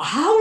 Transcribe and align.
Ah 0.00 0.32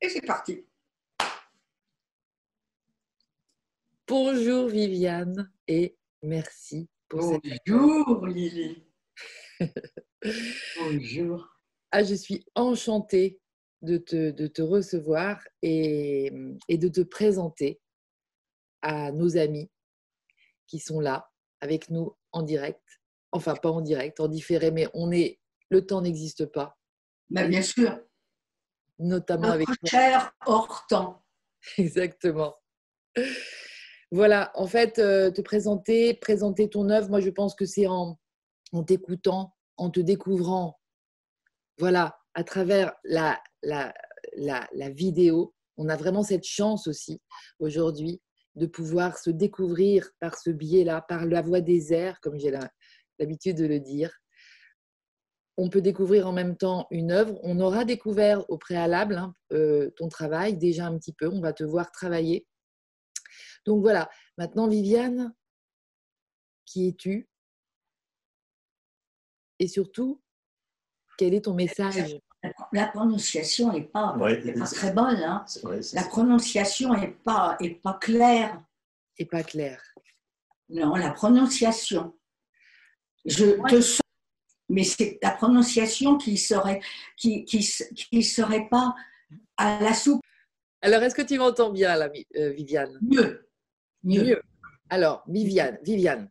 Et 0.00 0.08
c'est 0.08 0.20
parti. 0.20 0.64
Bonjour 4.06 4.68
Viviane 4.68 5.50
et 5.66 5.96
merci 6.22 6.88
pour 7.08 7.22
cette 7.22 7.42
Bonjour 7.66 8.26
Lily. 8.26 8.84
Bonjour. 10.78 11.48
Ah, 11.90 12.04
je 12.04 12.14
suis 12.14 12.44
enchantée 12.54 13.40
de 13.82 13.96
te, 13.96 14.30
de 14.30 14.46
te 14.46 14.62
recevoir 14.62 15.40
et, 15.62 16.32
et, 16.68 16.78
de 16.78 16.88
te 16.88 17.00
présenter 17.00 17.80
à 18.82 19.12
nos 19.12 19.36
amis 19.36 19.70
qui 20.66 20.78
sont 20.78 21.00
là 21.00 21.30
avec 21.60 21.90
nous 21.90 22.16
en 22.32 22.42
direct. 22.42 22.82
Enfin, 23.30 23.54
pas 23.54 23.70
en 23.70 23.80
direct, 23.80 24.20
en 24.20 24.28
différé, 24.28 24.70
mais 24.70 24.88
on 24.94 25.10
est, 25.10 25.40
le 25.70 25.86
temps 25.86 26.02
n'existe 26.02 26.46
pas. 26.46 26.78
Bah, 27.30 27.46
bien 27.46 27.62
sûr. 27.62 27.98
Notamment 28.98 29.48
Notre 29.48 29.54
avec 29.54 29.68
cher 29.86 30.32
hors 30.44 30.86
temps. 30.88 31.24
Exactement. 31.78 32.56
Voilà, 34.10 34.50
en 34.54 34.66
fait, 34.66 34.98
euh, 34.98 35.30
te 35.30 35.40
présenter, 35.40 36.14
présenter 36.14 36.68
ton 36.68 36.90
œuvre, 36.90 37.08
moi 37.08 37.20
je 37.20 37.30
pense 37.30 37.54
que 37.54 37.64
c'est 37.64 37.86
en, 37.86 38.18
en 38.72 38.82
t'écoutant, 38.82 39.54
en 39.76 39.90
te 39.90 40.00
découvrant, 40.00 40.78
voilà, 41.78 42.18
à 42.34 42.44
travers 42.44 42.92
la, 43.04 43.42
la, 43.62 43.94
la, 44.36 44.68
la, 44.72 44.90
vidéo. 44.90 45.54
On 45.76 45.88
a 45.88 45.96
vraiment 45.96 46.22
cette 46.22 46.44
chance 46.44 46.86
aussi 46.86 47.22
aujourd'hui 47.58 48.20
de 48.54 48.66
pouvoir 48.66 49.18
se 49.18 49.30
découvrir 49.30 50.10
par 50.20 50.38
ce 50.38 50.50
biais-là, 50.50 51.02
par 51.02 51.26
la 51.26 51.42
voix 51.42 51.60
des 51.60 51.92
airs, 51.92 52.20
comme 52.20 52.38
j'ai 52.38 52.52
l'habitude 53.18 53.56
de 53.56 53.66
le 53.66 53.80
dire. 53.80 54.12
On 55.56 55.68
peut 55.68 55.82
découvrir 55.82 56.26
en 56.26 56.32
même 56.32 56.56
temps 56.56 56.86
une 56.90 57.12
œuvre. 57.12 57.38
On 57.42 57.60
aura 57.60 57.84
découvert 57.84 58.48
au 58.50 58.58
préalable 58.58 59.16
hein, 59.16 59.34
euh, 59.52 59.90
ton 59.96 60.08
travail 60.08 60.56
déjà 60.56 60.86
un 60.86 60.98
petit 60.98 61.12
peu. 61.12 61.28
On 61.28 61.40
va 61.40 61.52
te 61.52 61.64
voir 61.64 61.92
travailler. 61.92 62.46
Donc 63.66 63.82
voilà. 63.82 64.08
Maintenant, 64.38 64.66
Viviane, 64.66 65.34
qui 66.64 66.88
es-tu? 66.88 67.28
Et 69.58 69.68
surtout, 69.68 70.22
quel 71.18 71.34
est 71.34 71.44
ton 71.44 71.54
message? 71.54 72.18
La 72.72 72.88
prononciation 72.88 73.72
n'est 73.72 73.82
pas, 73.82 74.16
est 74.28 74.52
pas 74.58 74.66
très 74.66 74.92
bonne. 74.92 75.22
Hein. 75.22 75.44
La 75.92 76.02
prononciation 76.02 76.92
n'est 76.94 77.08
pas, 77.24 77.56
est 77.60 77.80
pas 77.80 77.94
claire. 77.94 78.60
Et 79.18 79.26
pas 79.26 79.42
claire. 79.42 79.82
Non, 80.68 80.96
la 80.96 81.10
prononciation. 81.10 82.14
Je 83.24 83.62
te 83.68 83.80
sens, 83.80 84.00
mais 84.68 84.82
c'est 84.82 85.18
la 85.22 85.30
prononciation 85.30 86.18
qui 86.18 86.36
serait, 86.36 86.80
qui, 87.16 87.44
qui, 87.44 87.58
qui 87.94 88.22
serait 88.22 88.68
pas 88.68 88.94
à 89.56 89.78
la 89.80 89.94
soupe. 89.94 90.22
Alors, 90.80 91.02
est-ce 91.02 91.14
que 91.14 91.22
tu 91.22 91.38
m'entends 91.38 91.70
bien, 91.70 91.94
là, 91.94 92.10
Viviane? 92.34 92.98
Mieux. 93.02 93.48
Mieux. 94.02 94.24
Mieux. 94.24 94.42
Alors, 94.90 95.22
Viviane, 95.28 95.78
Viviane, 95.84 96.28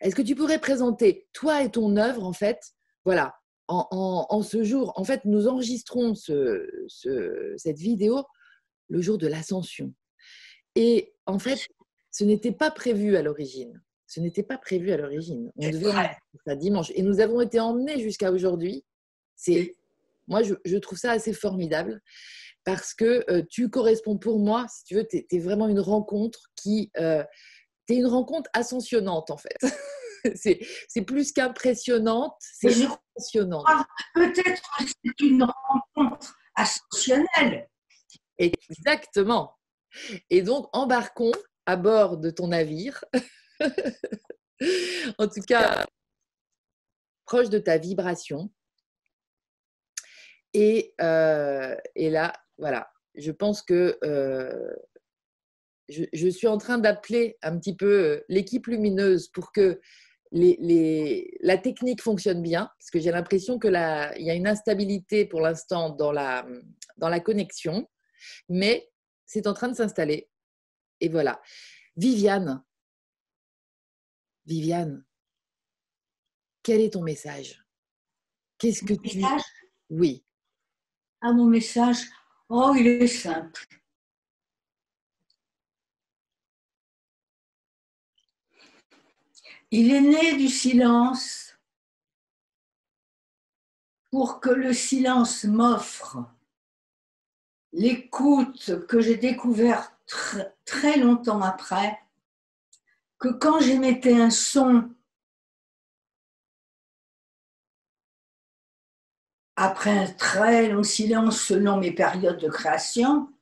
est-ce 0.00 0.16
que 0.16 0.22
tu 0.22 0.34
pourrais 0.34 0.58
présenter 0.58 1.28
toi 1.32 1.62
et 1.62 1.70
ton 1.70 1.96
œuvre, 1.96 2.24
en 2.24 2.32
fait, 2.32 2.74
voilà, 3.04 3.38
en, 3.68 4.26
en, 4.28 4.42
ce 4.42 4.62
jour, 4.62 4.92
en 4.96 5.04
fait, 5.04 5.24
nous 5.24 5.48
enregistrons 5.48 6.14
ce, 6.14 6.68
ce, 6.88 7.54
cette 7.56 7.78
vidéo 7.78 8.24
le 8.88 9.00
jour 9.00 9.18
de 9.18 9.26
l'ascension. 9.26 9.92
Et 10.74 11.14
en 11.26 11.38
fait, 11.38 11.66
ce 12.10 12.24
n'était 12.24 12.52
pas 12.52 12.70
prévu 12.70 13.16
à 13.16 13.22
l'origine. 13.22 13.82
Ce 14.06 14.20
n'était 14.20 14.44
pas 14.44 14.58
prévu 14.58 14.92
à 14.92 14.96
l'origine. 14.96 15.50
On 15.56 15.68
devait 15.68 15.90
ça 16.46 16.54
dimanche. 16.54 16.92
Et 16.94 17.02
nous 17.02 17.20
avons 17.20 17.40
été 17.40 17.58
emmenés 17.58 18.00
jusqu'à 18.00 18.30
aujourd'hui. 18.30 18.84
C'est, 19.34 19.74
moi, 20.28 20.42
je, 20.42 20.54
je, 20.64 20.76
trouve 20.76 20.98
ça 20.98 21.10
assez 21.10 21.32
formidable 21.32 22.00
parce 22.64 22.94
que 22.94 23.24
euh, 23.30 23.42
tu 23.48 23.68
corresponds 23.68 24.16
pour 24.16 24.38
moi, 24.38 24.66
si 24.68 24.84
tu 24.84 24.94
veux, 24.94 25.06
tu 25.06 25.26
es, 25.28 25.38
vraiment 25.38 25.68
une 25.68 25.80
rencontre 25.80 26.50
qui. 26.54 26.90
Euh, 26.98 27.24
tu 27.86 27.94
es 27.94 27.96
une 27.98 28.06
rencontre 28.06 28.50
ascensionnante, 28.52 29.30
en 29.30 29.36
fait. 29.36 29.58
c'est 30.88 31.02
plus 31.02 31.32
qu'impressionnante, 31.32 32.34
c'est 32.40 32.84
impressionnant. 32.84 33.64
Peut-être 34.14 34.62
que 34.78 34.84
c'est 34.84 35.20
une 35.20 35.44
rencontre 35.44 36.36
ascensionnelle. 36.54 37.68
Exactement. 38.38 39.56
Et 40.30 40.42
donc, 40.42 40.68
embarquons 40.72 41.32
à 41.66 41.76
bord 41.76 42.18
de 42.18 42.30
ton 42.30 42.48
navire. 42.48 43.04
en 45.18 45.28
tout 45.28 45.42
cas, 45.46 45.84
proche 47.24 47.50
de 47.50 47.58
ta 47.58 47.78
vibration. 47.78 48.50
Et, 50.54 50.94
euh, 51.00 51.76
et 51.94 52.08
là, 52.08 52.32
voilà, 52.56 52.90
je 53.14 53.30
pense 53.30 53.62
que 53.62 53.98
euh, 54.04 54.74
je, 55.88 56.04
je, 56.12 56.28
suis 56.28 56.46
en 56.46 56.56
train 56.56 56.78
d'appeler 56.78 57.36
un 57.42 57.58
petit 57.58 57.76
peu 57.76 58.04
euh, 58.04 58.24
l'équipe 58.28 58.66
lumineuse 58.66 59.28
pour 59.28 59.52
que 59.52 59.80
les, 60.32 60.56
les, 60.60 61.36
la 61.40 61.58
technique 61.58 62.02
fonctionne 62.02 62.42
bien, 62.42 62.70
parce 62.78 62.90
que 62.90 62.98
j'ai 62.98 63.10
l'impression 63.10 63.58
qu'il 63.58 63.72
y 63.72 64.30
a 64.30 64.34
une 64.34 64.46
instabilité 64.46 65.26
pour 65.26 65.40
l'instant 65.40 65.90
dans 65.90 66.12
la, 66.12 66.46
dans 66.96 67.08
la 67.08 67.20
connexion, 67.20 67.88
mais 68.48 68.90
c'est 69.24 69.46
en 69.46 69.54
train 69.54 69.68
de 69.68 69.76
s'installer. 69.76 70.28
Et 71.00 71.08
voilà. 71.08 71.40
Viviane, 71.96 72.62
Viviane, 74.44 75.04
quel 76.62 76.80
est 76.80 76.92
ton 76.92 77.02
message? 77.02 77.64
Qu'est-ce 78.58 78.84
que 78.84 78.94
tu... 78.94 79.18
Message? 79.18 79.42
Oui. 79.90 80.24
Ah, 81.20 81.32
mon 81.32 81.46
message, 81.46 81.98
oh, 82.48 82.74
il 82.76 82.86
est 82.86 83.06
simple. 83.06 83.66
Il 89.70 89.92
est 89.92 90.00
né 90.00 90.36
du 90.36 90.48
silence 90.48 91.58
pour 94.10 94.40
que 94.40 94.50
le 94.50 94.72
silence 94.72 95.44
m'offre 95.44 96.18
l'écoute 97.72 98.86
que 98.86 99.00
j'ai 99.00 99.16
découvert 99.16 99.92
très, 100.06 100.54
très 100.64 100.98
longtemps 100.98 101.42
après, 101.42 102.00
que 103.18 103.28
quand 103.28 103.60
j'émettais 103.60 104.18
un 104.18 104.30
son, 104.30 104.94
après 109.56 109.98
un 109.98 110.12
très 110.12 110.68
long 110.68 110.84
silence 110.84 111.42
selon 111.42 111.78
mes 111.78 111.92
périodes 111.92 112.40
de 112.40 112.48
création, 112.48 113.32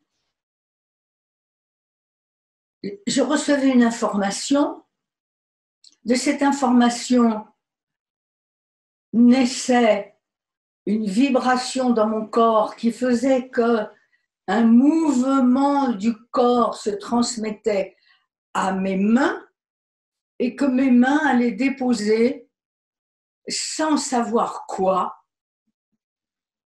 je 2.82 3.22
recevais 3.22 3.70
une 3.70 3.82
information 3.82 4.84
de 6.04 6.15
cette 6.15 6.42
information 6.42 7.47
naissait 9.12 10.15
une 10.87 11.06
vibration 11.06 11.91
dans 11.91 12.06
mon 12.06 12.26
corps 12.26 12.76
qui 12.76 12.92
faisait 12.92 13.48
que 13.48 13.87
un 14.47 14.64
mouvement 14.64 15.93
du 15.93 16.14
corps 16.31 16.76
se 16.76 16.91
transmettait 16.91 17.97
à 18.53 18.72
mes 18.72 18.97
mains 18.97 19.43
et 20.38 20.54
que 20.54 20.66
mes 20.66 20.91
mains 20.91 21.20
allaient 21.26 21.53
déposer 21.53 22.50
sans 23.48 23.97
savoir 23.97 24.66
quoi 24.66 25.25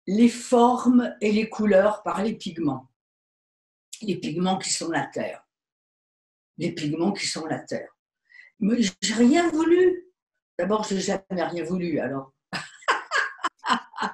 les 0.07 0.29
formes 0.29 1.15
et 1.21 1.31
les 1.31 1.49
couleurs 1.49 2.03
par 2.03 2.25
les 2.25 2.35
pigments. 2.35 2.91
Les 4.03 4.17
pigments 4.17 4.59
qui 4.59 4.73
sont 4.73 4.91
la 4.91 5.07
terre. 5.07 5.47
Les 6.59 6.73
pigments 6.73 7.13
qui 7.13 7.27
sont 7.27 7.47
la 7.47 7.61
terre. 7.61 7.91
J'ai 9.01 9.15
rien 9.15 9.49
voulu. 9.51 10.07
D'abord, 10.59 10.85
je 10.85 10.95
n'ai 10.95 11.01
jamais 11.01 11.23
rien 11.31 11.65
voulu, 11.65 11.99
alors. 11.99 12.33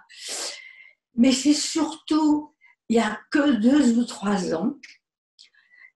Mais 1.15 1.33
c'est 1.33 1.55
surtout, 1.55 2.55
il 2.89 2.97
n'y 2.97 3.03
a 3.03 3.21
que 3.31 3.57
deux 3.57 3.99
ou 3.99 4.05
trois 4.05 4.55
ans, 4.55 4.77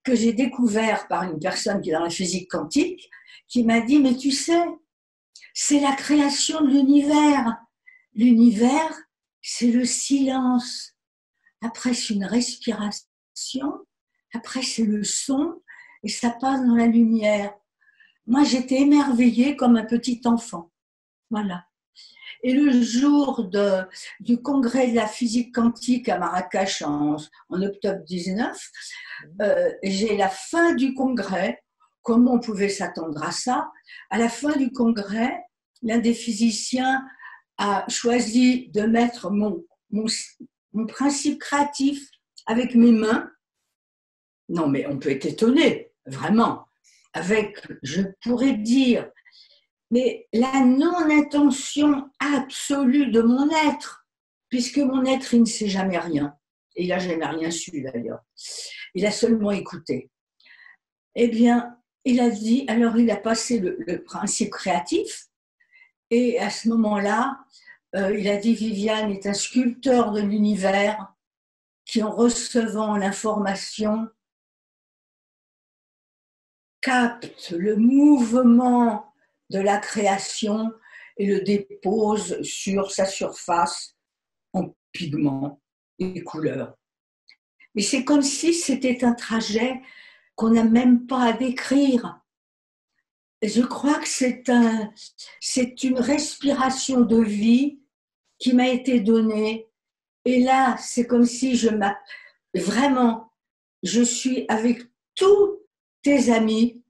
que 0.03 0.15
j'ai 0.15 0.33
découvert 0.33 1.07
par 1.07 1.23
une 1.23 1.39
personne 1.39 1.81
qui 1.81 1.89
est 1.89 1.93
dans 1.93 2.03
la 2.03 2.09
physique 2.09 2.49
quantique, 2.49 3.09
qui 3.47 3.63
m'a 3.63 3.81
dit, 3.81 3.99
mais 3.99 4.15
tu 4.15 4.31
sais, 4.31 4.63
c'est 5.53 5.79
la 5.79 5.93
création 5.93 6.61
de 6.61 6.69
l'univers. 6.69 7.57
L'univers, 8.13 8.99
c'est 9.41 9.71
le 9.71 9.85
silence. 9.85 10.95
Après, 11.61 11.93
c'est 11.93 12.13
une 12.13 12.25
respiration. 12.25 13.05
Après, 14.33 14.63
c'est 14.63 14.85
le 14.85 15.03
son. 15.03 15.61
Et 16.03 16.09
ça 16.09 16.31
passe 16.31 16.65
dans 16.65 16.75
la 16.75 16.87
lumière. 16.87 17.53
Moi, 18.27 18.43
j'étais 18.43 18.81
émerveillée 18.81 19.55
comme 19.55 19.75
un 19.75 19.85
petit 19.85 20.21
enfant. 20.25 20.71
Voilà. 21.29 21.65
Et 22.43 22.53
le 22.53 22.81
jour 22.81 23.49
du 24.19 24.41
congrès 24.41 24.89
de 24.89 24.95
la 24.95 25.07
physique 25.07 25.53
quantique 25.53 26.09
à 26.09 26.17
Marrakech 26.17 26.81
en, 26.81 27.17
octobre 27.49 28.03
19, 28.05 28.57
euh, 29.41 29.71
j'ai 29.83 30.17
la 30.17 30.29
fin 30.29 30.73
du 30.73 30.93
congrès. 30.93 31.61
Comment 32.01 32.33
on 32.33 32.39
pouvait 32.39 32.69
s'attendre 32.69 33.23
à 33.23 33.31
ça 33.31 33.71
À 34.09 34.17
la 34.17 34.27
fin 34.27 34.55
du 34.57 34.71
congrès, 34.71 35.39
l'un 35.83 35.99
des 35.99 36.15
physiciens 36.15 37.05
a 37.57 37.85
choisi 37.87 38.69
de 38.69 38.81
mettre 38.81 39.29
mon, 39.29 39.63
mon, 39.91 40.05
mon 40.73 40.87
principe 40.87 41.39
créatif 41.39 42.09
avec 42.47 42.73
mes 42.73 42.91
mains. 42.91 43.29
Non, 44.49 44.67
mais 44.67 44.87
on 44.87 44.97
peut 44.97 45.11
être 45.11 45.27
étonné, 45.27 45.91
vraiment. 46.07 46.65
Avec, 47.13 47.57
je 47.83 48.03
pourrais 48.23 48.53
dire, 48.53 49.09
mais 49.91 50.27
la 50.31 50.63
non-intention 50.63 52.09
absolue 52.19 53.11
de 53.11 53.21
mon 53.21 53.49
être, 53.69 54.07
puisque 54.49 54.77
mon 54.77 55.03
être, 55.05 55.33
il 55.33 55.41
ne 55.41 55.45
sait 55.45 55.67
jamais 55.67 55.97
rien. 55.97 56.33
Il 56.75 56.87
n'a 56.87 56.99
jamais 56.99 57.25
rien 57.25 57.51
su 57.51 57.81
d'ailleurs. 57.81 58.21
Il 58.95 59.05
a 59.05 59.11
seulement 59.11 59.51
écouté. 59.51 60.09
Eh 61.15 61.27
bien, 61.27 61.77
il 62.05 62.21
a 62.21 62.29
dit, 62.29 62.63
alors 62.67 62.97
il 62.97 63.11
a 63.11 63.17
passé 63.17 63.59
le, 63.59 64.03
principe 64.03 64.51
créatif, 64.51 65.27
et 66.09 66.39
à 66.39 66.49
ce 66.49 66.69
moment-là, 66.69 67.39
euh, 67.95 68.17
il 68.17 68.29
a 68.29 68.37
dit, 68.37 68.55
Viviane 68.55 69.11
est 69.11 69.27
un 69.27 69.33
sculpteur 69.33 70.13
de 70.13 70.21
l'univers 70.21 71.13
qui, 71.85 72.01
en 72.01 72.11
recevant 72.11 72.95
l'information, 72.95 74.07
capte 76.81 77.51
le 77.51 77.75
mouvement 77.75 79.13
de 79.49 79.59
la 79.59 79.77
création 79.77 80.71
et 81.17 81.27
le 81.27 81.41
dépose 81.41 82.41
sur 82.41 82.91
sa 82.91 83.05
surface 83.05 83.95
en 84.53 84.75
pigments 84.91 85.61
et 85.99 86.23
couleurs. 86.23 86.75
Mais 87.75 87.83
c'est 87.83 88.03
comme 88.03 88.23
si 88.23 88.53
c'était 88.53 89.03
un 89.05 89.13
trajet 89.13 89.81
qu'on 90.35 90.51
n'a 90.51 90.63
même 90.63 91.05
pas 91.05 91.25
à 91.25 91.33
décrire. 91.33 92.19
je 93.43 93.61
crois 93.61 93.99
que 93.99 94.07
c'est 94.07 94.49
un, 94.49 94.91
c'est 95.39 95.83
une 95.83 95.99
respiration 95.99 97.01
de 97.01 97.21
vie 97.21 97.79
qui 98.39 98.53
m'a 98.53 98.69
été 98.69 98.99
donnée. 98.99 99.69
Et 100.25 100.41
là, 100.41 100.75
c'est 100.77 101.05
comme 101.05 101.25
si 101.25 101.55
je 101.55 101.69
m'a, 101.69 101.97
vraiment, 102.55 103.31
je 103.83 104.01
suis 104.01 104.45
avec 104.49 104.81
tous 105.15 105.60
tes 106.01 106.31
amis 106.31 106.81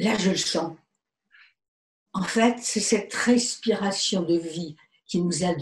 Là, 0.00 0.16
je 0.16 0.30
le 0.30 0.36
sens. 0.36 0.78
En 2.14 2.22
fait, 2.22 2.58
c'est 2.58 2.80
cette 2.80 3.12
respiration 3.12 4.22
de 4.22 4.38
vie 4.38 4.74
qui 5.04 5.20
nous 5.20 5.44
a, 5.44 5.54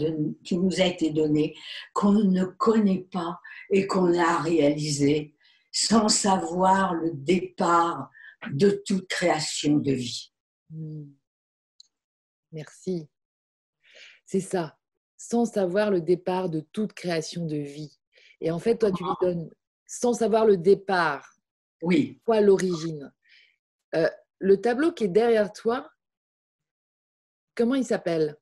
qui 0.45 0.57
nous 0.57 0.79
a 0.79 0.85
été 0.85 1.09
donnée, 1.09 1.55
qu'on 1.93 2.13
ne 2.13 2.45
connaît 2.45 3.05
pas 3.11 3.41
et 3.69 3.85
qu'on 3.85 4.17
a 4.17 4.41
réalisé 4.41 5.35
sans 5.71 6.07
savoir 6.07 6.93
le 6.93 7.11
départ 7.13 8.09
de 8.51 8.69
toute 8.85 9.09
création 9.09 9.77
de 9.77 9.91
vie. 9.91 10.31
Hmm. 10.69 11.11
Merci. 12.53 13.09
C'est 14.25 14.39
ça, 14.39 14.77
sans 15.17 15.45
savoir 15.45 15.91
le 15.91 15.99
départ 15.99 16.49
de 16.49 16.61
toute 16.61 16.93
création 16.93 17.45
de 17.45 17.57
vie. 17.57 17.99
Et 18.39 18.51
en 18.51 18.59
fait, 18.59 18.77
toi, 18.77 18.91
tu 18.91 19.03
lui 19.03 19.11
ah. 19.11 19.17
donnes, 19.21 19.49
sans 19.89 20.13
savoir 20.13 20.45
le 20.45 20.55
départ, 20.55 21.35
oui. 21.81 22.21
quoi 22.23 22.41
l'origine? 22.41 23.11
Euh, 23.95 24.07
le 24.37 24.61
tableau 24.61 24.91
qui 24.91 25.05
est 25.05 25.09
derrière 25.09 25.51
toi, 25.51 25.89
comment 27.55 27.73
il 27.73 27.83
s'appelle? 27.83 28.37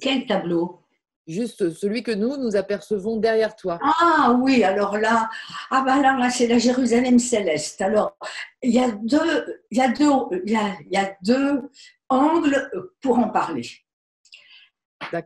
Quel 0.00 0.26
tableau? 0.26 0.80
Juste 1.26 1.70
celui 1.70 2.02
que 2.02 2.10
nous, 2.10 2.36
nous 2.36 2.54
apercevons 2.54 3.16
derrière 3.16 3.56
toi. 3.56 3.78
Ah 3.82 4.36
oui, 4.40 4.62
alors 4.62 4.98
là, 4.98 5.30
ah 5.70 5.82
bah 5.86 6.02
là, 6.02 6.30
c'est 6.30 6.48
la 6.48 6.58
Jérusalem 6.58 7.18
céleste. 7.18 7.80
Alors, 7.80 8.18
il 8.60 8.72
y 8.72 8.80
a 8.80 8.90
deux, 8.90 9.62
il 9.70 9.78
y 9.78 9.80
a 9.80 9.88
deux, 9.88 10.42
il 10.44 10.52
y 10.90 10.96
a, 10.96 11.16
deux 11.22 11.62
angles 12.10 12.70
pour 13.00 13.18
en 13.18 13.30
parler. 13.30 13.66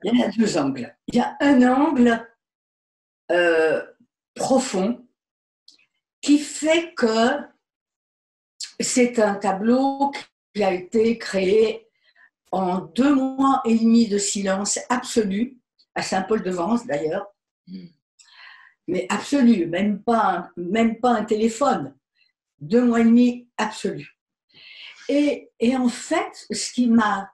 Il 0.05 0.19
y 0.19 0.23
a 0.23 0.29
deux 0.29 0.57
angles. 0.59 0.97
Il 1.09 1.17
y 1.17 1.21
a 1.21 1.37
un 1.41 1.63
angle 1.63 2.29
euh, 3.33 3.83
profond 4.35 5.06
que 6.95 7.47
c'est 8.81 9.19
un 9.19 9.35
tableau 9.35 10.13
qui 10.55 10.63
a 10.63 10.73
été 10.73 11.19
créé 11.19 11.89
en 12.53 12.81
deux 12.81 13.15
mois 13.15 13.61
et 13.65 13.79
demi 13.79 14.09
de 14.09 14.19
silence 14.19 14.79
absolu, 14.89 15.59
à 15.95 16.03
Saint-Paul-de-Vence 16.03 16.87
d'ailleurs, 16.87 17.27
mais 18.87 19.07
absolu, 19.09 19.67
même 19.67 20.03
pas, 20.03 20.51
même 20.57 21.01
pas 21.01 21.11
un 21.11 21.25
téléphone, 21.25 21.97
deux 22.59 22.85
mois 22.85 23.01
et 23.01 23.05
demi 23.05 23.49
absolu. 23.57 24.17
Et, 25.09 25.51
et 25.61 25.77
en 25.77 25.89
fait, 25.89 26.47
ce 26.51 26.73
qui 26.73 26.89
m'a 26.89 27.33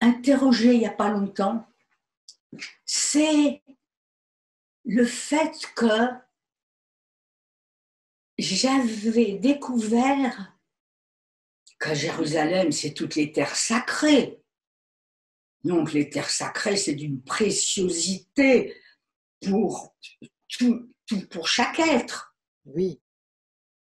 interrogé 0.00 0.74
il 0.74 0.80
n'y 0.80 0.86
a 0.86 0.90
pas 0.90 1.08
longtemps, 1.08 1.66
c'est 2.84 3.62
le 4.84 5.04
fait 5.04 5.52
que 5.74 6.25
j'avais 8.38 9.38
découvert 9.38 10.56
qu'à 11.78 11.94
Jérusalem, 11.94 12.72
c'est 12.72 12.92
toutes 12.92 13.16
les 13.16 13.32
terres 13.32 13.56
sacrées. 13.56 14.42
Donc 15.64 15.92
les 15.92 16.08
terres 16.10 16.30
sacrées, 16.30 16.76
c'est 16.76 16.94
d'une 16.94 17.22
préciosité 17.22 18.80
pour 19.44 19.94
tout, 20.48 20.92
pour 21.30 21.48
chaque 21.48 21.78
être. 21.78 22.36
Oui. 22.64 23.00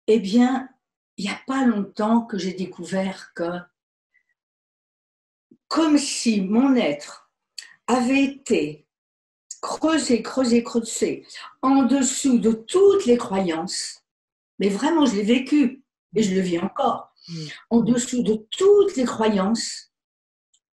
Eh 0.07 0.19
bien, 0.19 0.69
il 1.17 1.25
n'y 1.25 1.31
a 1.31 1.41
pas 1.47 1.65
longtemps 1.65 2.25
que 2.25 2.37
j'ai 2.37 2.53
découvert 2.53 3.33
que, 3.33 3.59
comme 5.67 5.97
si 5.97 6.41
mon 6.41 6.75
être 6.75 7.31
avait 7.87 8.23
été 8.23 8.87
creusé, 9.61 10.21
creusé, 10.21 10.63
creusé 10.63 11.25
en 11.61 11.83
dessous 11.83 12.37
de 12.39 12.51
toutes 12.51 13.05
les 13.05 13.17
croyances, 13.17 14.03
mais 14.59 14.69
vraiment, 14.69 15.05
je 15.05 15.15
l'ai 15.15 15.23
vécu 15.23 15.83
et 16.15 16.23
je 16.23 16.33
le 16.33 16.41
vis 16.41 16.59
encore. 16.59 17.13
Mm. 17.27 17.45
En 17.69 17.79
dessous 17.81 18.23
de 18.23 18.47
toutes 18.51 18.95
les 18.95 19.05
croyances, 19.05 19.91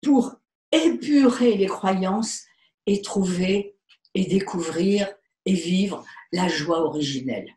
pour 0.01 0.35
épurer 0.71 1.57
les 1.57 1.67
croyances 1.67 2.43
et 2.85 3.01
trouver 3.01 3.75
et 4.13 4.25
découvrir 4.25 5.13
et 5.45 5.53
vivre 5.53 6.05
la 6.31 6.47
joie 6.47 6.81
originelle. 6.81 7.55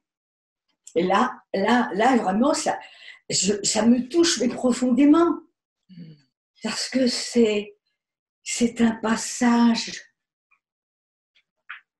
Et 0.94 1.02
là, 1.02 1.42
là, 1.54 1.90
là, 1.94 2.16
vraiment, 2.16 2.54
ça, 2.54 2.78
ça 3.30 3.86
me 3.86 4.08
touche 4.08 4.40
mais 4.40 4.48
profondément. 4.48 5.40
Mm. 5.88 6.14
Parce 6.62 6.88
que 6.88 7.06
c'est, 7.06 7.76
c'est 8.42 8.80
un 8.80 8.92
passage 8.96 9.92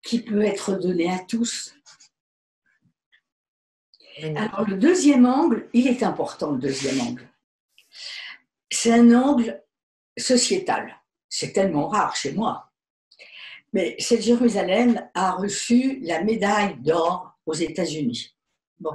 qui 0.02 0.20
peut 0.22 0.42
être 0.42 0.78
donné 0.78 1.10
à 1.10 1.18
tous. 1.20 1.74
Alors, 4.22 4.68
le 4.68 4.76
deuxième 4.76 5.26
angle, 5.26 5.68
il 5.72 5.86
est 5.86 6.02
important, 6.02 6.52
le 6.52 6.58
deuxième 6.58 7.00
angle. 7.00 7.28
C'est 8.70 8.92
un 8.92 9.14
angle 9.14 9.62
sociétal. 10.18 10.96
C'est 11.28 11.52
tellement 11.52 11.88
rare 11.88 12.16
chez 12.16 12.32
moi. 12.32 12.70
Mais 13.72 13.94
cette 13.98 14.22
Jérusalem 14.22 15.08
a 15.14 15.32
reçu 15.32 16.00
la 16.00 16.22
médaille 16.24 16.76
d'or 16.80 17.38
aux 17.46 17.54
États-Unis. 17.54 18.36
Bon. 18.78 18.92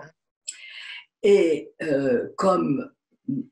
Et 1.23 1.73
euh, 1.81 2.33
comme 2.37 2.91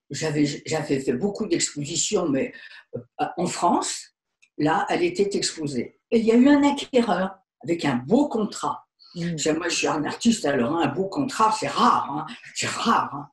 j'avais 0.10 0.46
fait 0.46 1.14
beaucoup 1.14 1.48
d'expositions, 1.48 2.28
mais 2.28 2.54
euh, 2.96 3.26
en 3.38 3.48
France, 3.48 4.14
là, 4.58 4.86
elle 4.90 5.04
était 5.04 5.36
exposée. 5.38 6.00
Et 6.12 6.20
il 6.20 6.26
y 6.26 6.32
a 6.32 6.36
eu 6.36 6.50
un 6.50 6.64
acquéreur 6.64 7.38
avec 7.62 7.86
un 7.86 7.96
beau 7.96 8.28
contrat 8.28 8.83
Mm. 9.16 9.58
Moi, 9.58 9.70
je 9.70 9.76
suis 9.76 9.88
un 9.88 10.04
artiste, 10.06 10.46
alors 10.46 10.78
un 10.78 10.88
beau 10.88 11.08
contrat, 11.08 11.52
c'est 11.52 11.68
rare. 11.68 12.12
Hein. 12.12 12.26
c'est 12.56 12.68
rare. 12.68 13.14
Hein. 13.14 13.30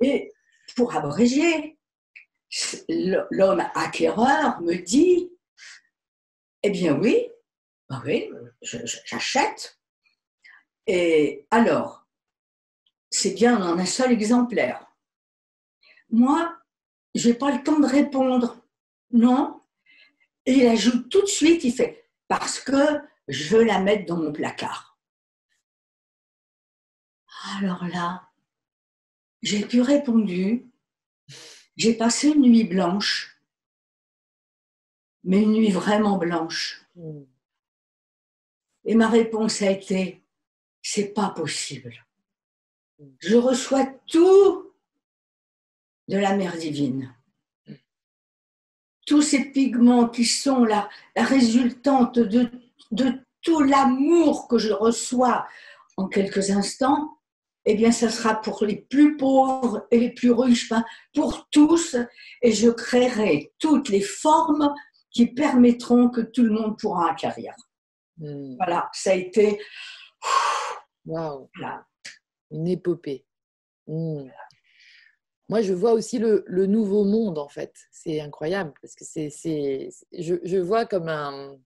Et 0.00 0.32
pour 0.76 0.94
abréger, 0.96 1.78
l'homme 3.30 3.64
acquéreur 3.74 4.60
me 4.60 4.74
dit 4.74 5.30
Eh 6.62 6.70
bien, 6.70 6.96
oui, 6.96 7.28
bah 7.88 8.02
oui, 8.04 8.30
j'achète. 8.62 9.78
Et 10.86 11.46
alors, 11.50 12.06
c'est 13.10 13.34
bien, 13.34 13.60
en 13.62 13.78
un 13.78 13.86
seul 13.86 14.12
exemplaire. 14.12 14.86
Moi, 16.10 16.56
je 17.14 17.28
n'ai 17.28 17.34
pas 17.34 17.50
le 17.50 17.62
temps 17.62 17.78
de 17.78 17.86
répondre. 17.86 18.56
Non. 19.10 19.60
Et 20.46 20.52
il 20.54 20.66
ajoute 20.66 21.10
tout 21.10 21.20
de 21.20 21.26
suite, 21.26 21.64
il 21.64 21.72
fait 21.72 22.08
Parce 22.28 22.60
que 22.60 23.00
je 23.28 23.56
veux 23.56 23.64
la 23.64 23.78
mettre 23.78 24.06
dans 24.06 24.16
mon 24.16 24.32
placard. 24.32 24.98
Alors 27.58 27.86
là, 27.86 28.28
j'ai 29.42 29.64
pu 29.64 29.80
répondre 29.80 30.30
j'ai 31.76 31.94
passé 31.94 32.28
une 32.28 32.42
nuit 32.42 32.64
blanche, 32.64 33.40
mais 35.22 35.42
une 35.42 35.52
nuit 35.52 35.70
vraiment 35.70 36.18
blanche. 36.18 36.84
Et 38.84 38.94
ma 38.96 39.08
réponse 39.08 39.62
a 39.62 39.70
été, 39.70 40.22
c'est 40.82 41.14
pas 41.14 41.30
possible. 41.30 42.04
Je 43.20 43.36
reçois 43.36 43.86
tout 44.06 44.72
de 46.08 46.16
la 46.16 46.34
mère 46.36 46.56
divine. 46.56 47.14
Tous 49.06 49.22
ces 49.22 49.52
pigments 49.52 50.08
qui 50.08 50.24
sont 50.24 50.64
la, 50.64 50.88
la 51.14 51.24
résultante 51.24 52.18
de, 52.18 52.50
de 52.90 53.12
tout 53.42 53.60
l'amour 53.60 54.48
que 54.48 54.58
je 54.58 54.72
reçois 54.72 55.46
en 55.96 56.08
quelques 56.08 56.50
instants, 56.50 57.18
eh 57.64 57.74
bien, 57.74 57.92
ça 57.92 58.08
sera 58.08 58.40
pour 58.40 58.64
les 58.64 58.76
plus 58.76 59.16
pauvres 59.16 59.86
et 59.90 59.98
les 59.98 60.10
plus 60.10 60.32
riches, 60.32 60.68
ben, 60.70 60.84
pour 61.14 61.48
tous, 61.50 61.96
et 62.42 62.52
je 62.52 62.70
créerai 62.70 63.52
toutes 63.58 63.88
les 63.90 64.00
formes 64.00 64.72
qui 65.10 65.26
permettront 65.26 66.08
que 66.08 66.20
tout 66.20 66.42
le 66.42 66.50
monde 66.50 66.78
pourra 66.78 67.10
acquérir. 67.10 67.54
Mm. 68.18 68.56
Voilà, 68.56 68.88
ça 68.92 69.10
a 69.10 69.14
été. 69.14 69.60
Waouh, 71.04 71.50
Voilà. 71.56 71.84
une 72.50 72.68
épopée. 72.68 73.26
Mm. 73.86 74.28
Moi, 75.50 75.62
je 75.62 75.72
vois 75.72 75.92
aussi 75.92 76.18
le, 76.18 76.44
le 76.46 76.66
nouveau 76.66 77.04
monde, 77.04 77.38
en 77.38 77.48
fait. 77.48 77.74
C'est 77.90 78.20
incroyable 78.20 78.72
parce 78.82 78.94
que 78.94 79.04
c'est, 79.04 79.30
c'est, 79.30 79.88
je, 80.12 80.36
je 80.42 80.56
vois 80.58 80.84
comme 80.84 81.08
un. 81.08 81.56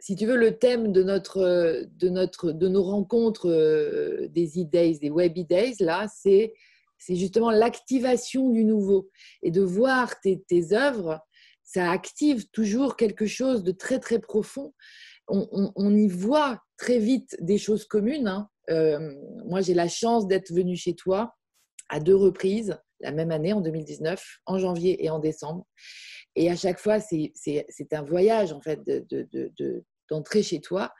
Si 0.00 0.16
tu 0.16 0.26
veux, 0.26 0.36
le 0.36 0.58
thème 0.58 0.92
de, 0.92 1.02
notre, 1.02 1.86
de, 1.86 2.08
notre, 2.08 2.52
de 2.52 2.68
nos 2.68 2.82
rencontres 2.82 3.48
euh, 3.48 4.28
des 4.28 4.60
e-days, 4.60 4.98
des 4.98 5.10
web 5.10 5.36
e-days, 5.38 5.76
là, 5.80 6.06
c'est, 6.14 6.52
c'est 6.98 7.16
justement 7.16 7.50
l'activation 7.50 8.50
du 8.50 8.64
nouveau. 8.64 9.10
Et 9.42 9.50
de 9.50 9.62
voir 9.62 10.20
tes, 10.20 10.44
œuvres, 10.72 11.20
ça 11.62 11.90
active 11.90 12.48
toujours 12.50 12.96
quelque 12.96 13.26
chose 13.26 13.62
de 13.64 13.72
très, 13.72 13.98
très 14.00 14.18
profond. 14.18 14.74
On, 15.28 15.48
on- 15.52 15.72
on 15.76 15.94
y 15.96 16.08
voit 16.08 16.60
très 16.76 16.98
vite 16.98 17.36
des 17.40 17.58
choses 17.58 17.84
communes. 17.86 18.28
hein. 18.28 18.48
Euh, 18.70 19.14
moi, 19.46 19.60
j'ai 19.62 19.74
la 19.74 19.88
chance 19.88 20.26
d'être 20.26 20.52
venue 20.52 20.76
chez 20.76 20.94
toi 20.94 21.34
à 21.88 22.00
deux 22.00 22.16
reprises 22.16 22.78
la 23.00 23.12
même 23.12 23.30
année, 23.30 23.52
en 23.52 23.60
2019, 23.60 24.22
en 24.46 24.58
janvier 24.58 25.04
et 25.04 25.10
en 25.10 25.18
décembre. 25.18 25.66
Et 26.36 26.50
à 26.50 26.56
chaque 26.56 26.78
fois, 26.78 27.00
c'est 27.00 27.92
un 27.92 28.02
voyage, 28.02 28.52
en 28.52 28.60
fait, 28.60 28.84
de- 28.86 29.04
de- 29.08 29.28
de- 29.32 29.52
de- 29.56 29.84
d'entrer 30.10 30.42
chez 30.42 30.60
toi 30.60 30.92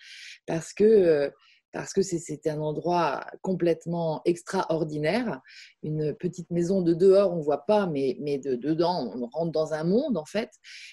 parce 0.46 0.72
que 0.72 0.84
euh, 0.84 1.30
parce 1.72 1.92
que 1.92 2.02
c'est- 2.02 2.46
un 2.46 2.60
endroit 2.60 3.26
complètement 3.42 4.22
extraordinaire. 4.24 5.40
Une 5.82 6.14
petite 6.14 6.48
maison 6.52 6.82
de 6.82 6.94
dehors, 6.94 7.32
on 7.32 7.38
ne 7.38 7.42
voit 7.42 7.66
pas, 7.66 7.86
mais, 7.88 8.16
mais 8.20 8.38
de 8.38 8.54
dedans, 8.54 9.12
on 9.16 9.26
rentre 9.26 9.50
dans 9.50 9.72
un 9.74 9.82
monde, 9.82 10.16
en 10.16 10.24
fait. 10.24 10.50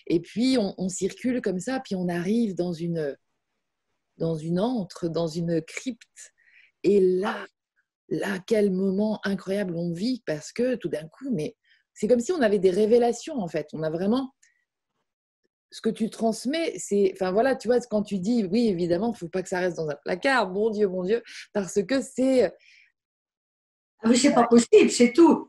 Et 0.08 0.20
puis, 0.20 0.58
on, 0.58 0.74
on 0.80 0.90
circule 0.90 1.40
comme 1.42 1.60
ça, 1.60 1.82
puis 1.82 1.94
on 1.96 2.10
arrive 2.10 2.56
dans 2.56 2.74
une, 2.74 3.16
dans 4.18 4.36
une 4.36 4.60
antre, 4.60 5.08
dans 5.08 5.28
une 5.28 5.62
crypte. 5.62 6.34
Et 6.84 7.00
là, 7.00 7.46
là, 8.10 8.40
quel 8.48 8.72
moment 8.72 9.20
incroyable 9.24 9.76
on 9.76 9.92
vit 9.94 10.24
parce 10.26 10.52
que 10.52 10.76
tout 10.76 10.90
d'un 10.90 11.08
coup, 11.08 11.30
mais 11.32 11.56
c'est 12.02 12.08
comme 12.08 12.20
si 12.20 12.32
on 12.32 12.42
avait 12.42 12.58
des 12.58 12.72
révélations 12.72 13.38
en 13.40 13.48
fait. 13.48 13.68
On 13.74 13.84
a 13.84 13.92
vraiment 13.92 14.34
ce 15.70 15.82
que 15.82 15.90
tu 15.92 16.10
transmets, 16.10 16.74
c'est, 16.80 17.12
enfin 17.14 17.32
voilà, 17.32 17.56
tu 17.56 17.68
vois, 17.68 17.80
quand 17.82 18.02
tu 18.02 18.18
dis, 18.18 18.44
oui, 18.52 18.70
évidemment, 18.70 19.14
il 19.14 19.18
faut 19.20 19.30
pas 19.30 19.44
que 19.44 19.50
ça 19.50 19.60
reste 19.60 19.78
dans 19.78 19.88
un 19.88 19.96
placard, 20.04 20.50
mon 20.50 20.72
Dieu, 20.72 20.88
mon 20.88 21.04
Dieu, 21.04 21.22
parce 21.54 21.80
que 21.84 22.02
c'est, 22.02 22.52
Ah, 24.00 24.10
mais 24.10 24.16
c'est 24.16 24.34
pas 24.34 24.48
possible, 24.48 24.90
c'est 24.90 25.14
tout. 25.14 25.48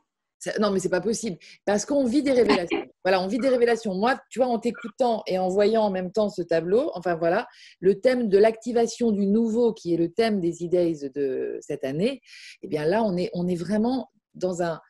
non, 0.61 0.71
mais 0.73 0.79
c'est 0.79 0.91
pas 0.91 1.01
possible, 1.01 1.39
parce 1.65 1.87
qu'on 1.87 2.05
vit 2.05 2.23
des 2.23 2.33
révélations. 2.33 2.85
Voilà, 3.03 3.23
on 3.23 3.29
vit 3.29 3.39
des 3.39 3.49
révélations. 3.49 3.95
Moi, 3.95 4.21
tu 4.29 4.39
vois, 4.39 4.49
en 4.49 4.59
t'écoutant 4.59 5.23
et 5.27 5.39
en 5.39 5.49
voyant 5.49 5.85
en 5.85 5.91
même 5.91 6.13
temps 6.13 6.29
ce 6.29 6.43
tableau, 6.43 6.91
enfin 6.95 7.15
voilà, 7.15 7.49
le 7.81 7.99
thème 7.99 8.29
de 8.29 8.37
l'activation 8.37 9.11
du 9.11 9.27
nouveau, 9.27 9.73
qui 9.73 9.95
est 9.95 9.97
le 9.97 10.13
thème 10.13 10.39
des 10.39 10.67
e-days 10.67 11.09
de 11.15 11.57
cette 11.63 11.83
année, 11.83 12.21
eh 12.61 12.69
bien 12.69 12.85
là, 12.85 13.03
on 13.03 13.17
est, 13.17 13.31
on 13.33 13.49
est 13.49 13.57
vraiment 13.57 14.13
dans 14.35 14.63
un, 14.63 14.83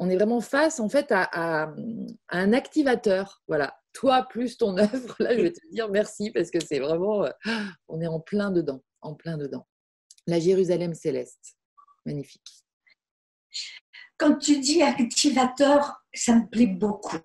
on 0.00 0.08
est 0.08 0.16
vraiment 0.16 0.40
face 0.40 0.80
en 0.80 0.88
fait 0.88 1.12
à, 1.12 1.72
un 2.30 2.52
activateur. 2.54 3.42
Voilà, 3.46 3.78
toi 3.92 4.26
plus 4.28 4.56
ton 4.56 4.76
œuvre. 4.78 5.14
Là, 5.20 5.36
je 5.36 5.42
vais 5.42 5.52
te 5.52 5.60
dire 5.70 5.90
merci 5.90 6.30
parce 6.30 6.50
que 6.50 6.58
c'est 6.58 6.80
vraiment, 6.80 7.24
euh, 7.24 7.30
on 7.86 8.00
est 8.00 8.06
en 8.06 8.18
plein 8.18 8.50
dedans, 8.50 8.82
en 9.02 9.14
plein 9.14 9.36
dedans. 9.36 9.68
La 10.26 10.40
Jérusalem 10.40 10.94
céleste, 10.94 11.56
magnifique. 12.06 12.64
Quand 14.16 14.36
tu 14.36 14.58
dis 14.58 14.82
activateur, 14.82 16.02
ça 16.14 16.34
me 16.34 16.48
plaît 16.48 16.66
beaucoup. 16.66 17.20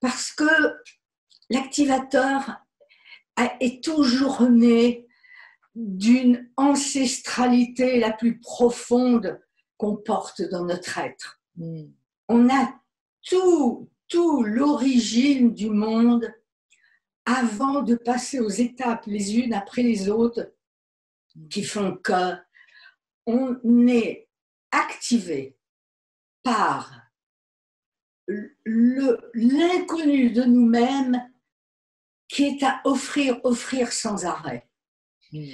Parce 0.00 0.32
que 0.32 0.44
l'activateur 1.50 2.62
est 3.60 3.82
toujours 3.82 4.42
né 4.42 5.06
d'une 5.76 6.50
ancestralité 6.56 7.98
la 7.98 8.12
plus 8.12 8.40
profonde 8.40 9.40
qu'on 9.76 9.96
porte 9.96 10.42
dans 10.42 10.64
notre 10.64 10.98
être. 10.98 11.40
On 11.58 12.48
a 12.48 12.80
tout, 13.22 13.90
tout 14.08 14.42
l'origine 14.42 15.54
du 15.54 15.70
monde 15.70 16.32
avant 17.24 17.82
de 17.82 17.94
passer 17.94 18.40
aux 18.40 18.50
étapes 18.50 19.06
les 19.06 19.38
unes 19.38 19.54
après 19.54 19.82
les 19.82 20.08
autres 20.08 20.52
qui 21.50 21.64
font 21.64 21.96
que 21.96 22.34
on 23.26 23.86
est 23.86 24.28
activé 24.70 25.56
par 26.42 27.04
l'inconnu 28.64 30.30
de 30.30 30.42
nous-mêmes 30.42 31.30
qui 32.28 32.44
est 32.44 32.62
à 32.62 32.80
offrir, 32.84 33.40
offrir 33.44 33.92
sans 33.92 34.24
arrêt. 34.24 34.68
Mm. 35.34 35.48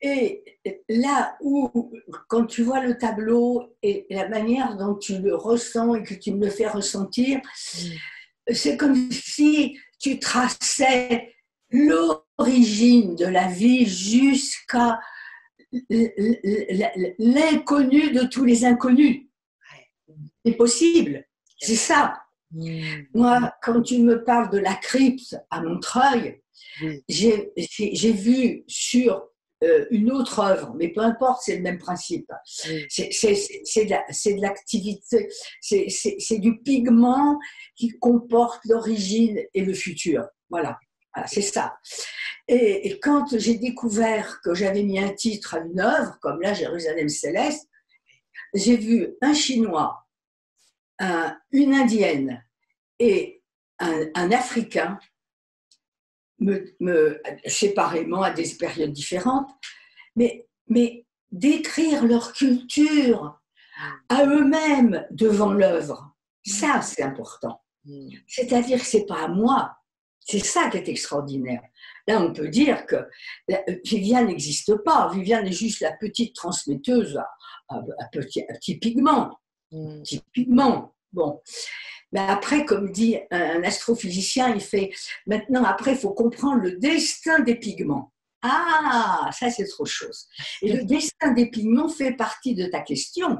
Et 0.00 0.44
là 0.88 1.36
où, 1.40 1.92
quand 2.28 2.46
tu 2.46 2.62
vois 2.62 2.80
le 2.80 2.96
tableau 2.96 3.76
et 3.82 4.06
la 4.10 4.28
manière 4.28 4.76
dont 4.76 4.94
tu 4.94 5.18
le 5.18 5.34
ressens 5.34 5.96
et 5.96 6.04
que 6.04 6.14
tu 6.14 6.32
me 6.32 6.44
le 6.44 6.50
fais 6.50 6.68
ressentir, 6.68 7.40
c'est 8.48 8.76
comme 8.76 9.10
si 9.10 9.76
tu 9.98 10.20
traçais 10.20 11.34
l'origine 11.70 13.16
de 13.16 13.26
la 13.26 13.48
vie 13.48 13.86
jusqu'à 13.86 15.00
l'inconnu 17.18 18.12
de 18.12 18.24
tous 18.26 18.44
les 18.44 18.64
inconnus. 18.64 19.26
C'est 20.44 20.54
possible, 20.54 21.26
c'est 21.58 21.74
ça. 21.74 22.22
Mm. 22.52 23.02
Moi, 23.14 23.52
quand 23.62 23.82
tu 23.82 23.98
me 23.98 24.22
parles 24.24 24.50
de 24.50 24.58
la 24.58 24.74
crypte 24.74 25.36
à 25.50 25.60
Montreuil. 25.60 26.40
J'ai 27.08 28.12
vu 28.12 28.64
sur 28.66 29.28
euh, 29.64 29.86
une 29.90 30.12
autre 30.12 30.38
œuvre, 30.38 30.72
mais 30.76 30.88
peu 30.88 31.00
importe, 31.00 31.42
c'est 31.44 31.56
le 31.56 31.62
même 31.62 31.78
principe. 31.78 32.30
C'est 32.46 33.08
de 33.10 33.90
la- 33.90 34.04
l'activité, 34.40 35.28
c'est- 35.60 35.88
c'est 35.88 36.16
c'est 36.20 36.38
du 36.38 36.60
pigment 36.60 37.38
qui 37.74 37.88
comporte 37.98 38.60
l'origine 38.66 39.40
et 39.54 39.62
le 39.64 39.74
futur. 39.74 40.28
Voilà, 40.48 40.78
Voilà, 41.12 41.26
c'est 41.26 41.42
ça. 41.42 41.76
Et, 42.46 42.88
et 42.88 43.00
quand 43.00 43.36
j'ai 43.36 43.56
découvert 43.56 44.40
que 44.44 44.54
j'avais 44.54 44.84
mis 44.84 45.00
un 45.00 45.12
titre 45.12 45.56
à 45.56 45.58
une 45.58 45.80
œuvre, 45.80 46.16
comme 46.22 46.40
là, 46.40 46.54
Jérusalem 46.54 47.08
céleste, 47.08 47.68
j'ai 48.54 48.76
vu 48.76 49.08
un 49.20 49.34
Chinois, 49.34 50.06
un- 51.00 51.36
une 51.50 51.74
Indienne 51.74 52.44
et 53.00 53.42
un, 53.80 54.06
un 54.14 54.30
Africain 54.30 54.98
me, 56.40 56.74
me- 56.80 57.20
séparément 57.46 58.22
à 58.22 58.30
des 58.30 58.48
périodes 58.58 58.92
différentes, 58.92 59.50
mais, 60.16 60.46
mais 60.68 61.06
décrire 61.30 62.04
leur 62.04 62.32
culture 62.32 63.40
à 64.08 64.24
eux-mêmes 64.24 65.06
devant 65.10 65.52
l'œuvre, 65.52 66.14
ça 66.44 66.80
c'est 66.82 67.02
important. 67.02 67.60
C'est-à-dire 68.26 68.78
que 68.80 68.84
c'est 68.86 69.06
pas 69.06 69.24
à 69.24 69.28
moi. 69.28 69.74
C'est 70.20 70.44
ça 70.44 70.68
qui 70.68 70.76
est 70.76 70.88
extraordinaire. 70.88 71.62
Là, 72.06 72.20
on 72.20 72.32
peut 72.34 72.48
dire 72.48 72.84
que 72.86 72.96
Viviane 73.84 74.26
n'existe 74.26 74.74
pas. 74.84 75.10
Viviane 75.14 75.46
est 75.46 75.52
juste 75.52 75.80
la 75.80 75.92
petite 75.92 76.34
transmetteuse 76.34 77.16
à, 77.16 77.28
à- 77.68 77.82
à 78.00 78.08
petit, 78.12 78.42
à 78.48 78.54
petit 78.54 78.76
pigment 78.78 79.38
typiquement. 80.02 80.94
Bon. 81.12 81.40
Mais 82.12 82.20
après, 82.20 82.64
comme 82.64 82.90
dit 82.90 83.18
un 83.30 83.62
astrophysicien, 83.62 84.54
il 84.54 84.60
fait 84.60 84.92
maintenant, 85.26 85.64
après, 85.64 85.92
il 85.92 85.98
faut 85.98 86.14
comprendre 86.14 86.62
le 86.62 86.72
destin 86.72 87.40
des 87.40 87.54
pigments. 87.54 88.12
Ah, 88.42 89.28
ça, 89.32 89.50
c'est 89.50 89.64
autre 89.64 89.84
chose. 89.84 90.28
Et 90.62 90.72
le 90.72 90.84
destin 90.84 91.32
des 91.32 91.50
pigments 91.50 91.88
fait 91.88 92.12
partie 92.12 92.54
de 92.54 92.66
ta 92.66 92.80
question, 92.80 93.38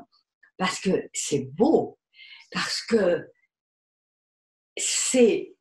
parce 0.56 0.80
que 0.80 1.08
c'est 1.12 1.44
beau, 1.54 1.98
parce 2.50 2.82
que 2.82 3.30
c'est 4.76 5.54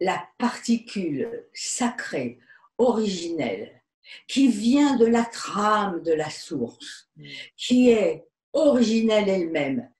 la 0.00 0.28
particule 0.38 1.46
sacrée, 1.54 2.38
originelle, 2.78 3.82
qui 4.28 4.48
vient 4.48 4.96
de 4.96 5.06
la 5.06 5.24
trame 5.24 6.02
de 6.02 6.12
la 6.12 6.30
source, 6.30 7.10
qui 7.56 7.90
est 7.90 8.26
originelle 8.52 9.28
elle-même, 9.28 9.90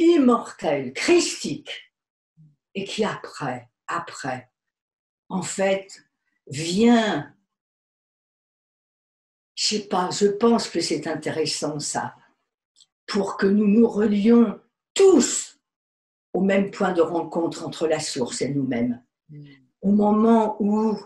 immortel, 0.00 0.92
christique, 0.92 1.92
et 2.74 2.84
qui 2.84 3.04
après, 3.04 3.68
après, 3.86 4.50
en 5.28 5.42
fait, 5.42 6.04
vient, 6.46 7.34
je 9.54 9.66
sais 9.66 9.88
pas, 9.88 10.10
je 10.10 10.26
pense 10.26 10.68
que 10.68 10.80
c'est 10.80 11.06
intéressant 11.06 11.78
ça, 11.78 12.16
pour 13.06 13.36
que 13.36 13.46
nous 13.46 13.66
nous 13.66 13.88
relions 13.88 14.60
tous 14.94 15.60
au 16.32 16.40
même 16.40 16.70
point 16.70 16.92
de 16.92 17.02
rencontre 17.02 17.64
entre 17.64 17.86
la 17.86 18.00
source 18.00 18.40
et 18.40 18.48
nous-mêmes. 18.48 19.04
Mm. 19.28 19.46
Au 19.82 19.92
moment 19.92 20.56
où 20.60 20.98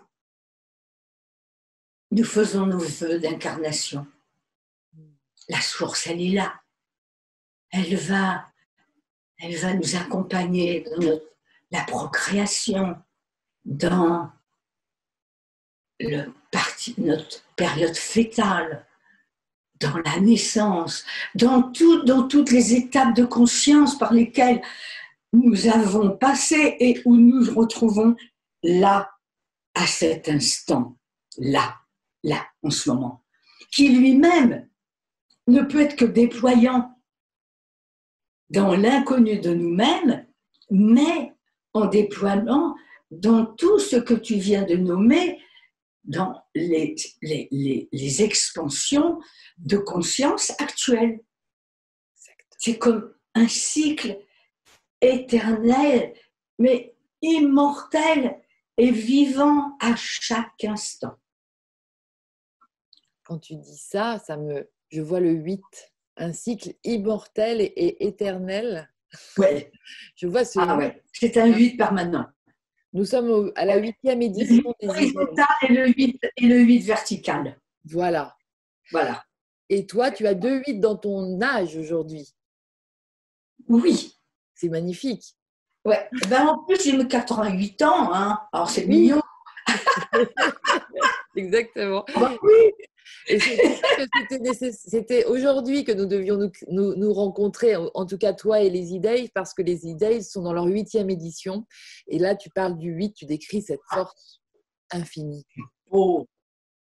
nous 2.11 2.25
faisons 2.25 2.67
nos 2.67 2.79
voeux 2.79 3.19
d'incarnation, 3.19 4.07
la 5.49 5.61
source, 5.61 6.07
elle 6.07 6.21
est 6.21 6.33
là. 6.33 6.61
Elle 7.71 7.97
va, 7.97 8.47
elle 9.39 9.57
va 9.57 9.75
nous 9.75 9.97
accompagner 9.97 10.85
dans 10.99 11.21
la 11.71 11.83
procréation, 11.85 12.97
dans 13.65 14.31
notre 16.99 17.43
période 17.57 17.97
fétale, 17.97 18.87
dans 19.81 19.99
la 19.99 20.21
naissance, 20.21 21.05
dans, 21.35 21.73
dans 22.05 22.29
toutes 22.29 22.51
les 22.51 22.75
étapes 22.75 23.15
de 23.15 23.25
conscience 23.25 23.99
par 23.99 24.13
lesquelles 24.13 24.63
nous 25.33 25.67
avons 25.67 26.17
passé 26.17 26.77
et 26.79 27.03
où 27.05 27.17
nous 27.17 27.45
nous 27.45 27.55
retrouvons 27.55 28.17
là, 28.63 29.11
à 29.75 29.87
cet 29.87 30.29
instant, 30.29 30.97
là, 31.39 31.77
là, 32.23 32.47
en 32.63 32.71
ce 32.71 32.91
moment, 32.91 33.25
qui 33.73 33.89
lui-même 33.89 34.69
ne 35.49 35.63
peut 35.63 35.81
être 35.81 35.97
que 35.97 36.05
déployant 36.05 36.94
dans 38.55 38.75
l'inconnu 38.77 39.41
de 39.41 39.53
nous-mêmes, 39.53 40.27
mais 40.71 41.33
en 41.73 41.87
déploiement 41.87 42.77
dans 43.11 43.45
tout 43.45 43.79
ce 43.79 43.97
que 43.97 44.15
tu 44.15 44.37
viens 44.37 44.63
de 44.63 44.77
nommer, 44.77 45.43
dans 46.05 46.41
les, 46.55 46.95
les, 47.23 47.89
les, 47.91 48.23
expansions 48.23 49.21
de 49.57 49.79
conscience 49.79 50.53
actuelles. 50.61 51.21
C'est 52.59 52.79
comme 52.79 53.15
un 53.35 53.49
cycle 53.49 54.19
éternel, 55.01 56.15
mais 56.59 56.95
immortel 57.23 58.39
et 58.77 58.91
vivant 58.91 59.77
à 59.81 59.97
chaque 59.97 60.65
instant. 60.65 61.17
Quand 63.25 63.39
tu 63.39 63.57
dis 63.57 63.79
ça, 63.79 64.19
ça 64.19 64.37
me, 64.37 64.71
je 64.91 65.01
vois 65.01 65.21
le 65.21 65.31
8, 65.31 65.63
un 66.17 66.33
cycle 66.33 66.75
immortel 66.85 67.61
et 67.61 68.07
éternel. 68.07 68.91
Ouais. 69.39 69.71
Je 70.17 70.27
vois 70.27 70.45
ce. 70.45 70.59
Ah 70.61 70.77
ouais, 70.77 71.03
c'est 71.13 71.37
un 71.37 71.47
8 71.47 71.77
permanent. 71.77 72.27
Nous 72.93 73.05
sommes 73.05 73.53
à 73.57 73.65
la 73.65 73.79
huitième 73.79 74.23
édition 74.23 74.73
des 74.81 74.87
et 74.89 75.69
le 75.69 75.89
8 75.89 76.21
et 76.37 76.47
le 76.47 76.59
8 76.61 76.79
vertical. 76.81 77.59
Voilà. 77.85 78.37
Voilà. 78.93 79.25
Et 79.69 79.87
toi, 79.87 80.11
tu 80.13 80.27
as 80.27 80.35
deux 80.35 80.63
8 80.65 80.79
dans 80.79 80.97
ton 80.97 81.41
âge 81.43 81.77
aujourd'hui. 81.77 82.35
Oui. 83.69 84.17
C'est 84.55 84.69
magnifique. 84.69 85.35
Ouais. 85.85 86.09
Ben, 86.29 86.47
en 86.47 86.59
plus, 86.65 86.83
j'ai 86.83 87.07
88 87.07 87.83
ans. 87.83 88.15
Hein. 88.15 88.41
Alors, 88.53 88.71
c'est 88.71 88.87
mignon. 88.87 89.21
Exactement. 91.37 92.05
Ah 92.15 92.21
bah 92.21 92.37
oui. 92.43 92.73
Et 93.29 93.39
c'était 94.73 95.25
aujourd'hui 95.25 95.85
que 95.85 95.93
nous 95.93 96.07
devions 96.07 96.51
nous, 96.69 96.95
nous, 96.95 97.13
rencontrer, 97.13 97.77
en 97.77 98.07
tout 98.07 98.19
cas 98.19 98.33
toi 98.33 98.61
et 98.61 98.71
les 98.71 98.97
e 98.97 99.29
parce 99.35 99.55
que 99.55 99.63
les 99.63 99.87
e 99.87 100.21
sont 100.21 100.43
dans 100.43 100.53
leur 100.53 100.67
huitième 100.67 101.11
édition. 101.11 101.67
Et 102.07 102.19
là, 102.19 102.35
tu 102.37 102.51
parles 102.51 102.77
du 102.77 102.91
8, 102.91 103.15
tu 103.15 103.27
décris 103.27 103.63
cette 103.63 103.81
force 103.91 104.43
infinie. 104.91 105.47
Oh, 105.91 106.27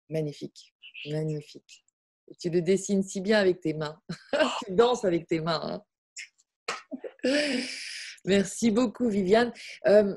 magnifique, 0.10 0.74
magnifique. 1.10 1.86
tu 2.40 2.50
le 2.50 2.62
dessines 2.62 3.04
si 3.04 3.22
bien 3.22 3.40
avec 3.40 3.62
tes 3.62 3.74
mains. 3.74 4.02
tu 4.66 4.74
danses 4.74 5.06
avec 5.06 5.28
tes 5.28 5.42
mains. 5.42 5.84
Hein. 7.24 7.34
Merci 8.26 8.72
beaucoup, 8.72 9.10
Viviane. 9.10 9.54
Euh, 9.88 10.16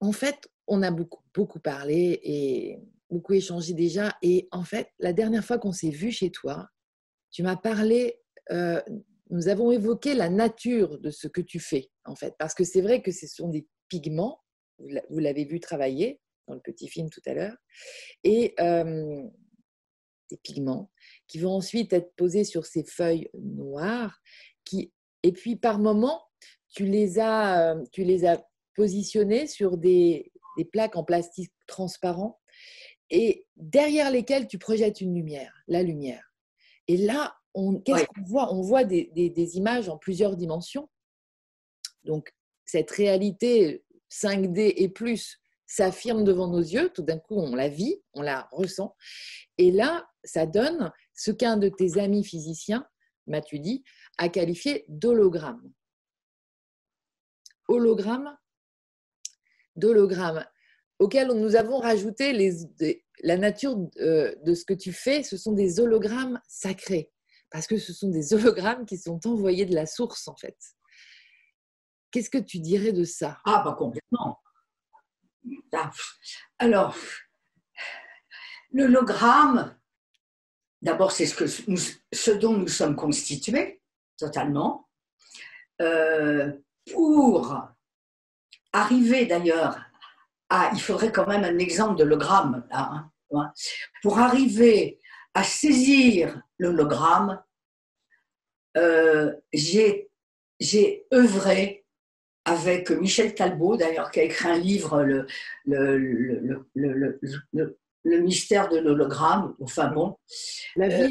en 0.00 0.12
fait, 0.12 0.48
on 0.66 0.82
a 0.82 0.90
beaucoup, 0.90 1.22
beaucoup 1.34 1.60
parlé 1.60 2.20
et 2.22 2.78
beaucoup 3.10 3.34
échangé 3.34 3.74
déjà. 3.74 4.16
Et 4.22 4.48
en 4.50 4.64
fait, 4.64 4.88
la 4.98 5.12
dernière 5.12 5.44
fois 5.44 5.58
qu'on 5.58 5.72
s'est 5.72 5.90
vu 5.90 6.10
chez 6.10 6.30
toi, 6.30 6.68
tu 7.30 7.42
m'as 7.42 7.56
parlé, 7.56 8.20
euh, 8.50 8.80
nous 9.30 9.48
avons 9.48 9.70
évoqué 9.70 10.14
la 10.14 10.30
nature 10.30 10.98
de 10.98 11.10
ce 11.10 11.28
que 11.28 11.40
tu 11.40 11.60
fais, 11.60 11.90
en 12.04 12.14
fait. 12.14 12.34
Parce 12.38 12.54
que 12.54 12.64
c'est 12.64 12.80
vrai 12.80 13.02
que 13.02 13.12
ce 13.12 13.26
sont 13.26 13.48
des 13.48 13.66
pigments, 13.88 14.40
vous 14.78 15.18
l'avez 15.18 15.44
vu 15.44 15.60
travailler 15.60 16.20
dans 16.46 16.54
le 16.54 16.60
petit 16.60 16.88
film 16.88 17.10
tout 17.10 17.20
à 17.26 17.34
l'heure, 17.34 17.56
et 18.24 18.54
euh, 18.60 19.22
des 20.30 20.38
pigments 20.38 20.90
qui 21.26 21.38
vont 21.38 21.52
ensuite 21.52 21.92
être 21.92 22.14
posés 22.16 22.44
sur 22.44 22.64
ces 22.64 22.84
feuilles 22.84 23.28
noires, 23.34 24.20
qui, 24.64 24.92
et 25.22 25.32
puis 25.32 25.56
par 25.56 25.78
moment, 25.78 26.22
tu 26.70 26.84
les 26.84 27.18
as, 27.18 27.74
euh, 27.74 27.84
tu 27.92 28.04
les 28.04 28.24
as 28.24 28.42
positionnés 28.74 29.46
sur 29.46 29.76
des, 29.76 30.32
des 30.56 30.64
plaques 30.64 30.96
en 30.96 31.04
plastique 31.04 31.52
transparent 31.66 32.40
et 33.10 33.46
derrière 33.56 34.10
lesquels 34.10 34.46
tu 34.46 34.58
projettes 34.58 35.00
une 35.00 35.14
lumière, 35.14 35.54
la 35.66 35.82
lumière. 35.82 36.32
Et 36.86 36.96
là, 36.96 37.36
on, 37.54 37.80
qu'est-ce 37.80 38.04
qu'on 38.06 38.22
voit? 38.22 38.52
On 38.52 38.60
voit 38.60 38.84
des, 38.84 39.56
images 39.56 39.88
en 39.88 39.98
plusieurs 39.98 40.36
dimensions. 40.36 40.88
Donc, 42.04 42.32
cette 42.64 42.90
réalité 42.90 43.84
5D 44.10 44.74
et 44.76 44.88
plus 44.88 45.38
s'affirme 45.66 46.24
devant 46.24 46.48
nos 46.48 46.60
yeux. 46.60 46.90
Tout 46.90 47.02
d'un 47.02 47.18
coup, 47.18 47.36
on 47.36 47.54
la 47.54 47.68
vit, 47.68 48.02
on 48.14 48.22
la 48.22 48.48
ressent. 48.52 48.94
Et 49.58 49.70
là, 49.70 50.08
ça 50.24 50.46
donne 50.46 50.92
ce 51.14 51.30
qu'un 51.30 51.56
de 51.56 51.68
tes 51.68 51.98
amis 51.98 52.24
physiciens, 52.24 52.86
m'as-tu 53.26 53.58
dit, 53.58 53.84
a 54.18 54.28
qualifié 54.28 54.84
d'hologramme. 54.88 55.72
Hologramme, 57.68 58.38
d'hologramme 59.76 60.46
auxquels 60.98 61.28
nous 61.28 61.56
avons 61.56 61.78
rajouté 61.78 62.32
la 63.22 63.36
nature 63.36 63.76
euh, 64.00 64.34
de 64.44 64.54
ce 64.54 64.64
que 64.64 64.74
tu 64.74 64.92
fais, 64.92 65.22
ce 65.22 65.36
sont 65.36 65.52
des 65.52 65.80
hologrammes 65.80 66.40
sacrés, 66.48 67.10
parce 67.50 67.66
que 67.66 67.78
ce 67.78 67.92
sont 67.92 68.08
des 68.08 68.34
hologrammes 68.34 68.86
qui 68.86 68.98
sont 68.98 69.20
envoyés 69.26 69.66
de 69.66 69.74
la 69.74 69.86
source, 69.86 70.28
en 70.28 70.36
fait. 70.36 70.56
Qu'est-ce 72.10 72.30
que 72.30 72.38
tu 72.38 72.58
dirais 72.58 72.92
de 72.92 73.04
ça? 73.04 73.38
Ah, 73.44 73.60
pas 73.62 73.74
complètement. 73.74 74.40
Ah, 75.72 75.90
alors, 76.58 76.96
l'hologramme, 78.72 79.78
d'abord, 80.82 81.12
c'est 81.12 81.26
ce 81.26 82.30
dont 82.32 82.54
nous 82.54 82.68
sommes 82.68 82.96
constitués, 82.96 83.82
totalement. 84.16 84.88
Euh, 85.80 86.52
pour 86.92 87.68
arriver 88.72 89.26
d'ailleurs 89.26 89.87
ah, 90.50 90.70
il 90.72 90.80
faudrait 90.80 91.12
quand 91.12 91.26
même 91.26 91.44
un 91.44 91.58
exemple 91.58 91.98
de 91.98 92.04
l'hologramme. 92.04 92.66
Hein, 92.70 93.10
hein. 93.32 93.52
Pour 94.02 94.18
arriver 94.18 94.98
à 95.34 95.42
saisir 95.42 96.40
l'hologramme, 96.58 97.42
euh, 98.76 99.34
j'ai 99.52 100.08
œuvré 101.12 101.84
avec 102.44 102.90
Michel 102.90 103.34
Talbot, 103.34 103.76
d'ailleurs, 103.76 104.10
qui 104.10 104.20
a 104.20 104.22
écrit 104.22 104.48
un 104.48 104.58
livre, 104.58 105.02
le, 105.02 105.26
le, 105.66 106.66
le, 106.74 108.20
mystère 108.20 108.70
de 108.70 108.78
l'hologramme. 108.78 109.54
Enfin 109.60 109.88
bon, 109.88 110.16
euh, 110.78 111.08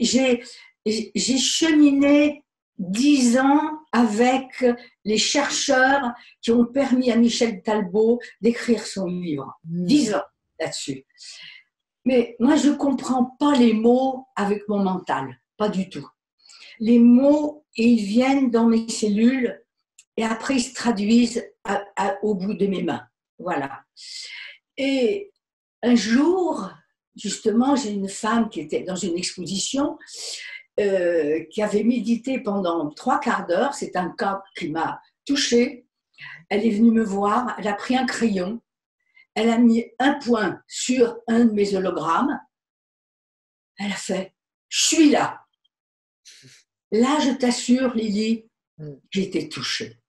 j'ai 0.00 0.42
j'ai 0.84 1.38
cheminé 1.38 2.44
dix 2.78 3.38
ans 3.38 3.80
avec 3.92 4.64
les 5.04 5.18
chercheurs 5.18 6.12
qui 6.40 6.50
ont 6.50 6.64
permis 6.64 7.10
à 7.10 7.16
Michel 7.16 7.62
Talbot 7.62 8.20
d'écrire 8.40 8.86
son 8.86 9.06
livre. 9.06 9.58
Hmm. 9.64 9.86
Dix 9.86 10.14
ans 10.14 10.24
là-dessus. 10.60 11.04
Mais 12.04 12.36
moi, 12.38 12.56
je 12.56 12.70
ne 12.70 12.74
comprends 12.74 13.36
pas 13.38 13.54
les 13.54 13.74
mots 13.74 14.26
avec 14.34 14.68
mon 14.68 14.78
mental, 14.78 15.40
pas 15.56 15.68
du 15.68 15.90
tout. 15.90 16.08
Les 16.80 16.98
mots, 16.98 17.64
ils 17.76 18.02
viennent 18.02 18.50
dans 18.50 18.66
mes 18.66 18.88
cellules 18.88 19.60
et 20.16 20.24
après, 20.24 20.56
ils 20.56 20.62
se 20.62 20.74
traduisent 20.74 21.44
au 22.22 22.34
bout 22.34 22.54
de 22.54 22.66
mes 22.66 22.82
mains. 22.82 23.06
Voilà. 23.38 23.82
Et 24.76 25.32
un 25.82 25.94
jour, 25.94 26.70
justement, 27.16 27.76
j'ai 27.76 27.90
une 27.90 28.08
femme 28.08 28.48
qui 28.48 28.60
était 28.60 28.82
dans 28.82 28.96
une 28.96 29.16
exposition 29.16 29.98
euh, 30.78 31.44
qui 31.50 31.62
avait 31.62 31.84
médité 31.84 32.40
pendant 32.40 32.90
trois 32.90 33.20
quarts 33.20 33.46
d'heure. 33.46 33.74
C'est 33.74 33.96
un 33.96 34.10
cas 34.10 34.42
qui 34.56 34.70
m'a 34.70 35.00
touchée. 35.24 35.86
Elle 36.48 36.64
est 36.66 36.70
venue 36.70 36.92
me 36.92 37.04
voir, 37.04 37.54
elle 37.58 37.68
a 37.68 37.74
pris 37.74 37.96
un 37.96 38.06
crayon, 38.06 38.60
elle 39.34 39.50
a 39.50 39.58
mis 39.58 39.84
un 39.98 40.14
point 40.14 40.62
sur 40.66 41.18
un 41.28 41.44
de 41.44 41.52
mes 41.52 41.74
hologrammes. 41.74 42.40
Elle 43.76 43.92
a 43.92 43.96
fait 43.96 44.34
Je 44.68 44.84
suis 44.84 45.10
là. 45.10 45.44
là, 46.90 47.18
je 47.20 47.30
t'assure, 47.32 47.94
Lily, 47.94 48.48
j'étais 49.10 49.48
touchée. 49.48 50.00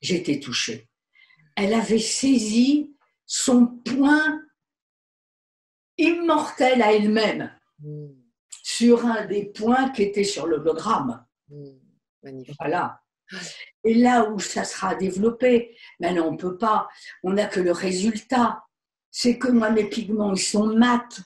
J'étais 0.00 0.40
touchée. 0.40 0.88
Elle 1.56 1.74
avait 1.74 1.98
saisi 1.98 2.96
son 3.26 3.66
point 3.66 4.40
immortel 5.98 6.82
à 6.82 6.92
elle-même. 6.92 7.52
Sur 8.80 9.04
un 9.04 9.26
des 9.26 9.44
points 9.44 9.90
qui 9.90 10.04
était 10.04 10.24
sur 10.24 10.46
l'hologramme. 10.46 11.22
Mm. 11.50 11.70
Magnifique. 12.22 12.56
Voilà. 12.58 13.00
Et 13.84 13.94
là 13.94 14.30
où 14.30 14.38
ça 14.38 14.64
sera 14.64 14.94
développé, 14.94 15.76
maintenant 16.00 16.28
on 16.28 16.32
ne 16.32 16.38
peut 16.38 16.56
pas, 16.56 16.88
on 17.22 17.32
n'a 17.34 17.46
que 17.46 17.60
le 17.60 17.72
résultat. 17.72 18.64
C'est 19.10 19.38
que 19.38 19.48
moi, 19.48 19.70
mes 19.70 19.88
pigments, 19.88 20.32
ils 20.32 20.40
sont 20.40 20.66
mat, 20.76 21.20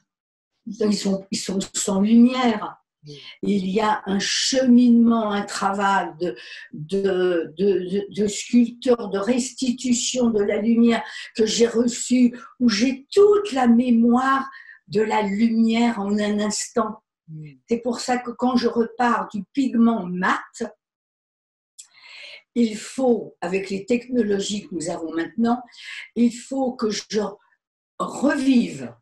ils 0.67 0.97
sont, 0.97 1.27
ils 1.31 1.39
sont 1.39 1.59
sans 1.75 2.01
lumière. 2.01 2.79
Il 3.43 3.69
y 3.69 3.81
a 3.81 4.03
un 4.07 4.19
cheminement, 4.19 5.31
un 5.31 5.43
travail 5.43 6.09
de, 6.19 6.35
de, 6.73 7.53
de, 7.59 8.07
de 8.09 8.27
sculpteur, 8.27 9.11
de 9.11 9.19
restitution 9.19 10.31
de 10.31 10.43
la 10.43 10.57
lumière 10.57 11.03
que 11.37 11.45
j'ai 11.45 11.67
reçu, 11.67 12.35
où 12.59 12.71
j'ai 12.71 13.07
toute 13.13 13.53
la 13.53 13.67
mémoire 13.67 14.49
de 14.89 15.03
la 15.03 15.21
lumière 15.23 16.01
en 16.01 16.19
un 16.19 16.39
instant. 16.41 17.04
Mm. 17.29 17.53
C'est 17.69 17.79
pour 17.79 18.01
ça 18.01 18.19
que 18.19 18.31
quand 18.31 18.57
je 18.57 18.69
repars 18.69 19.29
du 19.29 19.45
pigment 19.53 20.05
mat, 20.07 20.63
il 22.55 22.77
faut, 22.77 23.37
avec 23.41 23.71
les 23.71 23.85
technologies 23.85 24.69
que 24.69 24.75
nous 24.75 24.89
avons 24.91 25.13
maintenant, 25.13 25.63
il 26.15 26.33
faut 26.33 26.73
que 26.73 26.91
je 26.91 27.21
revive. 27.99 28.95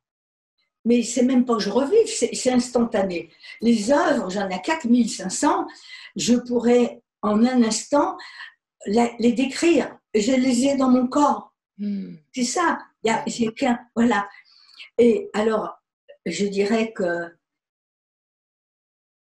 Mais 0.84 1.02
c'est 1.02 1.22
même 1.22 1.44
pas 1.44 1.56
que 1.56 1.62
je 1.62 1.70
revive, 1.70 2.06
c'est 2.06 2.50
instantané. 2.50 3.30
Les 3.60 3.92
œuvres, 3.92 4.30
j'en 4.30 4.48
ai 4.48 4.60
4500, 4.60 5.66
je 6.16 6.34
pourrais 6.34 7.02
en 7.20 7.44
un 7.44 7.62
instant 7.62 8.16
la- 8.86 9.12
les 9.18 9.32
décrire. 9.32 9.96
Je 10.14 10.32
les 10.32 10.66
ai 10.66 10.76
dans 10.76 10.90
mon 10.90 11.06
corps. 11.06 11.54
Mm. 11.78 12.14
C'est 12.34 12.44
ça. 12.44 12.78
Il 13.04 13.10
y 13.10 13.66
a, 13.66 13.80
voilà. 13.94 14.28
Et 14.98 15.30
alors, 15.34 15.78
je 16.26 16.46
dirais 16.46 16.92
que 16.92 17.32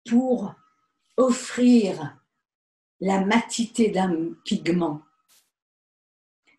pour 0.05 0.53
offrir 1.17 2.17
la 3.01 3.23
matité 3.25 3.89
d'un 3.89 4.33
pigment 4.43 5.01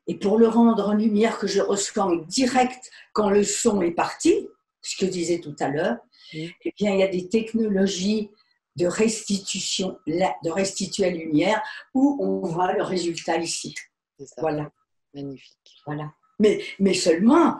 et 0.06 0.16
pour 0.16 0.38
le 0.38 0.48
rendre 0.48 0.88
en 0.88 0.94
lumière 0.94 1.38
que 1.38 1.46
je 1.46 1.60
reçois 1.60 2.04
en 2.04 2.16
direct 2.16 2.90
quand 3.12 3.30
le 3.30 3.42
son 3.42 3.82
est 3.82 3.92
parti, 3.92 4.48
ce 4.80 4.96
que 4.96 5.06
je 5.06 5.10
disais 5.10 5.40
tout 5.40 5.56
à 5.58 5.68
l'heure, 5.68 5.96
eh 6.32 6.52
bien, 6.76 6.92
il 6.92 7.00
y 7.00 7.02
a 7.02 7.08
des 7.08 7.28
technologies 7.28 8.30
de 8.76 8.86
restitution, 8.86 9.98
de 10.06 10.50
restituer 10.50 11.10
la 11.10 11.16
lumière 11.16 11.62
où 11.94 12.18
on 12.20 12.46
voit 12.46 12.72
le 12.72 12.82
résultat 12.82 13.38
ici. 13.38 13.74
Ça. 14.18 14.34
Voilà. 14.38 14.70
Magnifique. 15.14 15.82
Voilà. 15.86 16.12
Mais, 16.38 16.62
mais 16.78 16.94
seulement, 16.94 17.58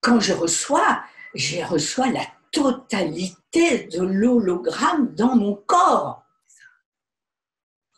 quand 0.00 0.20
je 0.20 0.34
reçois, 0.34 1.02
je 1.34 1.62
reçois 1.64 2.10
la 2.10 2.26
totalité 2.52 3.84
de 3.88 4.02
l'hologramme 4.02 5.14
dans 5.14 5.36
mon 5.36 5.54
corps. 5.54 6.24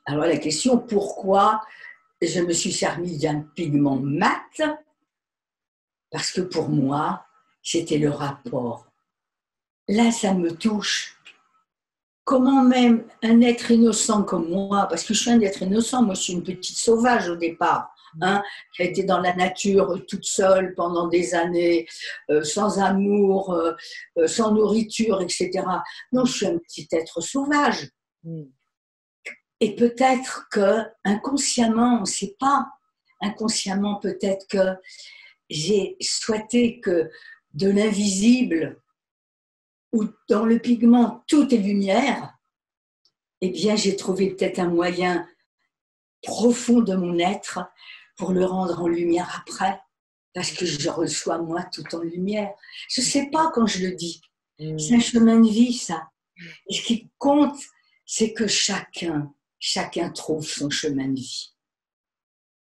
Alors 0.06 0.24
la 0.24 0.38
question, 0.38 0.78
pourquoi 0.78 1.62
je 2.22 2.40
me 2.40 2.52
suis 2.52 2.72
servi 2.72 3.18
d'un 3.18 3.40
pigment 3.40 3.96
mat? 3.96 4.62
Parce 6.10 6.30
que 6.30 6.40
pour 6.40 6.68
moi, 6.68 7.26
c'était 7.62 7.98
le 7.98 8.10
rapport. 8.10 8.86
Là, 9.88 10.10
ça 10.10 10.34
me 10.34 10.50
touche. 10.50 11.16
Comment 12.24 12.62
même 12.62 13.04
un 13.22 13.40
être 13.40 13.70
innocent 13.70 14.22
comme 14.22 14.48
moi, 14.48 14.86
parce 14.86 15.04
que 15.04 15.14
je 15.14 15.20
suis 15.20 15.30
un 15.30 15.40
être 15.40 15.62
innocent, 15.62 16.02
moi 16.02 16.14
je 16.14 16.20
suis 16.20 16.32
une 16.34 16.42
petite 16.42 16.76
sauvage 16.76 17.28
au 17.30 17.36
départ, 17.36 17.94
hein, 18.20 18.42
qui 18.74 18.82
a 18.82 18.84
été 18.86 19.04
dans 19.04 19.20
la 19.20 19.34
nature 19.34 20.04
toute 20.06 20.24
seule 20.24 20.74
pendant 20.74 21.08
des 21.08 21.34
années, 21.34 21.86
euh, 22.30 22.42
sans 22.42 22.78
amour, 22.78 23.52
euh, 23.52 23.72
euh, 24.18 24.26
sans 24.26 24.52
nourriture, 24.52 25.20
etc. 25.20 25.50
Non, 26.12 26.24
je 26.24 26.32
suis 26.32 26.46
un 26.46 26.58
petit 26.58 26.88
être 26.92 27.20
sauvage. 27.20 27.90
Mm. 28.24 28.44
Et 29.60 29.74
peut-être 29.74 30.48
que 30.50 30.82
inconsciemment, 31.04 31.98
on 31.98 32.00
ne 32.00 32.06
sait 32.06 32.36
pas, 32.38 32.68
inconsciemment 33.20 33.96
peut-être 33.96 34.46
que 34.48 34.76
j'ai 35.50 35.96
souhaité 36.00 36.80
que 36.80 37.10
de 37.54 37.68
l'invisible 37.68 38.80
ou 39.92 40.04
dans 40.28 40.44
le 40.44 40.58
pigment 40.58 41.24
tout 41.26 41.52
est 41.52 41.58
lumière, 41.58 42.34
eh 43.40 43.50
bien 43.50 43.74
j'ai 43.74 43.96
trouvé 43.96 44.30
peut-être 44.30 44.58
un 44.58 44.68
moyen 44.68 45.26
profond 46.22 46.80
de 46.80 46.94
mon 46.94 47.18
être 47.18 47.60
pour 48.18 48.32
le 48.32 48.44
rendre 48.44 48.82
en 48.82 48.88
lumière 48.88 49.40
après, 49.40 49.80
parce 50.34 50.50
que 50.52 50.66
je 50.66 50.90
reçois 50.90 51.38
moi 51.38 51.64
tout 51.72 51.94
en 51.94 52.00
lumière. 52.00 52.50
Je 52.90 53.00
ne 53.00 53.06
sais 53.06 53.30
pas 53.30 53.50
quand 53.54 53.66
je 53.66 53.86
le 53.86 53.94
dis, 53.94 54.20
Mm. 54.58 54.78
c'est 54.78 54.94
un 54.94 55.00
chemin 55.00 55.40
de 55.40 55.48
vie 55.48 55.72
ça. 55.72 56.10
Et 56.68 56.74
ce 56.74 56.82
qui 56.82 57.10
compte, 57.18 57.58
c'est 58.04 58.32
que 58.32 58.46
chacun, 58.46 59.32
chacun 59.58 60.10
trouve 60.10 60.46
son 60.46 60.70
chemin 60.70 61.08
de 61.08 61.14
vie. 61.20 61.54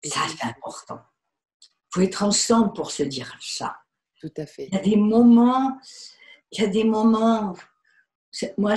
Ça, 0.04 0.20
c'est 0.28 0.44
important. 0.44 1.00
Il 1.60 1.94
faut 1.94 2.00
être 2.00 2.22
ensemble 2.22 2.72
pour 2.72 2.90
se 2.90 3.02
dire 3.04 3.36
ça. 3.40 3.76
Tout 4.20 4.32
à 4.36 4.46
fait. 4.46 4.68
Il 4.70 4.74
y 4.74 4.78
a 4.78 4.82
des 4.82 4.96
moments, 4.96 5.78
il 6.50 6.62
y 6.62 6.64
a 6.64 6.68
des 6.68 6.84
moments. 6.84 7.54
Moi, 8.56 8.74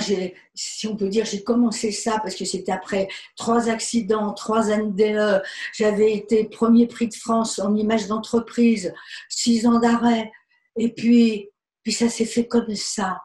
si 0.54 0.86
on 0.86 0.96
peut 0.96 1.08
dire, 1.08 1.24
j'ai 1.24 1.42
commencé 1.42 1.90
ça 1.90 2.18
parce 2.22 2.34
que 2.34 2.44
c'était 2.44 2.72
après 2.72 3.08
trois 3.36 3.68
accidents, 3.68 4.34
trois 4.34 4.76
NDE. 4.76 5.42
J'avais 5.72 6.12
été 6.12 6.44
premier 6.44 6.86
prix 6.86 7.08
de 7.08 7.14
France 7.14 7.58
en 7.58 7.74
image 7.74 8.06
d'entreprise, 8.06 8.92
six 9.28 9.66
ans 9.66 9.80
d'arrêt. 9.80 10.30
Et 10.76 10.92
puis, 10.92 11.48
puis 11.82 11.92
ça 11.92 12.08
s'est 12.08 12.26
fait 12.26 12.46
comme 12.46 12.74
ça. 12.74 13.22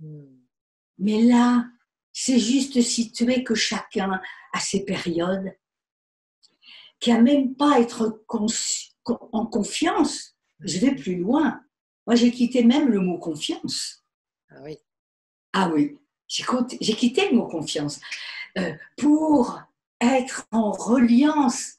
Mm. 0.00 0.24
Mais 0.98 1.22
là, 1.22 1.64
c'est 2.12 2.38
juste 2.38 2.80
situé 2.82 3.42
que 3.42 3.54
chacun 3.54 4.20
a 4.52 4.60
ses 4.60 4.84
périodes, 4.84 5.56
qui 7.00 7.10
a 7.10 7.20
même 7.20 7.54
pas 7.54 7.76
à 7.76 7.80
être 7.80 8.22
en 9.32 9.46
confiance. 9.46 10.36
Je 10.60 10.78
vais 10.78 10.94
plus 10.94 11.16
loin. 11.16 11.60
Moi, 12.06 12.16
j'ai 12.16 12.30
quitté 12.30 12.62
même 12.62 12.88
le 12.88 13.00
mot 13.00 13.18
confiance. 13.18 14.04
Ah 14.50 14.60
oui. 14.62 14.78
Ah 15.52 15.70
oui, 15.72 15.98
j'ai 16.28 16.94
quitté 16.94 17.30
le 17.30 17.36
mot 17.36 17.46
confiance 17.46 18.00
euh, 18.58 18.72
pour 18.96 19.60
être 20.00 20.46
en 20.50 20.72
reliance 20.72 21.74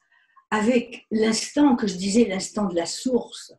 avec 0.50 1.06
l'instant 1.10 1.74
que 1.76 1.86
je 1.86 1.96
disais, 1.96 2.26
l'instant 2.26 2.66
de 2.66 2.74
la 2.74 2.86
source, 2.86 3.52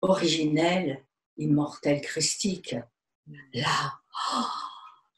originelle, 0.00 1.04
immortelle, 1.36 2.00
christique. 2.00 2.74
Là, 3.52 4.00
oh, 4.34 4.44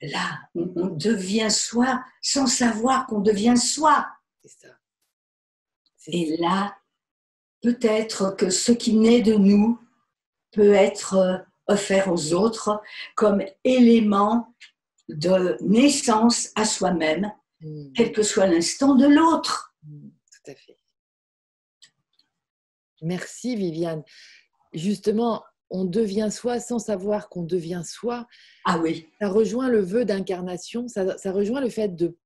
là, 0.02 0.40
on, 0.54 0.72
on 0.76 0.86
devient 0.88 1.50
soi 1.50 2.02
sans 2.20 2.46
savoir 2.46 3.06
qu'on 3.06 3.20
devient 3.20 3.56
soi. 3.56 4.08
C'est 4.42 4.66
ça. 4.66 4.74
Et 6.08 6.36
là, 6.38 6.76
peut-être 7.60 8.34
que 8.36 8.50
ce 8.50 8.72
qui 8.72 8.94
naît 8.94 9.22
de 9.22 9.34
nous 9.34 9.78
peut 10.52 10.72
être 10.72 11.14
euh, 11.14 11.38
offert 11.68 12.10
aux 12.12 12.32
autres 12.34 12.80
comme 13.14 13.42
élément 13.64 14.54
de 15.08 15.56
naissance 15.60 16.50
à 16.56 16.64
soi-même, 16.64 17.32
Mm. 17.60 17.92
quel 17.92 18.12
que 18.12 18.22
soit 18.22 18.46
l'instant 18.46 18.94
de 18.94 19.06
l'autre. 19.06 19.74
Mm, 19.82 20.10
Tout 20.10 20.50
à 20.52 20.54
fait. 20.54 20.76
Merci 23.02 23.56
Viviane. 23.56 24.02
Justement, 24.72 25.42
on 25.70 25.84
devient 25.84 26.28
soi 26.30 26.60
sans 26.60 26.78
savoir 26.78 27.28
qu'on 27.28 27.42
devient 27.42 27.82
soi. 27.84 28.26
Ah 28.64 28.78
oui, 28.78 29.08
Ça 29.20 29.28
rejoint 29.28 29.68
le 29.68 29.80
vœu 29.80 30.04
d'incarnation, 30.04 30.88
ça, 30.88 31.18
ça 31.18 31.32
rejoint 31.32 31.60
le 31.60 31.68
fait 31.70 31.88
de... 31.94 32.16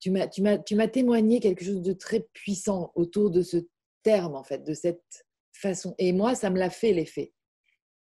Tu 0.00 0.10
m'as 0.10 0.88
témoigné 0.88 1.40
quelque 1.40 1.64
chose 1.64 1.80
de 1.82 1.92
très 1.92 2.20
puissant 2.32 2.92
autour 2.96 3.30
de 3.30 3.42
ce 3.42 3.56
terme, 4.02 4.34
en 4.34 4.44
fait, 4.44 4.58
de 4.64 4.74
cette 4.74 5.26
façon. 5.52 5.94
Et 5.98 6.12
moi, 6.12 6.34
ça 6.34 6.50
me 6.50 6.58
l'a 6.58 6.70
fait 6.70 6.92
l'effet. 6.92 7.32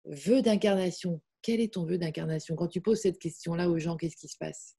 Vœu 0.08 0.42
d'incarnation. 0.42 1.20
Quel 1.42 1.60
est 1.60 1.74
ton 1.74 1.84
vœu 1.84 1.98
d'incarnation 1.98 2.56
Quand 2.56 2.68
tu 2.68 2.80
poses 2.80 3.02
cette 3.02 3.18
question-là 3.18 3.68
aux 3.68 3.78
gens, 3.78 3.96
qu'est-ce 3.96 4.16
qui 4.16 4.28
se 4.28 4.38
passe? 4.38 4.74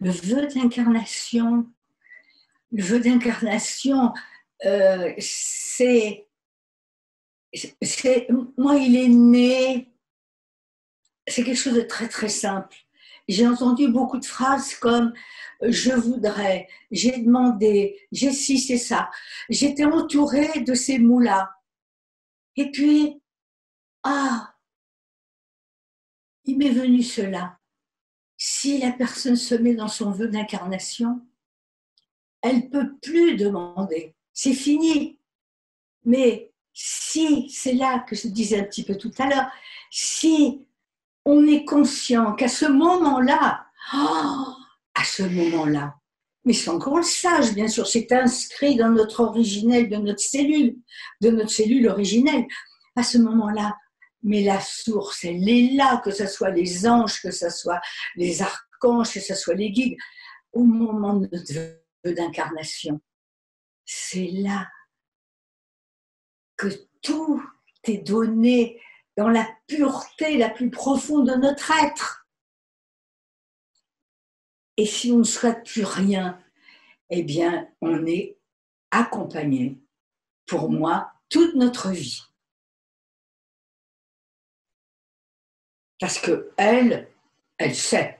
Le 0.00 0.10
vœu 0.10 0.46
d'incarnation, 0.48 1.72
le 2.72 2.82
vœu 2.82 3.00
d'incarnation, 3.00 4.12
euh, 4.64 5.14
c'est, 5.18 6.28
c'est, 7.80 8.28
moi, 8.58 8.76
il 8.76 8.96
est 8.96 9.08
né, 9.08 9.92
c'est 11.26 11.44
quelque 11.44 11.56
chose 11.56 11.74
de 11.74 11.82
très 11.82 12.08
très 12.08 12.28
simple. 12.28 12.76
J'ai 13.28 13.46
entendu 13.46 13.88
beaucoup 13.88 14.18
de 14.18 14.24
phrases 14.24 14.74
comme 14.74 15.12
je 15.62 15.92
voudrais, 15.92 16.68
j'ai 16.90 17.18
demandé, 17.18 18.00
j'ai 18.10 18.32
si 18.32 18.58
c'est 18.58 18.78
ça. 18.78 19.10
J'étais 19.48 19.84
entourée 19.84 20.60
de 20.60 20.74
ces 20.74 20.98
mots-là. 20.98 21.52
Et 22.56 22.70
puis, 22.70 23.20
ah, 24.02 24.54
il 26.44 26.58
m'est 26.58 26.70
venu 26.70 27.02
cela. 27.02 27.58
Si 28.36 28.78
la 28.78 28.90
personne 28.90 29.36
se 29.36 29.54
met 29.54 29.74
dans 29.74 29.88
son 29.88 30.10
vœu 30.10 30.28
d'incarnation, 30.28 31.24
elle 32.40 32.68
peut 32.68 32.96
plus 33.00 33.36
demander. 33.36 34.16
C'est 34.32 34.54
fini. 34.54 35.18
Mais 36.04 36.52
si, 36.72 37.48
c'est 37.50 37.74
là 37.74 38.00
que 38.00 38.16
je 38.16 38.26
disais 38.26 38.58
un 38.58 38.64
petit 38.64 38.82
peu 38.82 38.96
tout 38.96 39.12
à 39.18 39.28
l'heure, 39.28 39.50
si 39.90 40.66
on 41.24 41.46
est 41.46 41.64
conscient 41.64 42.34
qu'à 42.34 42.48
ce 42.48 42.66
moment-là, 42.66 43.66
oh, 43.94 44.46
à 44.94 45.04
ce 45.04 45.22
moment-là, 45.22 45.94
mais 46.44 46.54
sans 46.54 46.78
qu'on 46.78 46.96
le 46.96 47.02
sache, 47.02 47.54
bien 47.54 47.68
sûr, 47.68 47.86
c'est 47.86 48.10
inscrit 48.12 48.76
dans 48.76 48.90
notre 48.90 49.20
originel, 49.20 49.88
de 49.88 49.96
notre 49.96 50.20
cellule, 50.20 50.76
de 51.20 51.30
notre 51.30 51.50
cellule 51.50 51.88
originelle. 51.88 52.46
À 52.96 53.02
ce 53.02 53.18
moment-là, 53.18 53.76
mais 54.22 54.42
la 54.42 54.60
source, 54.60 55.24
elle 55.24 55.48
est 55.48 55.74
là, 55.74 56.00
que 56.04 56.10
ce 56.10 56.26
soit 56.26 56.50
les 56.50 56.86
anges, 56.86 57.20
que 57.20 57.30
ce 57.30 57.48
soit 57.48 57.80
les 58.16 58.42
archanges, 58.42 59.14
que 59.14 59.20
ce 59.20 59.34
soit 59.34 59.54
les 59.54 59.70
guides, 59.70 59.96
au 60.52 60.64
moment 60.64 61.14
de 61.14 61.28
notre 61.32 61.52
vœu 61.54 62.14
d'incarnation. 62.14 63.00
C'est 63.84 64.30
là 64.32 64.68
que 66.56 66.68
tout 67.02 67.42
est 67.84 67.98
donné 67.98 68.80
dans 69.16 69.28
la 69.28 69.46
pureté 69.66 70.36
la 70.36 70.50
plus 70.50 70.70
profonde 70.70 71.28
de 71.28 71.34
notre 71.34 71.70
être. 71.70 72.26
Et 74.76 74.86
si 74.86 75.12
on 75.12 75.18
ne 75.18 75.24
souhaite 75.24 75.64
plus 75.64 75.84
rien, 75.84 76.42
eh 77.10 77.22
bien, 77.22 77.68
on 77.80 78.06
est 78.06 78.38
accompagné, 78.90 79.78
pour 80.46 80.70
moi, 80.70 81.12
toute 81.28 81.54
notre 81.54 81.90
vie. 81.90 82.22
Parce 86.00 86.18
que 86.18 86.52
elle, 86.56 87.08
elle 87.58 87.76
sait. 87.76 88.18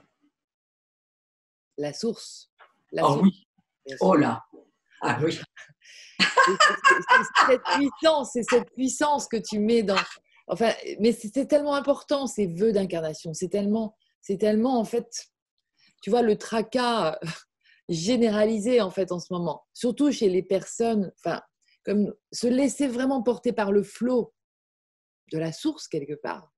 La 1.77 1.91
source. 1.91 2.51
oh 3.01 3.19
oui. 3.21 3.47
Oh 3.99 4.15
là. 4.15 4.45
Ah 5.01 5.19
oui. 5.21 5.37
c'est 6.19 7.45
cette 7.47 7.63
puissance, 7.63 8.29
c'est 8.31 8.43
cette 8.43 8.71
puissance 8.73 9.27
que 9.27 9.37
tu 9.37 9.59
mets 9.59 9.83
dans. 9.83 9.99
Enfin, 10.47 10.71
mais 10.99 11.13
c'est 11.13 11.47
tellement 11.47 11.75
important 11.75 12.27
ces 12.27 12.47
vœux 12.47 12.73
d'incarnation. 12.73 13.33
C'est 13.33 13.49
tellement, 13.49 13.95
c'est 14.21 14.37
tellement 14.37 14.79
en 14.79 14.85
fait, 14.85 15.27
tu 16.01 16.09
vois, 16.09 16.21
le 16.21 16.37
tracas 16.37 17.19
généralisé 17.89 18.81
en 18.81 18.89
fait 18.89 19.11
en 19.11 19.19
ce 19.19 19.31
moment, 19.31 19.65
surtout 19.73 20.11
chez 20.11 20.29
les 20.29 20.43
personnes. 20.43 21.11
Enfin, 21.19 21.41
comme 21.85 22.13
se 22.31 22.47
laisser 22.47 22.87
vraiment 22.87 23.21
porter 23.23 23.53
par 23.53 23.71
le 23.71 23.83
flot 23.83 24.33
de 25.31 25.37
la 25.37 25.51
source 25.51 25.87
quelque 25.87 26.13
part 26.13 26.53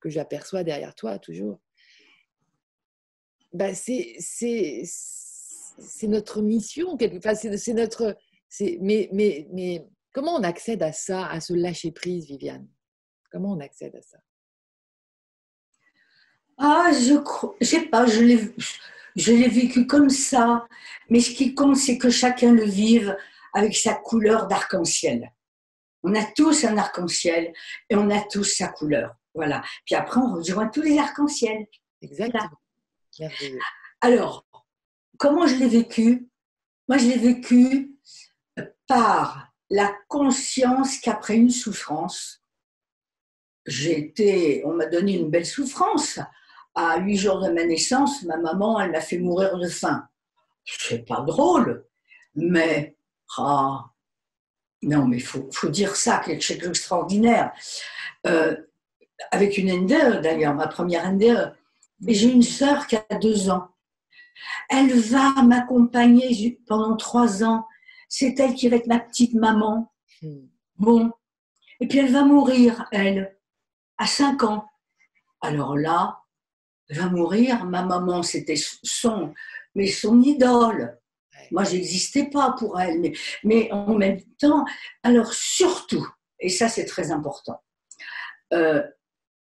que 0.00 0.08
j'aperçois 0.08 0.62
derrière 0.62 0.94
toi 0.94 1.18
toujours, 1.18 1.60
bah 3.52 3.74
c'est, 3.74 4.16
c'est, 4.20 4.82
c'est 4.84 6.06
notre 6.08 6.42
mission. 6.42 6.96
Enfin, 7.16 7.34
c'est, 7.34 7.72
notre. 7.72 8.16
C'est, 8.48 8.78
mais, 8.80 9.08
mais 9.12 9.86
comment 10.18 10.34
on 10.34 10.42
accède 10.42 10.82
à 10.82 10.90
ça, 10.90 11.28
à 11.28 11.38
ce 11.40 11.52
lâcher 11.52 11.92
prise, 11.92 12.26
Viviane? 12.26 12.66
Comment 13.30 13.52
on 13.52 13.60
accède 13.60 13.94
à 13.94 14.02
ça? 14.02 14.18
Ah, 16.56 16.90
je 16.92 17.12
ne 17.60 17.64
sais 17.64 17.82
pas, 17.82 18.04
je 18.04 18.20
l'ai, 18.24 18.52
je 19.14 19.32
l'ai 19.32 19.46
vécu 19.46 19.86
comme 19.86 20.10
ça. 20.10 20.66
Mais 21.08 21.20
ce 21.20 21.30
qui 21.30 21.54
compte, 21.54 21.76
c'est 21.76 21.98
que 21.98 22.10
chacun 22.10 22.50
le 22.50 22.64
vive 22.64 23.16
avec 23.54 23.76
sa 23.76 23.94
couleur 23.94 24.48
d'arc-en-ciel. 24.48 25.32
On 26.02 26.12
a 26.16 26.24
tous 26.24 26.64
un 26.64 26.76
arc-en-ciel 26.76 27.52
et 27.88 27.94
on 27.94 28.10
a 28.10 28.20
tous 28.22 28.42
sa 28.42 28.66
couleur. 28.66 29.14
Voilà. 29.34 29.62
Puis 29.86 29.94
après, 29.94 30.20
on 30.20 30.34
rejoint 30.34 30.66
tous 30.66 30.82
les 30.82 30.98
arcs-en-ciel. 30.98 31.68
Exactement. 32.02 32.50
Alors, 34.00 34.48
comment 35.16 35.46
je 35.46 35.54
l'ai 35.54 35.68
vécu? 35.68 36.28
Moi, 36.88 36.98
je 36.98 37.06
l'ai 37.06 37.18
vécu 37.18 37.94
par 38.88 39.44
la 39.70 39.94
conscience 40.08 40.98
qu'après 40.98 41.36
une 41.36 41.50
souffrance, 41.50 42.42
j'ai 43.66 43.98
été, 43.98 44.62
on 44.64 44.72
m'a 44.72 44.86
donné 44.86 45.18
une 45.18 45.30
belle 45.30 45.46
souffrance. 45.46 46.18
À 46.74 46.98
huit 47.00 47.16
jours 47.16 47.40
de 47.40 47.50
ma 47.50 47.64
naissance, 47.64 48.22
ma 48.22 48.36
maman, 48.36 48.80
elle 48.80 48.92
m'a 48.92 49.00
fait 49.00 49.18
mourir 49.18 49.58
de 49.58 49.68
faim. 49.68 50.06
C'est 50.64 51.04
pas 51.06 51.22
drôle, 51.22 51.84
mais 52.34 52.96
ah, 53.36 53.84
non, 54.82 55.06
mais 55.06 55.18
faut, 55.18 55.48
faut, 55.52 55.68
dire 55.68 55.96
ça, 55.96 56.22
quelque 56.24 56.42
chose 56.42 56.58
d'extraordinaire. 56.58 57.52
Euh, 58.26 58.56
avec 59.30 59.58
une 59.58 59.84
NDE 59.84 60.22
d'ailleurs, 60.22 60.54
ma 60.54 60.68
première 60.68 61.12
NDE. 61.12 61.52
J'ai 62.06 62.30
une 62.30 62.42
sœur 62.42 62.86
qui 62.86 62.96
a 62.96 63.18
deux 63.20 63.50
ans. 63.50 63.68
Elle 64.70 64.92
va 64.92 65.42
m'accompagner 65.42 66.60
pendant 66.66 66.96
trois 66.96 67.42
ans. 67.42 67.66
C'est 68.08 68.38
elle 68.40 68.54
qui 68.54 68.68
va 68.68 68.76
être 68.76 68.86
ma 68.86 69.00
petite 69.00 69.34
maman. 69.34 69.92
Hmm. 70.22 70.46
Bon. 70.76 71.12
Et 71.80 71.86
puis 71.86 71.98
elle 71.98 72.12
va 72.12 72.24
mourir, 72.24 72.86
elle, 72.90 73.36
à 73.98 74.06
cinq 74.06 74.42
ans. 74.42 74.66
Alors 75.40 75.76
là, 75.76 76.20
elle 76.88 76.98
va 76.98 77.08
mourir. 77.08 77.64
Ma 77.64 77.82
maman, 77.82 78.22
c'était 78.22 78.60
son, 78.82 79.34
mais 79.74 79.86
son 79.86 80.20
idole. 80.22 80.98
Moi, 81.50 81.64
j'existais 81.64 82.28
pas 82.28 82.52
pour 82.58 82.80
elle, 82.80 83.00
mais, 83.00 83.12
mais 83.44 83.72
en 83.72 83.94
même 83.94 84.20
temps, 84.38 84.64
alors 85.02 85.32
surtout, 85.32 86.06
et 86.40 86.48
ça 86.48 86.68
c'est 86.68 86.84
très 86.84 87.10
important, 87.10 87.62
euh, 88.52 88.82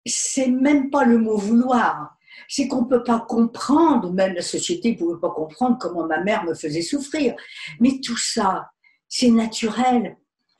c'est 0.05 0.49
même 0.49 0.91
pas 0.91 1.05
le 1.05 1.19
mot 1.19 1.37
vouloir. 1.37 2.17
C'est 2.49 2.69
qu'on 2.69 2.83
ne 2.83 2.89
peut 2.89 3.03
pas 3.03 3.21
comprendre, 3.21 4.13
même 4.13 4.35
la 4.35 4.43
société 4.43 4.93
ne 4.93 4.97
pouvait 4.97 5.21
pas 5.21 5.31
comprendre 5.31 5.79
comment 5.81 6.07
ma 6.07 6.23
mère 6.23 6.45
me 6.45 6.55
faisait 6.55 6.83
souffrir. 6.83 7.35
Mais 7.81 8.01
tout 8.03 8.17
ça, 8.17 8.71
c'est 9.09 9.31
naturel. 9.31 10.17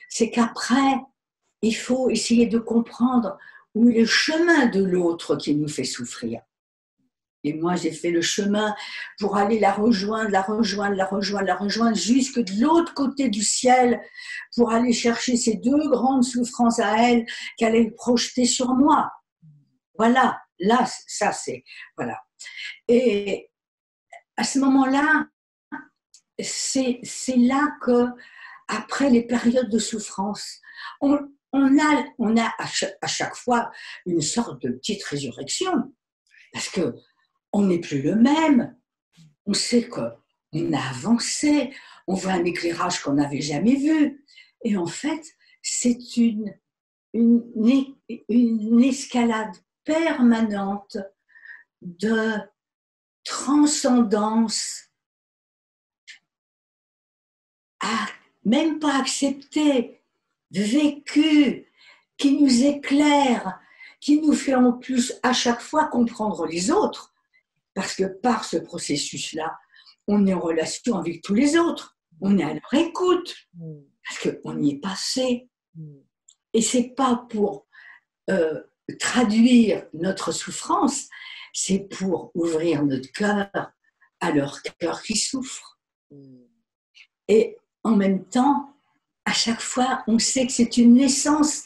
C'est 0.09 0.31
qu'après, 0.31 1.01
il 1.63 1.75
faut 1.75 2.11
essayer 2.11 2.47
de 2.47 2.59
comprendre 2.59 3.37
où 3.75 3.91
est 3.91 4.01
le 4.01 4.07
chemin 4.07 4.67
de 4.67 4.83
l'autre 4.83 5.37
qui 5.37 5.55
nous 5.55 5.69
fait 5.69 5.85
souffrir. 5.85 6.41
Et 7.45 7.55
moi, 7.55 7.77
j'ai 7.77 7.93
fait 7.93 8.11
le 8.11 8.23
chemin 8.23 8.75
pour 9.21 9.37
aller 9.37 9.61
la 9.61 9.73
rejoindre, 9.73 10.31
la 10.31 10.43
rejoindre, 10.43 10.97
la 10.97 11.05
rejoindre, 11.05 11.47
la 11.47 11.55
rejoindre, 11.55 11.97
jusque 11.97 12.41
de 12.41 12.61
l'autre 12.61 12.93
côté 12.93 13.29
du 13.29 13.43
ciel, 13.43 14.01
pour 14.57 14.73
aller 14.73 14.93
chercher 14.93 15.37
ces 15.37 15.55
deux 15.55 15.89
grandes 15.89 16.25
souffrances 16.25 16.81
à 16.81 17.09
elle 17.09 17.25
qu'elle 17.57 17.77
allait 17.77 17.93
projeter 17.93 18.47
sur 18.47 18.75
moi. 18.75 19.13
Voilà, 19.97 20.41
là, 20.59 20.87
ça 21.07 21.33
c'est. 21.33 21.65
Voilà. 21.97 22.21
Et 22.89 23.51
à 24.37 24.45
ce 24.45 24.59
moment-là, 24.59 25.27
c'est 26.39 27.01
là 27.37 27.77
que, 27.81 28.07
après 28.69 29.11
les 29.11 29.23
périodes 29.23 29.71
de 29.71 29.79
souffrance, 29.79 30.61
on, 31.01 31.19
a, 31.55 32.55
à 32.59 33.07
chaque, 33.07 33.35
fois 33.35 33.71
une 34.05 34.21
sorte 34.21 34.63
de 34.63 34.71
petite 34.71 35.05
résurrection. 35.05 35.95
Parce 36.53 36.69
que 36.69 36.95
on 37.53 37.63
n'est 37.67 37.81
plus 37.81 38.03
le 38.03 38.17
même. 38.17 38.77
On 39.47 39.55
sait 39.55 39.89
qu'on 39.89 40.73
a 40.73 40.89
avancé, 40.91 41.75
on 42.07 42.15
voit 42.15 42.33
un 42.33 42.45
éclairage 42.45 43.01
qu'on 43.01 43.15
n'avait 43.15 43.41
jamais 43.41 43.77
vu. 43.77 44.25
Et 44.65 44.77
en 44.77 44.87
fait, 44.87 45.25
c'est 45.63 46.17
une 46.17 46.53
escalade 48.83 49.57
permanente 49.87 50.99
de 51.81 52.35
transcendance. 53.25 54.91
À 57.81 58.07
même 58.45 58.79
pas 58.79 58.99
accepter, 59.01 60.03
vécu, 60.51 61.73
qui 62.17 62.41
nous 62.41 62.65
éclaire, 62.65 63.59
qui 64.01 64.21
nous 64.21 64.33
fait 64.33 64.55
en 64.55 64.73
plus 64.73 65.15
à 65.23 65.33
chaque 65.33 65.61
fois 65.61 65.87
comprendre 65.87 66.47
les 66.47 66.71
autres, 66.71 67.15
parce 67.75 67.95
que 67.95 68.05
par 68.05 68.45
ce 68.45 68.57
processus-là, 68.57 69.59
on 70.07 70.27
est 70.27 70.35
en 70.35 70.41
relation 70.41 70.97
avec 70.97 71.23
tous 71.23 71.35
les 71.35 71.59
autres, 71.59 71.99
on 72.21 72.39
est 72.39 72.45
à 72.45 72.55
leur 72.55 72.75
écoute, 72.75 73.35
parce 74.09 74.29
qu'on 74.43 74.63
y 74.63 74.71
est 74.71 74.81
passé. 74.81 75.51
Et 76.53 76.63
c'est 76.63 76.95
pas 76.97 77.27
pour 77.29 77.67
euh, 78.31 78.63
traduire 78.95 79.87
notre 79.93 80.33
souffrance, 80.33 81.09
c'est 81.53 81.81
pour 81.81 82.31
ouvrir 82.35 82.85
notre 82.85 83.11
cœur 83.13 83.51
à 84.21 84.31
leur 84.31 84.63
cœur 84.63 85.03
qui 85.03 85.17
souffre. 85.17 85.79
Et 87.29 87.57
en 87.83 87.97
même 87.97 88.25
temps, 88.25 88.77
à 89.25 89.33
chaque 89.33 89.61
fois, 89.61 90.05
on 90.07 90.19
sait 90.19 90.47
que 90.47 90.53
c'est 90.53 90.77
une 90.77 90.95
naissance 90.95 91.65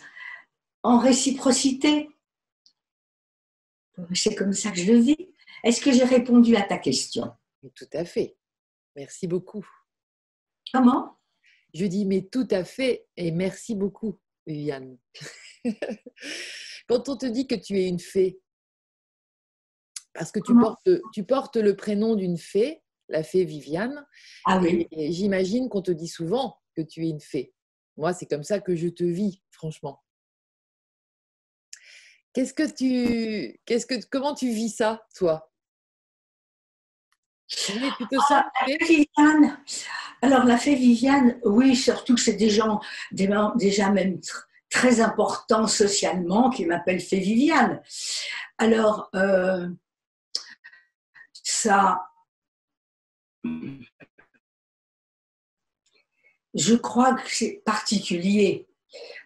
en 0.82 0.98
réciprocité. 0.98 2.08
C'est 4.14 4.34
comme 4.34 4.54
ça 4.54 4.70
que 4.70 4.78
je 4.78 4.92
le 4.92 4.98
vis. 4.98 5.28
Est-ce 5.62 5.82
que 5.82 5.92
j'ai 5.92 6.04
répondu 6.04 6.56
à 6.56 6.62
ta 6.62 6.78
question? 6.78 7.32
Tout 7.74 7.88
à 7.92 8.06
fait. 8.06 8.36
Merci 8.96 9.26
beaucoup. 9.26 9.66
Comment? 10.72 11.18
Je 11.74 11.84
dis 11.84 12.06
mais 12.06 12.22
tout 12.22 12.48
à 12.50 12.64
fait 12.64 13.06
et 13.16 13.30
merci 13.30 13.74
beaucoup, 13.74 14.18
Viviane. 14.46 14.96
Quand 16.90 17.08
on 17.08 17.16
te 17.16 17.26
dit 17.26 17.46
que 17.46 17.54
tu 17.54 17.78
es 17.78 17.86
une 17.86 18.00
fée, 18.00 18.40
parce 20.12 20.32
que 20.32 20.40
tu, 20.40 20.52
portes, 20.58 20.90
tu 21.12 21.22
portes 21.22 21.56
le 21.56 21.76
prénom 21.76 22.16
d'une 22.16 22.36
fée, 22.36 22.82
la 23.08 23.22
fée 23.22 23.44
Viviane, 23.44 24.04
Ah 24.44 24.58
oui. 24.60 24.88
et 24.90 25.12
j'imagine 25.12 25.68
qu'on 25.68 25.82
te 25.82 25.92
dit 25.92 26.08
souvent 26.08 26.58
que 26.74 26.82
tu 26.82 27.06
es 27.06 27.10
une 27.10 27.20
fée. 27.20 27.54
Moi, 27.96 28.12
c'est 28.12 28.26
comme 28.26 28.42
ça 28.42 28.58
que 28.58 28.74
je 28.74 28.88
te 28.88 29.04
vis, 29.04 29.40
franchement. 29.52 30.02
Qu'est-ce 32.32 32.54
que 32.54 32.68
tu, 32.68 33.60
qu'est-ce 33.66 33.86
que, 33.86 33.94
comment 34.10 34.34
tu 34.34 34.50
vis 34.50 34.70
ça, 34.70 35.06
toi? 35.14 35.48
Ah, 37.48 38.46
fée? 38.66 38.78
Viviane. 38.80 39.64
Alors, 40.22 40.42
la 40.42 40.58
fée 40.58 40.74
Viviane, 40.74 41.38
oui, 41.44 41.76
surtout 41.76 42.16
que 42.16 42.20
c'est 42.20 42.34
des 42.34 42.50
gens 42.50 42.80
des- 43.12 43.30
déjà 43.54 43.90
même 43.90 44.18
très 44.70 45.00
importants 45.00 45.66
socialement 45.66 46.48
qui 46.48 46.64
m'appellent 46.64 47.00
fée 47.00 47.18
Viviane. 47.18 47.82
Alors, 48.58 49.10
euh, 49.14 49.68
ça, 51.42 52.06
je 56.54 56.74
crois 56.74 57.14
que 57.14 57.28
c'est 57.28 57.62
particulier. 57.64 58.68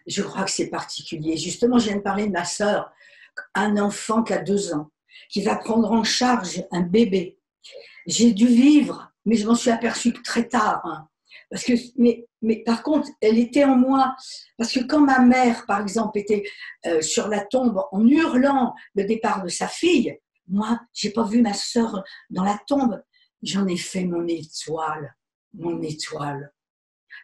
Je 0.07 0.21
crois 0.21 0.43
que 0.43 0.51
c'est 0.51 0.69
particulier. 0.69 1.37
Justement, 1.37 1.79
je 1.79 1.87
viens 1.87 1.97
de 1.97 2.01
parler 2.01 2.27
de 2.27 2.31
ma 2.31 2.45
sœur, 2.45 2.91
un 3.53 3.77
enfant 3.77 4.23
qui 4.23 4.33
a 4.33 4.39
deux 4.39 4.73
ans, 4.73 4.91
qui 5.29 5.41
va 5.43 5.55
prendre 5.55 5.91
en 5.91 6.03
charge 6.03 6.63
un 6.71 6.81
bébé. 6.81 7.39
J'ai 8.05 8.33
dû 8.33 8.47
vivre, 8.47 9.11
mais 9.25 9.35
je 9.35 9.47
m'en 9.47 9.55
suis 9.55 9.71
aperçue 9.71 10.13
très 10.13 10.47
tard. 10.47 10.81
hein. 10.85 11.07
Parce 11.49 11.63
que, 11.63 11.73
mais, 11.97 12.25
mais 12.45 12.63
par 12.63 12.83
contre, 12.83 13.09
elle 13.21 13.39
était 13.39 13.65
en 13.65 13.75
moi. 13.75 14.15
Parce 14.57 14.71
que 14.71 14.81
quand 14.81 15.01
ma 15.01 15.19
mère, 15.19 15.65
par 15.65 15.81
exemple, 15.81 16.19
était 16.19 16.43
euh, 16.85 17.01
sur 17.01 17.27
la 17.27 17.41
tombe 17.41 17.83
en 17.91 18.05
hurlant 18.05 18.75
le 18.93 19.05
départ 19.05 19.43
de 19.43 19.49
sa 19.49 19.67
fille, 19.67 20.17
moi, 20.47 20.79
j'ai 20.93 21.09
pas 21.09 21.23
vu 21.23 21.41
ma 21.41 21.53
sœur 21.53 22.03
dans 22.29 22.43
la 22.43 22.59
tombe. 22.67 23.01
J'en 23.41 23.67
ai 23.67 23.77
fait 23.77 24.05
mon 24.05 24.27
étoile, 24.27 25.15
mon 25.53 25.81
étoile. 25.81 26.53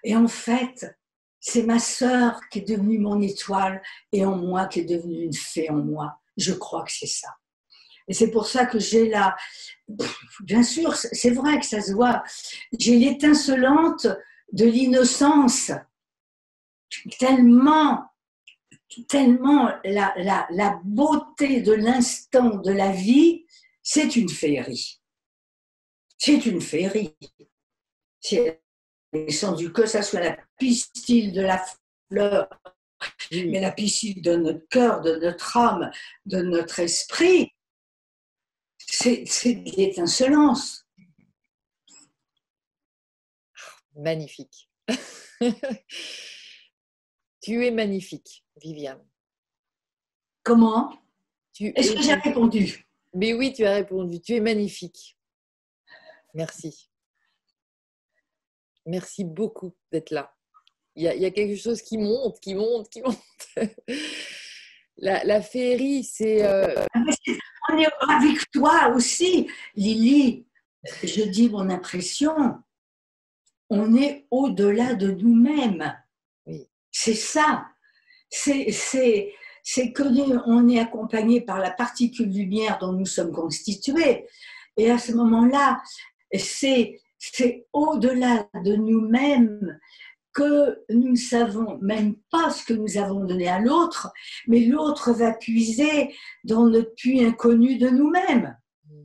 Et 0.03 0.15
en 0.15 0.27
fait, 0.27 0.91
c'est 1.39 1.63
ma 1.63 1.79
sœur 1.79 2.41
qui 2.51 2.59
est 2.59 2.67
devenue 2.67 2.97
mon 2.97 3.21
étoile 3.21 3.81
et 4.11 4.25
en 4.25 4.35
moi 4.35 4.65
qui 4.65 4.79
est 4.79 4.85
devenue 4.85 5.25
une 5.25 5.33
fée 5.33 5.69
en 5.69 5.77
moi. 5.77 6.19
Je 6.35 6.53
crois 6.53 6.83
que 6.83 6.91
c'est 6.91 7.07
ça. 7.07 7.29
Et 8.07 8.13
c'est 8.13 8.31
pour 8.31 8.47
ça 8.47 8.65
que 8.65 8.79
j'ai 8.79 9.07
la. 9.07 9.35
Bien 10.41 10.63
sûr, 10.63 10.95
c'est 10.95 11.29
vrai 11.29 11.59
que 11.59 11.65
ça 11.65 11.81
se 11.81 11.93
voit. 11.93 12.23
J'ai 12.77 12.97
l'étincelante 12.97 14.07
de 14.51 14.65
l'innocence. 14.65 15.71
Tellement, 17.19 18.05
tellement 19.07 19.71
la, 19.83 20.81
beauté 20.83 21.61
de 21.61 21.73
l'instant 21.73 22.57
de 22.57 22.71
la 22.71 22.91
vie, 22.91 23.45
c'est 23.81 24.15
une 24.15 24.29
féerie. 24.29 25.01
C'est 26.17 26.45
une 26.45 26.61
féerie. 26.61 27.15
C'est 28.19 28.61
descendu 29.13 29.71
que 29.71 29.85
ça 29.85 30.01
soit 30.01 30.19
la 30.19 30.37
pistil 30.57 31.33
de 31.33 31.41
la 31.41 31.63
fleur, 32.09 32.49
mais 33.31 33.59
la 33.59 33.71
piscine 33.71 34.21
de 34.21 34.35
notre 34.35 34.67
cœur, 34.67 35.01
de 35.01 35.15
notre 35.15 35.57
âme, 35.57 35.91
de 36.25 36.41
notre 36.41 36.79
esprit, 36.79 37.51
c'est 38.77 39.23
c'est 39.25 39.55
de 39.55 39.71
l'étincelance. 39.71 40.80
Magnifique. 44.01 44.67
tu 47.41 47.65
es 47.65 47.71
magnifique, 47.71 48.43
Viviane. 48.59 49.05
Comment? 50.43 50.91
Est-ce 51.59 51.91
es 51.91 51.95
que 51.95 52.01
j'ai 52.01 52.13
répondu? 52.15 52.87
Mais 53.13 53.33
oui, 53.33 53.53
tu 53.53 53.63
as 53.63 53.75
répondu. 53.75 54.19
Tu 54.19 54.33
es 54.33 54.39
magnifique. 54.39 55.19
Merci. 56.33 56.89
Merci 58.87 59.23
beaucoup 59.23 59.75
d'être 59.91 60.09
là. 60.09 60.33
Il 60.95 61.03
y, 61.03 61.07
a, 61.07 61.13
il 61.13 61.21
y, 61.21 61.25
a, 61.25 61.31
quelque 61.31 61.55
chose 61.55 61.83
qui 61.83 61.99
monte, 61.99 62.39
qui 62.39 62.55
monte, 62.55 62.89
qui 62.89 63.03
monte. 63.03 63.19
la, 64.97 65.23
la, 65.23 65.41
féerie, 65.43 66.03
c'est. 66.03 66.43
Euh... 66.43 66.83
On 67.69 67.77
est 67.77 67.87
avec 68.09 68.49
toi 68.51 68.91
aussi, 68.95 69.47
Lily. 69.75 70.47
Je 71.03 71.23
dis 71.29 71.49
mon 71.49 71.69
impression. 71.69 72.33
On 73.73 73.95
est 73.95 74.27
au-delà 74.31 74.95
de 74.95 75.11
nous-mêmes. 75.11 75.97
Oui. 76.45 76.67
C'est 76.91 77.13
ça. 77.13 77.67
C'est 78.29 78.65
que 79.93 80.03
nous, 80.03 80.41
on 80.45 80.67
est 80.67 80.79
accompagné 80.79 81.39
par 81.39 81.59
la 81.59 81.71
particule 81.71 82.29
lumière 82.29 82.79
dont 82.79 82.91
nous 82.91 83.05
sommes 83.05 83.31
constitués. 83.31 84.27
Et 84.75 84.91
à 84.91 84.97
ce 84.97 85.13
moment-là, 85.13 85.81
c'est 86.33 86.99
au-delà 87.71 88.49
de 88.65 88.75
nous-mêmes 88.75 89.79
que 90.33 90.83
nous 90.89 91.11
ne 91.11 91.15
savons 91.15 91.77
même 91.81 92.15
pas 92.29 92.49
ce 92.49 92.65
que 92.65 92.73
nous 92.73 92.97
avons 92.97 93.23
donné 93.25 93.47
à 93.47 93.59
l'autre, 93.59 94.11
mais 94.47 94.61
l'autre 94.61 95.13
va 95.13 95.33
puiser 95.33 96.13
dans 96.43 96.67
notre 96.67 96.93
puits 96.95 97.23
inconnu 97.23 97.77
de 97.77 97.89
nous-mêmes. 97.89 98.57
Mm. 98.85 99.03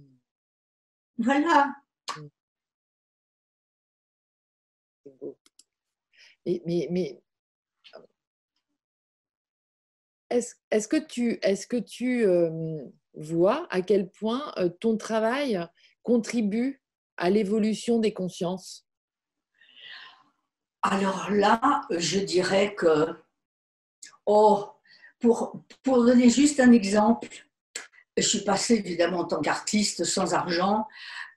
Voilà. 1.19 1.75
C'est 5.05 5.19
beau. 5.19 5.37
Mais, 6.47 7.21
est-ce 10.31 10.55
est 10.71 11.67
que 11.69 11.77
tu, 11.77 12.25
euh, 12.25 12.79
vois 13.15 13.67
à 13.71 13.81
quel 13.83 14.11
point 14.11 14.53
euh, 14.59 14.69
ton 14.69 14.97
travail 14.97 15.59
contribue 16.03 16.83
à 17.17 17.31
l'évolution 17.31 17.99
des 17.99 18.13
consciences? 18.13 18.87
Alors 20.83 21.31
là, 21.31 21.83
je 21.91 22.21
dirais 22.21 22.75
que, 22.75 23.09
oh, 24.27 24.71
pour, 25.19 25.65
donner 25.85 26.29
juste 26.29 26.61
un 26.61 26.71
exemple, 26.71 27.49
je 28.17 28.23
suis 28.23 28.45
passée 28.45 28.75
évidemment 28.75 29.21
en 29.21 29.25
tant 29.25 29.41
qu'artiste 29.41 30.05
sans 30.05 30.35
argent 30.35 30.87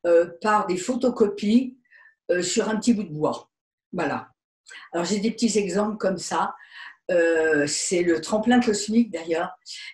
euh, 0.06 0.30
par 0.41 0.67
des 0.67 0.78
photocopies 0.78 1.78
sur 2.41 2.69
un 2.69 2.78
petit 2.78 2.93
bout 2.93 3.04
de 3.04 3.10
bois. 3.10 3.50
Voilà. 3.91 4.32
Alors 4.91 5.05
j'ai 5.05 5.19
des 5.19 5.32
petits 5.32 5.58
exemples 5.58 5.97
comme 5.97 6.17
ça. 6.17 6.55
Euh, 7.12 7.65
c'est 7.65 8.03
le 8.03 8.21
tremplin 8.21 8.60
cosmique 8.60 9.12
d'ailleurs. 9.12 9.49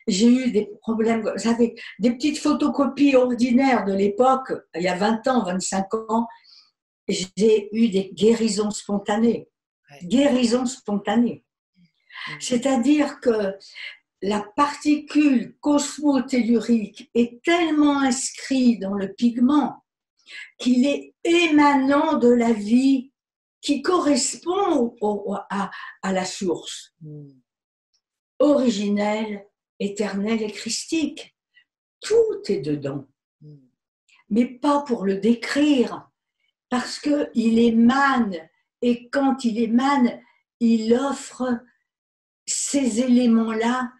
J'ai 0.08 0.28
eu 0.28 0.52
des 0.52 0.70
problèmes, 0.82 1.32
j'avais 1.38 1.76
des 2.00 2.12
petites 2.12 2.38
photocopies 2.38 3.16
ordinaires 3.16 3.86
de 3.86 3.94
l'époque, 3.94 4.52
il 4.76 4.82
y 4.82 4.90
a 4.90 4.96
20 4.96 5.28
ans, 5.28 5.46
25 5.46 5.94
ans, 6.10 6.28
j'ai 7.08 7.70
eu 7.72 7.88
des 7.90 8.12
guérisons 8.14 8.72
spontanées. 8.72 9.48
Ouais. 9.90 10.08
Guérisons 10.08 10.66
spontanées. 10.66 11.46
Mmh. 11.78 12.32
C'est-à-dire 12.42 13.22
que 13.22 13.54
la 14.22 14.44
particule 14.56 15.56
cosmotellurique 15.62 17.10
est 17.14 17.42
tellement 17.44 18.00
inscrite 18.00 18.82
dans 18.82 18.96
le 18.96 19.14
pigment 19.14 19.84
qu'il 20.58 20.86
est 20.88 21.14
émanant 21.24 22.18
de 22.18 22.30
la 22.30 22.52
vie 22.52 23.12
qui 23.66 23.82
correspond 23.82 24.96
au, 25.02 25.34
à, 25.50 25.72
à, 26.04 26.14
la 26.14 26.24
source 26.24 26.94
mmh. 27.02 27.30
originelle, 28.38 29.44
éternelle 29.80 30.44
et 30.44 30.52
christique. 30.52 31.36
Tout 32.00 32.44
est 32.48 32.62
dedans, 32.62 33.08
mmh. 33.42 33.56
mais 34.30 34.46
pas 34.46 34.84
pour 34.84 35.04
le 35.04 35.18
décrire, 35.18 36.08
parce 36.70 37.00
qu'il 37.00 37.58
émane, 37.58 38.38
et 38.84 39.10
quand 39.10 39.44
il 39.44 39.60
émane, 39.60 40.22
il 40.60 40.94
offre 40.94 41.60
ces 42.46 43.00
éléments-là 43.02 43.92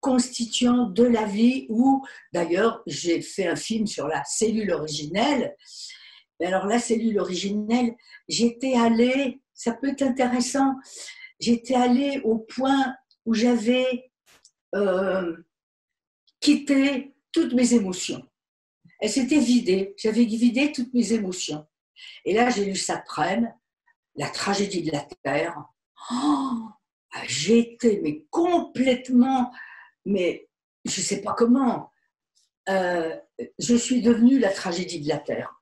constituant 0.00 0.90
de 0.90 1.04
la 1.04 1.24
vie, 1.24 1.64
ou 1.70 2.04
d'ailleurs, 2.34 2.82
j'ai 2.86 3.22
fait 3.22 3.46
un 3.46 3.56
film 3.56 3.86
sur 3.86 4.08
la 4.08 4.22
cellule 4.24 4.72
originelle. 4.72 5.56
Alors 6.42 6.66
la 6.66 6.78
cellule 6.78 7.18
originelle, 7.18 7.94
j'étais 8.28 8.74
allée, 8.74 9.40
ça 9.54 9.72
peut 9.72 9.88
être 9.88 10.02
intéressant, 10.02 10.74
j'étais 11.40 11.74
allée 11.74 12.20
au 12.24 12.38
point 12.38 12.94
où 13.24 13.34
j'avais 13.34 14.10
euh, 14.74 15.36
quitté 16.40 17.14
toutes 17.32 17.54
mes 17.54 17.74
émotions. 17.74 18.22
Elles 19.00 19.10
s'étaient 19.10 19.40
vidées, 19.40 19.94
j'avais 19.96 20.24
vidé 20.24 20.72
toutes 20.72 20.92
mes 20.94 21.12
émotions. 21.12 21.66
Et 22.24 22.34
là, 22.34 22.50
j'ai 22.50 22.64
lu 22.64 22.76
Saprem, 22.76 23.52
La 24.14 24.28
tragédie 24.28 24.82
de 24.82 24.92
la 24.92 25.06
Terre. 25.22 25.56
Oh, 26.12 26.68
J'étais 27.26 28.00
mais 28.02 28.26
complètement, 28.30 29.52
mais 30.04 30.48
je 30.84 31.00
ne 31.00 31.04
sais 31.04 31.22
pas 31.22 31.32
comment, 31.32 31.90
euh, 32.68 33.16
je 33.58 33.74
suis 33.74 34.02
devenue 34.02 34.38
la 34.38 34.50
tragédie 34.50 35.00
de 35.00 35.08
la 35.08 35.18
Terre. 35.18 35.55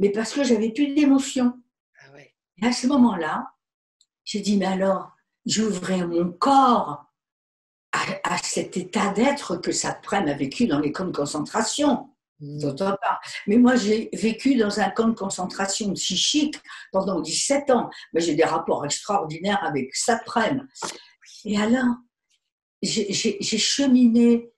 Mais 0.00 0.10
parce 0.10 0.32
que 0.32 0.42
j'avais 0.42 0.70
plus 0.70 0.94
d'émotion. 0.94 1.52
Ah 2.00 2.12
ouais. 2.14 2.34
Et 2.60 2.66
à 2.66 2.72
ce 2.72 2.86
moment-là, 2.86 3.52
j'ai 4.24 4.40
dit, 4.40 4.56
mais 4.56 4.66
alors, 4.66 5.12
j'ouvrais 5.44 6.06
mon 6.06 6.32
corps 6.32 7.04
à, 7.92 8.00
à 8.24 8.38
cet 8.38 8.78
état 8.78 9.12
d'être 9.12 9.58
que 9.58 9.72
Saprem 9.72 10.26
a 10.26 10.32
vécu 10.32 10.66
dans 10.66 10.80
les 10.80 10.90
camps 10.90 11.04
de 11.04 11.16
concentration. 11.16 12.08
Mmh. 12.40 12.72
Mais 13.46 13.58
moi, 13.58 13.76
j'ai 13.76 14.08
vécu 14.14 14.56
dans 14.56 14.80
un 14.80 14.88
camp 14.88 15.08
de 15.08 15.14
concentration 15.14 15.92
psychique 15.92 16.58
pendant 16.92 17.20
17 17.20 17.70
ans. 17.70 17.90
Mais 18.14 18.22
j'ai 18.22 18.34
des 18.34 18.44
rapports 18.44 18.86
extraordinaires 18.86 19.62
avec 19.62 19.94
Saprem. 19.94 20.66
Et 21.44 21.60
alors, 21.60 21.96
j'ai 22.82 23.58
cheminé 23.58 24.50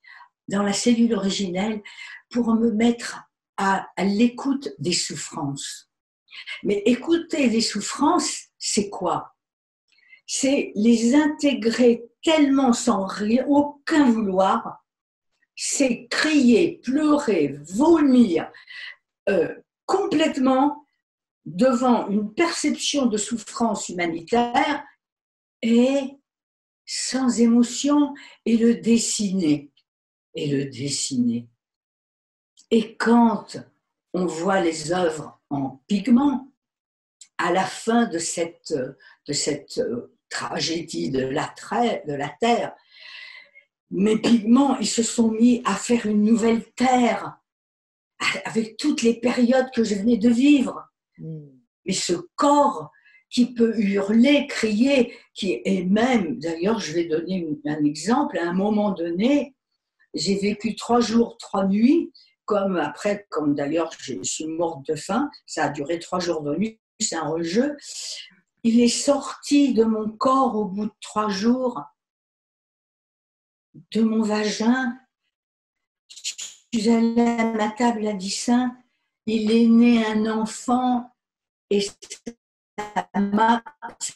dans 0.46 0.62
la 0.62 0.72
cellule 0.72 1.14
originelle 1.14 1.82
pour 2.30 2.54
me 2.54 2.70
mettre 2.70 3.18
à, 3.62 4.04
l'écoute 4.04 4.70
des 4.78 4.92
souffrances. 4.92 5.90
Mais 6.64 6.82
écouter 6.86 7.48
les 7.48 7.60
souffrances, 7.60 8.48
c'est 8.58 8.90
quoi? 8.90 9.34
C'est 10.26 10.72
les 10.74 11.14
intégrer 11.14 12.04
tellement 12.22 12.72
sans 12.72 13.04
rien, 13.04 13.44
aucun 13.46 14.10
vouloir. 14.10 14.84
C'est 15.54 16.06
crier, 16.08 16.80
pleurer, 16.82 17.58
vomir 17.62 18.50
euh, 19.28 19.54
complètement 19.86 20.86
devant 21.44 22.08
une 22.08 22.32
perception 22.32 23.06
de 23.06 23.18
souffrance 23.18 23.88
humanitaire 23.88 24.84
et 25.60 26.16
sans 26.86 27.40
émotion 27.40 28.14
et 28.46 28.56
le 28.56 28.76
dessiner. 28.76 29.70
Et 30.34 30.46
le 30.46 30.64
dessiner. 30.64 31.46
Et 32.72 32.96
quand 32.96 33.58
on 34.14 34.24
voit 34.24 34.62
les 34.62 34.92
œuvres 34.92 35.38
en 35.50 35.82
pigments, 35.86 36.50
à 37.36 37.52
la 37.52 37.66
fin 37.66 38.06
de 38.06 38.16
cette, 38.16 38.72
de 38.72 39.32
cette 39.34 39.76
euh, 39.76 40.16
tragédie 40.30 41.10
de 41.10 41.20
la, 41.20 41.54
de 42.06 42.14
la 42.14 42.30
terre, 42.40 42.74
mes 43.90 44.16
pigments, 44.16 44.78
ils 44.78 44.88
se 44.88 45.02
sont 45.02 45.32
mis 45.32 45.60
à 45.66 45.74
faire 45.74 46.06
une 46.06 46.24
nouvelle 46.24 46.64
terre 46.72 47.38
avec 48.46 48.78
toutes 48.78 49.02
les 49.02 49.20
périodes 49.20 49.70
que 49.74 49.84
je 49.84 49.96
venais 49.96 50.16
de 50.16 50.30
vivre. 50.30 50.82
Hmm. 51.18 51.50
Mais 51.84 51.92
ce 51.92 52.14
corps 52.36 52.90
qui 53.28 53.52
peut 53.52 53.78
hurler, 53.78 54.46
crier, 54.46 55.14
qui 55.34 55.60
est 55.62 55.84
même, 55.84 56.38
d'ailleurs, 56.38 56.80
je 56.80 56.92
vais 56.92 57.04
donner 57.04 57.46
un 57.66 57.84
exemple, 57.84 58.38
à 58.38 58.48
un 58.48 58.54
moment 58.54 58.92
donné, 58.92 59.54
j'ai 60.14 60.36
vécu 60.36 60.74
trois 60.74 61.00
jours, 61.00 61.36
trois 61.36 61.66
nuits, 61.66 62.12
comme 62.44 62.76
après, 62.76 63.26
comme 63.30 63.54
d'ailleurs 63.54 63.90
je 63.98 64.22
suis 64.22 64.46
morte 64.46 64.86
de 64.86 64.94
faim, 64.94 65.30
ça 65.46 65.64
a 65.64 65.68
duré 65.68 65.98
trois 65.98 66.18
jours 66.18 66.42
de 66.42 66.56
nuit, 66.56 66.80
c'est 67.00 67.16
un 67.16 67.28
rejeu. 67.28 67.76
Il 68.64 68.80
est 68.80 68.88
sorti 68.88 69.74
de 69.74 69.84
mon 69.84 70.10
corps 70.10 70.56
au 70.56 70.64
bout 70.64 70.86
de 70.86 70.94
trois 71.00 71.28
jours, 71.28 71.82
de 73.92 74.02
mon 74.02 74.22
vagin. 74.22 74.98
Je 76.08 76.80
suis 76.80 76.90
allée 76.90 77.20
à 77.20 77.52
ma 77.52 77.70
table 77.70 78.06
à 78.06 78.12
Dissin, 78.12 78.76
il 79.26 79.50
est 79.50 79.66
né 79.66 80.04
un 80.04 80.26
enfant 80.26 81.10
et 81.70 81.80
sa, 81.80 81.94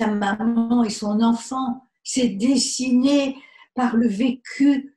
maman 0.09 0.85
et 0.85 0.91
son 0.91 1.22
enfant 1.22 1.87
s'est 2.03 2.29
dessiné 2.29 3.37
par 3.74 3.97
le 3.97 4.09
vécu 4.09 4.95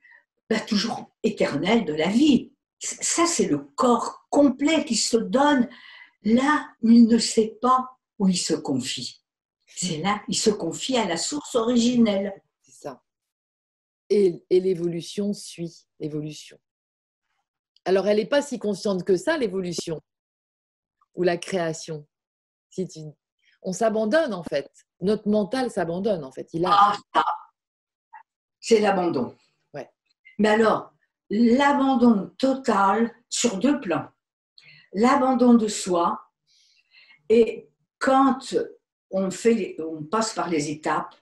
bah, 0.48 0.60
toujours 0.60 1.10
éternel 1.22 1.84
de 1.84 1.94
la 1.94 2.08
vie. 2.08 2.49
Ça, 2.80 3.26
c'est 3.26 3.46
le 3.46 3.58
corps 3.58 4.26
complet 4.30 4.84
qui 4.86 4.96
se 4.96 5.18
donne 5.18 5.68
là 6.22 6.68
où 6.82 6.90
il 6.90 7.06
ne 7.06 7.18
sait 7.18 7.58
pas 7.60 7.98
où 8.18 8.28
il 8.28 8.38
se 8.38 8.54
confie. 8.54 9.22
C'est 9.66 9.98
là, 9.98 10.22
il 10.28 10.34
se 10.36 10.50
confie 10.50 10.96
à 10.96 11.06
la 11.06 11.16
source 11.16 11.54
originelle. 11.54 12.42
C'est 12.62 12.72
ça. 12.72 13.02
Et, 14.08 14.42
l'évolution 14.50 15.32
suit 15.32 15.86
l'évolution. 15.98 16.58
Alors, 17.84 18.08
elle 18.08 18.16
n'est 18.16 18.26
pas 18.26 18.42
si 18.42 18.58
consciente 18.58 19.04
que 19.04 19.16
ça, 19.16 19.36
l'évolution, 19.36 20.00
ou 21.14 21.22
la 21.22 21.36
création. 21.36 22.06
Si 22.70 22.86
On 23.62 23.72
s'abandonne, 23.72 24.34
en 24.34 24.42
fait. 24.42 24.70
Notre 25.00 25.28
mental 25.28 25.70
s'abandonne, 25.70 26.24
en 26.24 26.32
fait. 26.32 26.48
Il 26.52 26.64
a... 26.64 26.70
Ah, 27.14 27.24
c'est 28.58 28.80
l'abandon. 28.80 29.34
Ouais. 29.72 29.90
Mais 30.38 30.50
alors, 30.50 30.92
l'abandon 31.30 32.32
total 32.38 33.14
sur 33.28 33.58
deux 33.58 33.80
plans. 33.80 34.08
L'abandon 34.92 35.54
de 35.54 35.68
soi 35.68 36.20
et 37.28 37.68
quand 37.98 38.56
on, 39.10 39.30
fait, 39.30 39.76
on 39.78 40.02
passe 40.02 40.34
par 40.34 40.48
les 40.50 40.70
étapes, 40.70 41.14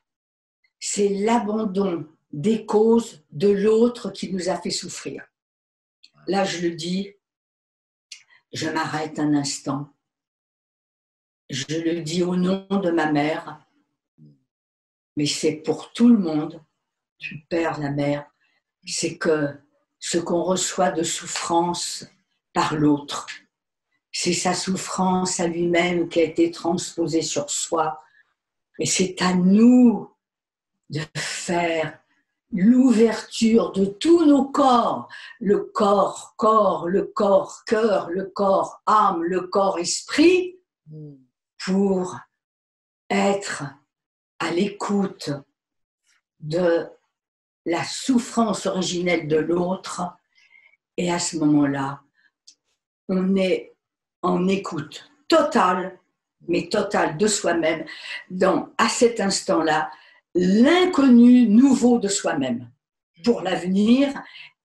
c'est 0.81 1.11
l'abandon 1.11 2.07
des 2.33 2.65
causes 2.65 3.25
de 3.31 3.49
l'autre 3.49 4.11
qui 4.11 4.33
nous 4.33 4.49
a 4.49 4.57
fait 4.57 4.71
souffrir. 4.71 5.27
Là, 6.27 6.45
je 6.45 6.67
le 6.67 6.75
dis, 6.75 7.15
je 8.53 8.69
m'arrête 8.69 9.19
un 9.19 9.35
instant. 9.35 9.93
Je 11.51 11.67
le 11.67 12.01
dis 12.01 12.23
au 12.23 12.37
nom 12.37 12.67
de 12.71 12.91
ma 12.91 13.11
mère, 13.11 13.67
mais 15.17 15.27
c'est 15.27 15.57
pour 15.57 15.93
tout 15.93 16.09
le 16.09 16.19
monde, 16.19 16.63
tu 17.19 17.41
père, 17.49 17.81
la 17.81 17.91
mère, 17.91 18.31
c'est 18.87 19.19
que 19.19 19.59
ce 19.99 20.19
qu'on 20.19 20.43
reçoit 20.43 20.91
de 20.91 21.03
souffrance 21.03 22.07
par 22.53 22.75
l'autre, 22.75 23.27
c'est 24.13 24.33
sa 24.33 24.55
souffrance 24.55 25.41
à 25.41 25.47
lui-même 25.47 26.09
qui 26.09 26.21
a 26.21 26.25
été 26.25 26.51
transposée 26.51 27.23
sur 27.23 27.51
soi. 27.51 28.01
Et 28.79 28.87
c'est 28.87 29.21
à 29.23 29.35
nous 29.35 30.11
de 30.91 31.01
faire 31.17 31.99
l'ouverture 32.51 33.73
de 33.73 33.85
tous 33.85 34.25
nos 34.25 34.47
corps, 34.47 35.09
le 35.39 35.65
corps, 35.65 36.35
corps, 36.37 36.89
le 36.89 37.05
corps, 37.05 37.65
cœur, 37.67 38.09
le 38.11 38.25
corps, 38.25 38.81
âme, 38.87 39.23
le 39.23 39.43
corps, 39.43 39.79
esprit, 39.79 40.59
pour 41.59 42.17
être 43.11 43.65
à 44.39 44.51
l'écoute 44.51 45.31
de 46.41 46.89
la 47.69 47.85
souffrance 47.85 48.67
originelle 48.67 49.29
de 49.29 49.37
l'autre. 49.37 50.03
Et 50.97 51.13
à 51.13 51.19
ce 51.19 51.37
moment-là, 51.37 52.01
on 53.09 53.37
est 53.37 53.75
en 54.23 54.49
écoute 54.49 55.11
totale, 55.29 55.99
mais 56.49 56.69
totale 56.69 57.17
de 57.17 57.27
soi-même, 57.27 57.85
dans, 58.31 58.71
à 58.79 58.89
cet 58.89 59.21
instant-là, 59.21 59.91
l'inconnu 60.35 61.47
nouveau 61.49 61.99
de 61.99 62.09
soi-même 62.09 62.71
pour 63.25 63.43
l'avenir 63.43 64.13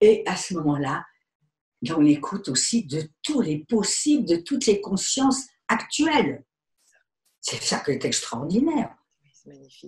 et 0.00 0.22
à 0.26 0.36
ce 0.36 0.54
moment-là, 0.54 1.04
dans 1.82 2.00
l'écoute 2.00 2.48
aussi 2.48 2.84
de 2.84 3.02
tous 3.22 3.40
les 3.40 3.58
possibles, 3.58 4.26
de 4.26 4.36
toutes 4.36 4.66
les 4.66 4.80
consciences 4.80 5.46
actuelles. 5.68 6.44
C'est 7.40 7.62
ça 7.62 7.80
qui 7.80 7.90
est 7.90 8.04
extraordinaire. 8.04 8.94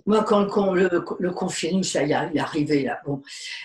Moi, 0.05 0.23
quand, 0.23 0.73
le, 0.73 0.89
le, 1.19 1.31
confinement 1.31 1.83
ça 1.83 2.03
y 2.03 2.11
est 2.11 2.39
arrivé 2.39 2.83
là, 2.83 3.01
bon, 3.05 3.23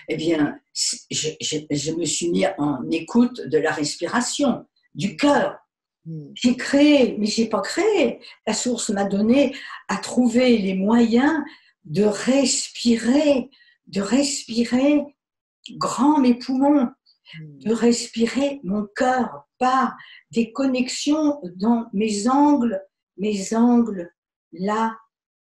eh 0.08 0.16
bien, 0.16 0.58
je, 0.74 1.28
je, 1.40 1.92
me 1.92 2.04
suis 2.04 2.30
mis 2.30 2.46
en 2.56 2.90
écoute 2.90 3.42
de 3.46 3.58
la 3.58 3.72
respiration, 3.72 4.66
du 4.94 5.16
cœur. 5.16 5.58
Hmm. 6.06 6.30
J'ai 6.34 6.56
créé, 6.56 7.16
mais 7.18 7.26
j'ai 7.26 7.46
pas 7.46 7.60
créé. 7.60 8.20
La 8.46 8.54
source 8.54 8.90
m'a 8.90 9.04
donné 9.04 9.54
à 9.88 9.98
trouver 9.98 10.56
les 10.58 10.74
moyens 10.74 11.42
de 11.84 12.04
respirer, 12.04 13.50
de 13.86 14.00
respirer 14.00 15.02
grand 15.72 16.20
mes 16.20 16.34
poumons, 16.34 16.88
hmm. 17.38 17.58
de 17.58 17.74
respirer 17.74 18.60
mon 18.64 18.86
cœur 18.96 19.46
par 19.58 19.94
des 20.30 20.52
connexions 20.52 21.38
dans 21.56 21.86
mes 21.92 22.28
angles, 22.28 22.82
mes 23.18 23.54
angles 23.54 24.10
là 24.52 24.96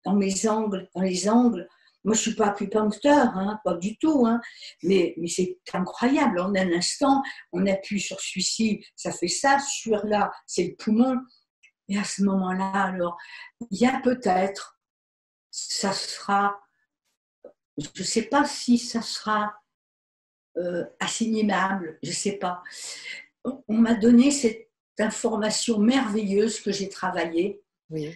dans 0.10 0.16
mes 0.16 0.47
angles, 0.47 0.89
dans 0.95 1.01
les 1.01 1.30
angles. 1.30 1.68
Moi, 2.03 2.16
je 2.16 2.22
suis 2.22 2.36
pas 2.36 2.47
acupuncteur, 2.47 3.38
hein, 3.38 3.60
pas 3.64 3.76
du 3.76 3.97
tout, 3.97 4.26
hein, 4.26 4.39
mais, 4.84 5.16
c'est 5.28 5.57
incroyable. 5.74 6.39
En 6.39 6.55
un 6.55 6.72
instant, 6.72 7.22
on 7.51 7.66
appuie 7.68 7.99
sur 7.99 8.20
celui-ci, 8.20 8.86
ça 8.95 9.12
fait 9.12 9.28
ça, 9.28 9.60
sur 9.60 10.05
là, 10.05 10.32
c'est 10.47 10.64
le 10.64 10.76
poumon. 10.76 11.18
Et 11.89 11.97
à 11.97 12.03
ce 12.03 12.24
moment-là, 12.24 12.72
alors, 12.72 13.18
il 13.72 13.82
y 13.82 13.86
a 13.86 13.99
peut-être, 13.99 14.80
ça 15.51 15.91
sera, 15.91 16.60
je 17.78 18.01
ne 18.01 18.05
sais 18.05 18.24
pas 18.24 18.45
si 18.45 18.78
ça 18.78 19.01
sera 19.01 19.53
euh, 20.57 20.86
assimilable, 20.99 21.99
je 22.01 22.10
ne 22.10 22.16
sais 22.16 22.38
pas. 22.38 22.64
On 23.43 23.78
m'a 23.78 23.95
donné 23.95 24.32
cette 24.32 24.70
information 24.99 25.80
merveilleuse 25.80 26.60
que 26.62 26.72
j'ai 26.72 26.89
travaillée. 26.89 27.62
Oui 27.89 28.16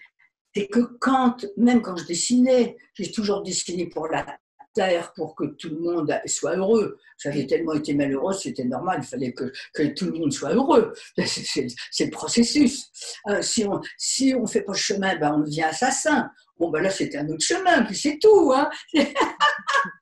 c'est 0.55 0.67
que 0.67 0.79
quand, 0.99 1.45
même 1.57 1.81
quand 1.81 1.97
je 1.97 2.05
dessinais, 2.05 2.77
j'ai 2.93 3.11
toujours 3.11 3.41
dessiné 3.41 3.87
pour 3.87 4.07
la 4.07 4.25
terre, 4.73 5.13
pour 5.13 5.35
que 5.35 5.45
tout 5.45 5.69
le 5.69 5.79
monde 5.79 6.19
soit 6.25 6.55
heureux. 6.55 6.97
J'avais 7.17 7.45
tellement 7.45 7.73
été 7.73 7.93
malheureuse, 7.93 8.41
c'était 8.41 8.63
normal, 8.63 8.99
il 9.01 9.07
fallait 9.07 9.33
que, 9.33 9.51
tout 9.95 10.05
le 10.05 10.13
monde 10.13 10.31
soit 10.31 10.53
heureux. 10.53 10.93
C'est 11.25 12.05
le 12.05 12.11
processus. 12.11 12.89
Euh, 13.29 13.41
si 13.41 13.65
on 13.65 13.81
si 13.97 14.33
on 14.35 14.45
fait 14.47 14.61
pas 14.61 14.73
le 14.73 14.77
chemin, 14.77 15.15
ben 15.17 15.33
on 15.35 15.39
devient 15.39 15.63
assassin. 15.63 16.29
Bon, 16.57 16.69
ben 16.69 16.81
là, 16.81 16.89
c'était 16.89 17.17
un 17.17 17.27
autre 17.29 17.43
chemin, 17.43 17.83
puis 17.83 17.95
c'est 17.95 18.19
tout. 18.19 18.53
Hein 18.53 18.69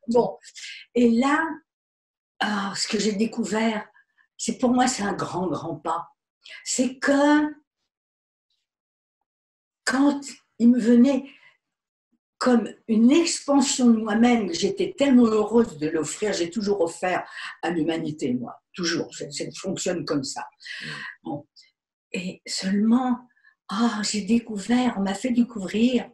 bon. 0.07 0.37
Et 0.95 1.09
là, 1.09 1.43
ah, 2.39 2.73
ce 2.75 2.87
que 2.87 2.99
j'ai 2.99 3.13
découvert, 3.13 3.87
c'est 4.37 4.57
pour 4.57 4.71
moi, 4.71 4.87
c'est 4.87 5.03
un 5.03 5.13
grand, 5.13 5.47
grand 5.47 5.75
pas. 5.75 6.07
C'est 6.65 6.97
que 6.97 7.53
quand 9.85 10.21
il 10.61 10.69
me 10.69 10.79
venait 10.79 11.25
comme 12.37 12.69
une 12.87 13.11
expansion 13.11 13.89
de 13.91 13.97
moi-même, 13.97 14.53
j'étais 14.53 14.93
tellement 14.97 15.25
heureuse 15.25 15.77
de 15.77 15.87
l'offrir, 15.87 16.33
j'ai 16.33 16.49
toujours 16.49 16.81
offert 16.81 17.27
à 17.61 17.69
l'humanité, 17.71 18.33
moi, 18.33 18.61
toujours, 18.73 19.13
ça, 19.13 19.25
fonctionne 19.55 20.05
comme 20.05 20.23
ça. 20.23 20.47
Et 22.11 22.41
seulement, 22.45 23.19
ah, 23.69 24.01
j'ai 24.03 24.21
découvert, 24.21 24.95
on 24.97 25.01
m'a 25.01 25.13
fait 25.13 25.31
découvrir, 25.31 26.09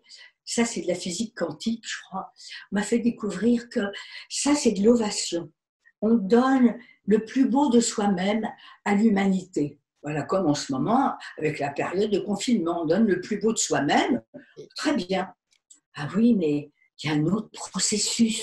ça 0.45 0.64
c'est 0.66 0.82
de 0.82 0.88
la 0.88 0.95
physique 0.95 1.36
quantique, 1.36 1.84
je 1.86 1.98
crois, 2.08 2.32
on 2.72 2.76
m'a 2.76 2.84
fait 2.84 3.00
découvrir 3.00 3.68
que 3.70 3.82
ça 4.30 4.56
c'est 4.56 4.74
de 4.74 4.84
l'ovation. 4.84 5.52
On 6.02 6.16
donne 6.16 6.78
le 7.06 7.26
plus 7.26 7.50
beau 7.50 7.70
de 7.70 7.80
soi-même 7.80 8.48
à 8.86 8.95
l'humanité. 8.95 9.80
Voilà, 10.08 10.24
comme 10.24 10.47
en 10.47 10.53
ce 10.53 10.72
moment, 10.72 11.18
avec 11.38 11.60
la 11.60 11.70
période 11.70 12.10
de 12.10 12.20
confinement, 12.20 12.84
on 12.84 12.86
donne 12.86 13.05
le 13.08 13.20
plus 13.20 13.41
beau 13.41 13.51
de 13.51 13.58
soi-même. 13.58 14.22
Très 14.78 14.93
bien. 14.93 15.34
Ah 15.95 16.08
oui, 16.16 16.34
mais 16.34 16.72
il 17.03 17.10
y 17.10 17.12
a 17.12 17.16
un 17.18 17.26
autre 17.26 17.49
processus. 17.51 18.41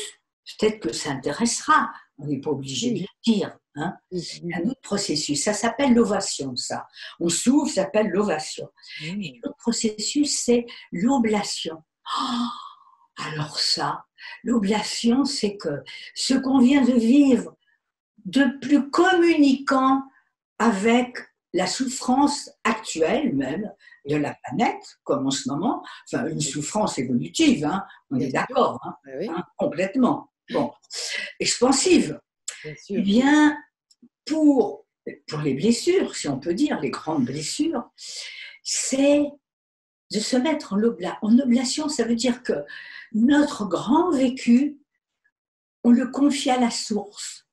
Peut-être 0.58 0.78
que 0.78 0.92
ça 0.92 1.12
intéressera. 1.12 1.90
On 2.18 2.26
n'est 2.26 2.38
pas 2.38 2.50
obligé 2.50 2.90
de 2.90 2.98
le 2.98 3.06
dire. 3.24 3.56
Hein. 3.76 3.96
Il 4.10 4.20
y 4.20 4.52
a 4.52 4.58
un 4.58 4.68
autre 4.68 4.82
processus. 4.82 5.42
Ça 5.42 5.54
s'appelle 5.54 5.94
l'ovation, 5.94 6.54
ça. 6.54 6.86
On 7.18 7.30
s'ouvre, 7.30 7.66
ça 7.66 7.84
s'appelle 7.84 8.08
l'ovation. 8.08 8.68
L'autre 9.02 9.56
processus, 9.56 10.38
c'est 10.44 10.66
l'oblation. 10.92 11.82
Oh, 12.14 13.24
alors 13.24 13.58
ça, 13.58 14.04
l'oblation, 14.42 15.24
c'est 15.24 15.56
que 15.56 15.82
ce 16.14 16.34
qu'on 16.34 16.58
vient 16.58 16.84
de 16.84 16.92
vivre 16.92 17.56
de 18.26 18.58
plus 18.60 18.90
communiquant 18.90 20.02
avec 20.58 21.16
la 21.54 21.68
souffrance 21.68 22.50
actuelle 22.64 23.34
même 23.34 23.72
de 24.06 24.16
la 24.16 24.36
planète, 24.44 24.98
comme 25.04 25.26
en 25.26 25.30
ce 25.30 25.48
moment, 25.48 25.82
enfin 26.06 26.26
une 26.26 26.40
souffrance 26.40 26.98
évolutive, 26.98 27.64
hein, 27.64 27.86
on 28.10 28.18
est 28.18 28.32
d'accord, 28.32 28.80
hein, 28.84 28.96
hein, 29.28 29.44
complètement, 29.56 30.32
bon, 30.50 30.72
expansive. 31.38 32.20
Eh 32.88 33.00
bien, 33.00 33.56
pour, 34.26 34.84
pour 35.28 35.40
les 35.40 35.54
blessures, 35.54 36.16
si 36.16 36.28
on 36.28 36.40
peut 36.40 36.54
dire, 36.54 36.80
les 36.80 36.90
grandes 36.90 37.24
blessures, 37.24 37.88
c'est 38.62 39.24
de 40.12 40.18
se 40.18 40.36
mettre 40.36 40.72
en, 40.72 40.80
en 41.22 41.38
oblation. 41.38 41.88
Ça 41.88 42.04
veut 42.04 42.16
dire 42.16 42.42
que 42.42 42.64
notre 43.12 43.66
grand 43.66 44.10
vécu, 44.10 44.78
on 45.84 45.90
le 45.90 46.08
confie 46.08 46.50
à 46.50 46.58
la 46.58 46.70
source. 46.70 47.46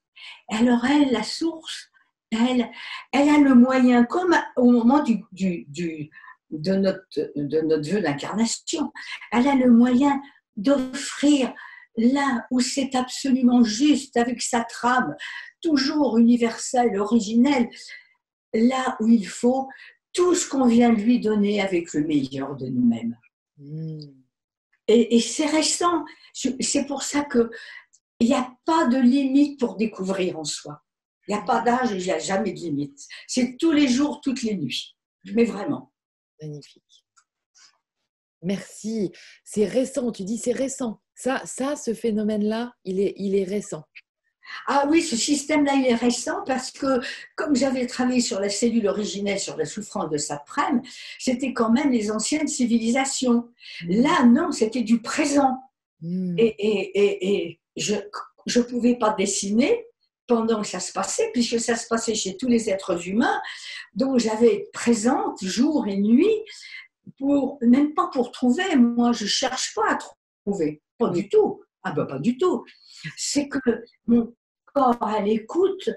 Alors 0.50 0.86
elle, 0.86 1.12
la 1.12 1.24
source, 1.24 1.91
elle, 2.32 2.70
elle 3.12 3.30
a 3.30 3.38
le 3.38 3.56
moyen, 3.56 4.06
comme 4.06 4.36
au 4.56 4.72
moment 4.72 5.04
du, 5.04 5.24
du, 5.32 6.10
de, 6.50 6.76
notre, 6.76 7.32
de 7.36 7.62
notre 7.62 7.90
vœu 7.90 8.02
d'incarnation, 8.02 8.92
elle 9.32 9.48
a 9.48 9.56
le 9.56 9.72
moyen 9.72 10.22
d'offrir 10.56 11.54
là 11.98 12.46
où 12.52 12.60
c'est 12.60 12.96
absolument 12.96 13.64
juste, 13.64 14.16
avec 14.18 14.42
sa 14.42 14.64
trame, 14.64 15.16
toujours 15.62 16.18
universelle, 16.18 16.98
originelle, 16.98 17.70
là 18.54 18.96
où 19.00 19.08
il 19.08 19.28
faut 19.28 19.68
tout 20.14 20.36
ce 20.36 20.50
qu'on 20.50 20.68
vient 20.68 20.92
lui 20.92 21.20
donner 21.20 21.62
avec 21.62 21.94
le 21.94 22.06
meilleur 22.06 22.56
de 22.56 22.68
nous-mêmes. 22.68 23.18
Hmm. 23.58 24.00
Et, 24.88 25.16
et 25.16 25.20
c'est 25.22 25.46
récent. 25.46 26.04
C'est 26.34 26.86
pour 26.86 27.04
ça 27.04 27.24
qu'il 27.26 27.50
n'y 28.22 28.34
a 28.34 28.52
pas 28.66 28.88
de 28.88 28.98
limite 28.98 29.60
pour 29.60 29.76
découvrir 29.76 30.40
en 30.40 30.44
soi. 30.44 30.82
Il 31.28 31.36
n'y 31.36 31.40
a 31.40 31.44
pas 31.44 31.62
d'âge 31.62 31.92
et 31.92 31.98
il 31.98 32.04
n'y 32.04 32.12
a 32.12 32.20
jamais 32.20 32.52
de 32.52 32.60
limite. 32.60 33.08
C'est 33.28 33.58
tous 33.58 33.72
les 33.72 33.88
jours, 33.88 34.22
toutes 34.22 34.42
les 34.44 34.56
nuits. 34.56 34.96
Mais 35.34 35.46
vraiment. 35.46 35.92
Magnifique. 36.42 36.84
Merci. 38.42 39.12
C'est 39.44 39.66
récent, 39.66 40.12
tu 40.12 40.24
dis 40.24 40.38
c'est 40.38 40.52
récent. 40.52 41.00
Ça, 41.14 41.42
ça 41.46 41.76
ce 41.76 41.94
phénomène-là, 41.94 42.74
il 42.84 43.00
est, 43.00 43.14
il 43.18 43.36
est 43.36 43.44
récent. 43.44 43.84
Ah 44.68 44.86
oui, 44.90 45.02
ce 45.02 45.16
système-là, 45.16 45.74
il 45.76 45.86
est 45.86 45.96
récent 45.96 46.44
parce 46.46 46.72
que 46.72 47.00
comme 47.36 47.56
j'avais 47.56 47.86
travaillé 47.86 48.20
sur 48.20 48.40
la 48.40 48.50
cellule 48.50 48.88
originelle, 48.88 49.40
sur 49.40 49.56
la 49.56 49.66
souffrance 49.66 50.10
de 50.10 50.18
Saprem, 50.18 50.82
c'était 51.20 51.54
quand 51.54 51.72
même 51.72 51.92
les 51.92 52.12
anciennes 52.12 52.48
civilisations. 52.48 53.50
Mmh. 53.84 54.02
Là, 54.02 54.26
non, 54.26 54.52
c'était 54.52 54.82
du 54.82 55.02
présent. 55.02 55.58
Mmh. 56.02 56.36
Et, 56.38 56.56
et, 56.58 57.46
et, 57.48 57.60
je 57.78 57.96
ne 57.96 58.64
pouvais 58.64 58.96
pas 58.96 59.14
dessiner 59.14 59.86
pendant 60.32 60.62
que 60.62 60.68
ça 60.68 60.80
se 60.80 60.94
passait, 60.94 61.30
puisque 61.34 61.60
ça 61.60 61.76
se 61.76 61.88
passait 61.88 62.16
chez 62.16 62.38
tous 62.38 62.48
les 62.48 62.70
êtres 62.70 63.06
humains. 63.06 63.42
Donc 63.96 64.18
j'avais 64.18 64.70
présente 64.72 65.44
jour 65.44 65.90
et 65.90 65.98
nuit, 65.98 66.46
pour, 67.18 67.58
même 67.62 67.94
pas 67.94 68.08
pour 68.14 68.32
trouver. 68.32 68.78
Moi, 68.78 69.12
je 69.12 69.26
cherche 69.26 69.76
pas 69.76 69.92
à 69.92 69.98
trouver, 70.46 70.82
pas 70.98 71.10
du 71.10 71.28
tout. 71.28 71.62
Ah 71.84 71.92
ben 71.92 72.06
pas 72.06 72.20
du 72.20 72.38
tout. 72.38 72.64
C'est 73.18 73.50
que 73.50 73.84
mon 74.08 74.34
corps 74.74 75.04
à 75.04 75.20
l'écoute 75.20 75.90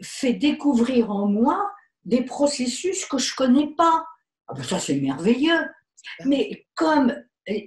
fait 0.00 0.34
découvrir 0.34 1.10
en 1.10 1.26
moi 1.26 1.68
des 2.04 2.22
processus 2.22 3.04
que 3.06 3.18
je 3.18 3.34
connais 3.34 3.74
pas. 3.76 4.04
Ah 4.46 4.54
ben 4.54 4.62
ça 4.62 4.78
c'est 4.78 5.00
merveilleux. 5.00 5.64
Mais 6.24 6.68
comme 6.76 7.12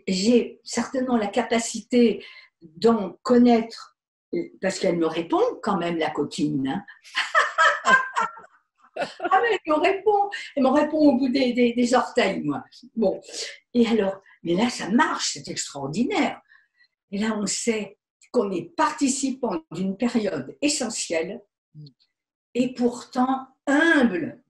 j'ai 0.07 0.61
certainement 0.63 1.17
la 1.17 1.27
capacité 1.27 2.23
d'en 2.61 3.17
connaître 3.21 3.98
parce 4.61 4.79
qu'elle 4.79 4.97
me 4.97 5.07
répond 5.07 5.41
quand 5.61 5.77
même, 5.77 5.97
la 5.97 6.11
coquine. 6.11 6.67
Hein. 6.67 6.85
ah 8.95 9.41
mais 9.41 9.59
elle 9.65 9.73
me 9.73 9.79
répond, 9.79 10.29
elle 10.55 10.63
me 10.63 10.69
répond 10.69 10.97
au 10.97 11.17
bout 11.17 11.29
des, 11.29 11.53
des, 11.53 11.93
orteils, 11.93 12.41
moi. 12.41 12.63
Bon, 12.95 13.21
et 13.73 13.87
alors, 13.87 14.21
mais 14.43 14.55
là, 14.55 14.69
ça 14.69 14.89
marche, 14.89 15.31
c'est 15.33 15.47
extraordinaire. 15.47 16.41
Et 17.11 17.17
là, 17.17 17.35
on 17.37 17.45
sait 17.45 17.97
qu'on 18.31 18.51
est 18.51 18.75
participant 18.75 19.61
d'une 19.71 19.97
période 19.97 20.55
essentielle 20.61 21.41
et 22.53 22.73
pourtant 22.73 23.47
humble 23.65 24.43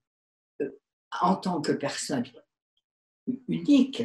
euh, 0.61 0.79
en 1.21 1.35
tant 1.35 1.61
que 1.61 1.71
personne 1.71 2.23
unique. 3.47 4.03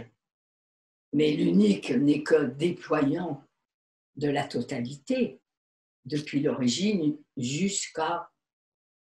Mais 1.12 1.33
l'unique 1.33 1.91
n'est 1.91 2.22
que 2.22 2.45
déployant 2.45 3.43
de 4.16 4.29
la 4.29 4.45
totalité 4.45 5.41
depuis 6.05 6.41
l'origine 6.41 7.17
jusqu'à 7.37 8.31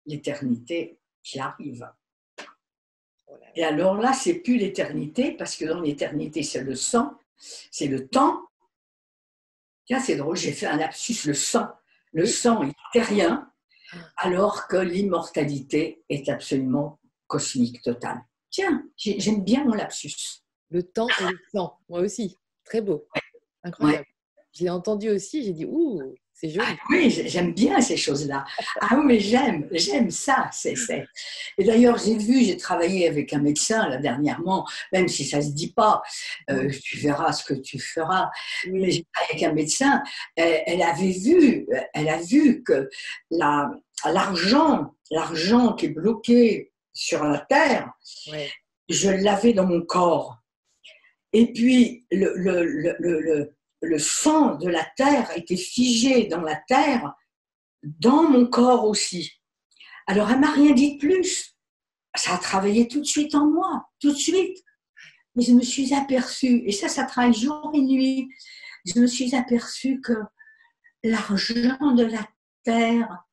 l'éternité 0.05 0.99
qui 1.23 1.39
arrive. 1.39 1.89
Et 3.55 3.63
alors 3.63 3.95
là, 3.95 4.13
c'est 4.13 4.35
plus 4.35 4.57
l'éternité, 4.57 5.31
parce 5.33 5.55
que 5.55 5.65
dans 5.65 5.81
l'éternité, 5.81 6.43
c'est 6.43 6.63
le 6.63 6.75
sang, 6.75 7.17
c'est 7.37 7.87
le 7.87 8.07
temps. 8.07 8.41
Tiens, 9.85 9.99
c'est 9.99 10.15
drôle, 10.15 10.37
j'ai 10.37 10.51
fait 10.51 10.67
un 10.67 10.77
lapsus, 10.77 11.27
le 11.27 11.33
sang. 11.33 11.67
Le 12.11 12.25
sang 12.25 12.63
est 12.93 13.01
rien, 13.01 13.51
alors 14.17 14.67
que 14.67 14.77
l'immortalité 14.77 16.03
est 16.09 16.29
absolument 16.29 16.99
cosmique, 17.27 17.81
totale. 17.81 18.21
Tiens, 18.49 18.83
j'aime 18.97 19.43
bien 19.43 19.63
mon 19.63 19.73
lapsus. 19.73 20.43
Le 20.69 20.83
temps 20.83 21.07
et 21.21 21.31
le 21.31 21.39
sang, 21.51 21.77
moi 21.87 22.01
aussi. 22.01 22.35
Très 22.63 22.81
beau. 22.81 23.07
Incroyable. 23.63 24.05
J'ai 24.51 24.69
entendu 24.69 25.09
aussi, 25.09 25.43
j'ai 25.43 25.53
dit, 25.53 25.65
ouh, 25.65 26.15
ah 26.59 26.75
oui, 26.89 27.09
j'aime 27.25 27.53
bien 27.53 27.81
ces 27.81 27.97
choses-là. 27.97 28.45
Ah 28.81 28.95
oui, 28.97 29.03
mais 29.05 29.19
j'aime, 29.19 29.67
j'aime 29.71 30.09
ça. 30.09 30.49
C'est, 30.53 30.75
Et 31.57 31.63
d'ailleurs, 31.63 31.97
j'ai 31.97 32.17
vu, 32.17 32.43
j'ai 32.45 32.57
travaillé 32.57 33.07
avec 33.07 33.33
un 33.33 33.39
médecin 33.39 33.89
là 33.89 33.97
dernièrement, 33.97 34.65
même 34.93 35.07
si 35.07 35.25
ça 35.25 35.41
se 35.41 35.49
dit 35.49 35.73
pas, 35.73 36.01
euh, 36.49 36.69
tu 36.83 36.97
verras 36.97 37.33
ce 37.33 37.43
que 37.43 37.53
tu 37.53 37.79
feras. 37.79 38.29
Mais 38.67 38.91
j'ai 38.91 39.05
travaillé 39.13 39.31
avec 39.33 39.43
un 39.43 39.53
médecin, 39.53 40.03
elle, 40.35 40.81
avait 40.81 41.11
vu, 41.11 41.67
elle 41.93 42.09
a 42.09 42.17
vu 42.21 42.63
que 42.63 42.89
la, 43.31 43.69
l'argent, 44.05 44.93
l'argent 45.11 45.73
qui 45.73 45.87
est 45.87 45.89
bloqué 45.89 46.71
sur 46.93 47.23
la 47.25 47.39
terre, 47.39 47.91
je 48.87 49.09
l'avais 49.09 49.53
dans 49.53 49.65
mon 49.65 49.81
corps. 49.81 50.37
Et 51.33 51.51
puis 51.53 52.05
le, 52.11 52.33
le, 52.35 52.63
le 52.65 52.95
le 52.99 53.58
sang 53.97 54.55
de 54.55 54.67
la 54.67 54.85
terre 54.97 55.29
était 55.35 55.57
figé 55.57 56.27
dans 56.27 56.41
la 56.41 56.55
terre, 56.67 57.13
dans 57.83 58.23
mon 58.23 58.45
corps 58.45 58.85
aussi. 58.85 59.31
Alors 60.07 60.29
elle 60.31 60.39
m'a 60.39 60.51
rien 60.51 60.73
dit 60.73 60.95
de 60.95 60.99
plus. 60.99 61.55
Ça 62.15 62.33
a 62.33 62.37
travaillé 62.37 62.87
tout 62.87 62.99
de 62.99 63.05
suite 63.05 63.35
en 63.35 63.47
moi, 63.47 63.87
tout 63.99 64.11
de 64.11 64.17
suite. 64.17 64.57
Mais 65.35 65.43
je 65.43 65.53
me 65.53 65.61
suis 65.61 65.93
aperçue, 65.93 66.63
et 66.65 66.71
ça, 66.71 66.89
ça 66.89 67.03
travaille 67.03 67.33
jour 67.33 67.71
et 67.73 67.81
nuit, 67.81 68.27
je 68.85 68.99
me 68.99 69.07
suis 69.07 69.35
aperçue 69.35 70.01
que 70.01 70.13
l'argent 71.03 71.93
de 71.93 72.03
la 72.03 72.27
terre, 72.63 73.23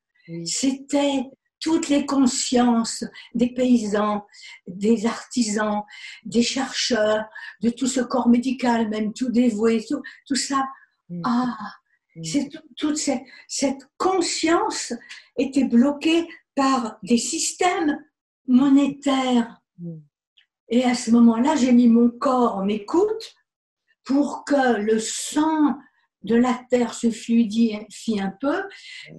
c'était 0.44 1.24
toutes 1.60 1.88
les 1.88 2.04
consciences 2.06 3.04
des 3.34 3.52
paysans, 3.54 4.26
des 4.66 5.06
artisans, 5.06 5.82
des 6.24 6.42
chercheurs, 6.42 7.24
de 7.62 7.70
tout 7.70 7.86
ce 7.86 8.00
corps 8.00 8.28
médical, 8.28 8.88
même 8.88 9.12
tout 9.12 9.30
dévoué, 9.30 9.84
tout, 10.26 10.36
ça. 10.36 10.64
Mm. 11.08 11.22
Ah, 11.24 11.56
Mm. 12.16 12.24
C'est 12.24 12.48
tout- 12.48 12.68
toute 12.76 12.96
cette, 12.96 13.22
cette 13.46 13.86
conscience 13.98 14.94
était 15.36 15.64
bloquée 15.64 16.26
par 16.54 16.98
des 17.02 17.18
systèmes 17.18 18.02
monétaires. 18.46 19.60
Mm. 19.78 19.96
Et 20.70 20.84
à 20.84 20.94
ce 20.94 21.10
moment-là, 21.10 21.56
j'ai 21.56 21.72
mis 21.72 21.88
mon 21.88 22.10
corps 22.10 22.56
en 22.56 22.68
écoute 22.68 23.34
pour 24.04 24.44
que 24.44 24.80
le 24.80 24.98
sang 24.98 25.76
de 26.22 26.36
la 26.36 26.60
terre 26.70 26.94
se 26.94 27.10
fluidifie 27.10 28.20
un 28.20 28.32
peu. 28.40 28.62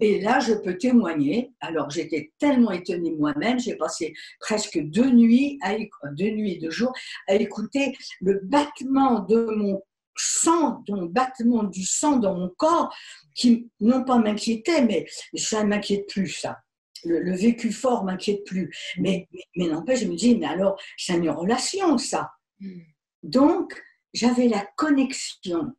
Et 0.02 0.22
là, 0.22 0.39
je 0.39 0.54
peux 0.54 0.78
témoigner. 0.78 1.52
Alors, 1.62 1.89
j'étais 1.89 2.34
tellement 2.38 2.72
étonnée 2.72 3.12
moi-même, 3.12 3.60
j'ai 3.60 3.76
passé 3.76 4.14
presque 4.39 4.78
deux 4.80 5.10
nuits, 5.12 5.58
à, 5.62 5.76
deux 6.12 6.32
nuits 6.32 6.54
et 6.54 6.60
deux 6.60 6.72
jours, 6.72 6.93
à 7.28 7.36
écouter 7.36 7.95
le 8.22 8.41
battement 8.43 9.22
de 9.22 9.45
mon 9.56 9.82
sang, 10.18 10.84
mon 10.89 11.06
battement 11.06 11.64
du 11.64 11.84
sang 11.84 12.18
dans 12.18 12.36
mon 12.36 12.50
corps, 12.50 12.93
qui 13.36 13.70
non 13.80 14.04
pas 14.04 14.18
m'inquiétait, 14.18 14.84
mais 14.84 15.06
ça 15.36 15.64
ne 15.64 15.70
m'inquiète 15.70 16.08
plus, 16.08 16.30
ça. 16.30 16.58
Le, 17.04 17.20
le 17.20 17.36
vécu 17.36 17.72
fort 17.72 18.04
m'inquiète 18.04 18.43
plus. 18.43 18.76
Mais, 18.98 19.28
mais, 19.32 19.43
mais 19.56 19.68
n'empêche, 19.68 20.02
je 20.02 20.08
me 20.08 20.16
dis, 20.16 20.36
mais 20.36 20.48
alors, 20.48 20.80
c'est 20.98 21.16
une 21.16 21.30
relation, 21.30 21.98
ça. 22.00 22.32
Mm. 22.60 22.80
Donc, 23.22 23.84
j'avais 24.14 24.48
la 24.48 24.66
connexion 24.76 25.74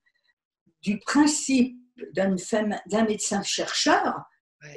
du 0.82 0.98
principe 1.00 1.76
d'un 2.12 3.04
médecin-chercheur 3.04 4.22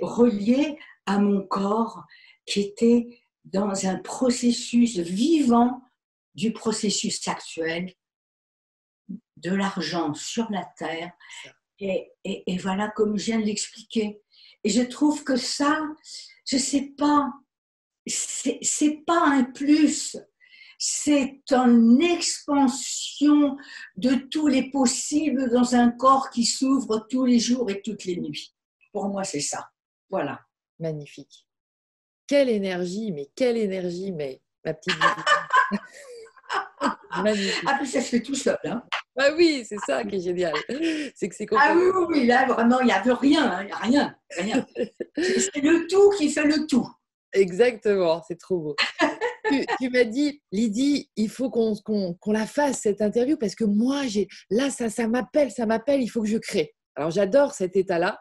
relié 0.01 0.77
à 1.05 1.17
mon 1.19 1.41
corps 1.47 2.03
qui 2.45 2.61
était 2.61 3.21
dans 3.45 3.85
un 3.87 3.97
processus 3.99 4.97
vivant 4.99 5.81
du 6.35 6.53
processus 6.53 7.27
actuel 7.27 7.93
de 9.37 9.51
l'argent 9.53 10.13
sur 10.13 10.49
la 10.51 10.63
terre. 10.77 11.11
Et, 11.79 12.11
et- 12.23 12.43
et 12.51 12.57
voilà 12.57 12.89
comme 12.89 13.17
je 13.17 13.25
viens 13.25 13.39
de 13.39 13.45
l'expliquer. 13.45 14.21
Et 14.63 14.69
je 14.69 14.81
trouve 14.83 15.23
que 15.23 15.35
ça, 15.35 15.81
je 16.45 16.57
sais 16.57 16.93
pas, 16.97 17.31
c'est 18.05 19.03
pas 19.05 19.27
un 19.27 19.43
plus, 19.45 20.17
c'est 20.83 21.43
une 21.51 22.01
expansion 22.01 23.55
de 23.97 24.15
tous 24.15 24.47
les 24.47 24.71
possibles 24.71 25.51
dans 25.51 25.75
un 25.75 25.91
corps 25.91 26.31
qui 26.31 26.43
s'ouvre 26.43 27.05
tous 27.07 27.23
les 27.23 27.37
jours 27.37 27.69
et 27.69 27.83
toutes 27.83 28.03
les 28.05 28.19
nuits. 28.19 28.55
Pour 28.91 29.07
moi, 29.07 29.23
c'est 29.23 29.41
ça. 29.41 29.69
Voilà. 30.09 30.39
Magnifique. 30.79 31.47
Quelle 32.25 32.49
énergie, 32.49 33.11
mais 33.11 33.29
quelle 33.35 33.57
énergie, 33.57 34.11
mais 34.11 34.41
ma 34.65 34.73
petite. 34.73 34.97
Magnifique. 37.23 37.63
Ah, 37.67 37.75
puis 37.77 37.87
ça 37.87 38.01
se 38.01 38.09
fait 38.09 38.23
tout 38.23 38.33
seul. 38.33 38.57
Hein. 38.63 38.81
Ah 39.19 39.29
oui, 39.37 39.63
c'est 39.69 39.77
ça 39.85 40.03
qui 40.03 40.15
est 40.15 40.21
génial. 40.21 40.55
C'est 41.13 41.29
que 41.29 41.35
c'est 41.35 41.45
Ah 41.57 41.75
oui, 41.75 41.83
oui, 41.93 42.05
oui, 42.09 42.25
là, 42.25 42.47
vraiment, 42.47 42.79
il 42.79 42.87
n'y 42.87 42.91
avait 42.91 43.13
rien. 43.13 43.51
hein, 43.51 43.67
a 43.71 43.77
rien. 43.77 44.15
rien. 44.35 44.65
C'est 45.15 45.61
le 45.61 45.85
tout 45.87 46.09
qui 46.17 46.31
fait 46.31 46.45
le 46.45 46.65
tout. 46.65 46.89
Exactement, 47.33 48.23
c'est 48.27 48.39
trop 48.39 48.59
beau. 48.59 48.75
Tu 49.79 49.89
m'as 49.89 50.03
dit, 50.03 50.41
Lydie, 50.51 51.09
il 51.15 51.29
faut 51.29 51.49
qu'on 51.49 51.75
qu'on- 51.75 52.13
qu'on 52.15 52.31
la 52.31 52.45
fasse 52.47 52.81
cette 52.81 53.01
interview 53.01 53.37
parce 53.37 53.55
que 53.55 53.63
moi, 53.63 54.03
là, 54.49 54.69
ça, 54.69 54.89
ça 54.89 55.07
m'appelle, 55.07 55.51
ça 55.51 55.65
m'appelle, 55.65 56.01
il 56.01 56.07
faut 56.07 56.21
que 56.21 56.27
je 56.27 56.37
crée. 56.37 56.73
Alors 56.95 57.11
j'adore 57.11 57.53
cet 57.53 57.75
état-là. 57.75 58.19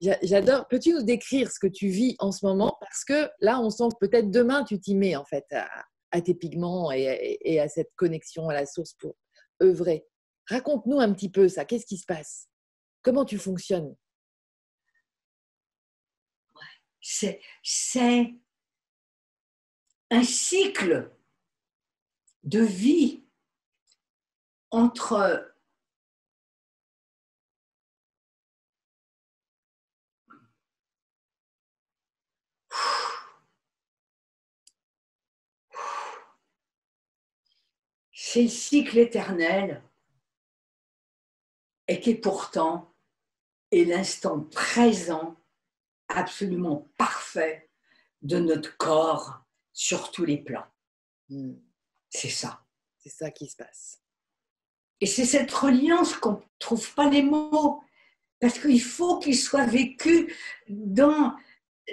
J'a- 0.00 0.18
J'adore. 0.22 0.66
Peux-tu 0.68 0.92
nous 0.94 1.02
décrire 1.02 1.50
ce 1.52 1.58
que 1.60 1.66
tu 1.66 1.88
vis 1.88 2.16
en 2.20 2.32
ce 2.32 2.44
moment? 2.46 2.76
Parce 2.80 3.04
que 3.04 3.28
là, 3.40 3.60
on 3.60 3.68
sent 3.70 3.84
que 4.00 4.06
peut-être 4.06 4.30
demain, 4.30 4.64
tu 4.64 4.80
t'y 4.80 4.94
mets 4.94 5.14
en 5.16 5.24
fait 5.24 5.44
à, 6.10 6.20
tes 6.22 6.34
pigments 6.34 6.90
et, 6.90 7.38
et- 7.42 7.60
à 7.60 7.68
cette 7.68 7.90
connexion 7.96 8.48
à 8.48 8.54
la 8.54 8.66
source 8.66 8.94
pour 8.94 9.14
œuvrer. 9.62 10.06
Raconte-nous 10.48 10.98
un 11.00 11.12
petit 11.12 11.30
peu 11.30 11.48
ça. 11.48 11.64
Qu'est-ce 11.64 11.86
qui 11.86 11.98
se 11.98 12.06
passe? 12.06 12.48
Comment 13.02 13.24
tu 13.24 13.38
fonctionnes? 13.38 13.94
C'est 17.00 17.40
un 20.10 20.24
cycle 20.24 21.10
de 22.42 22.60
vie 22.60 23.24
entre 24.70 25.54
c'est 38.12 38.42
le 38.42 38.48
cycle 38.48 38.98
éternel 38.98 39.82
et 41.88 42.00
qui 42.00 42.14
pourtant 42.14 42.94
est 43.72 43.84
l'instant 43.84 44.40
présent 44.40 45.36
absolument 46.08 46.88
parfait 46.96 47.70
de 48.22 48.38
notre 48.38 48.76
corps 48.76 49.44
sur 49.80 50.10
tous 50.10 50.26
les 50.26 50.36
plans. 50.36 50.66
Hmm, 51.30 51.54
C'est 52.10 52.28
ça. 52.28 52.62
C'est 52.98 53.08
ça 53.08 53.30
qui 53.30 53.46
se 53.48 53.56
passe. 53.56 54.02
Et 55.00 55.06
c'est 55.06 55.24
cette 55.24 55.50
reliance 55.50 56.12
qu'on 56.14 56.32
ne 56.32 56.42
trouve 56.58 56.94
pas 56.94 57.08
les 57.08 57.22
mots, 57.22 57.82
parce 58.40 58.58
qu'il 58.58 58.82
faut 58.82 59.18
qu'il 59.20 59.38
soit 59.38 59.64
vécu 59.64 60.34
dans 60.68 61.34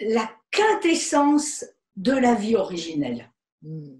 la 0.01 0.29
quintessence 0.51 1.63
de 1.95 2.11
la 2.11 2.35
vie 2.35 2.57
originelle. 2.57 3.31
Hmm. 3.61 3.99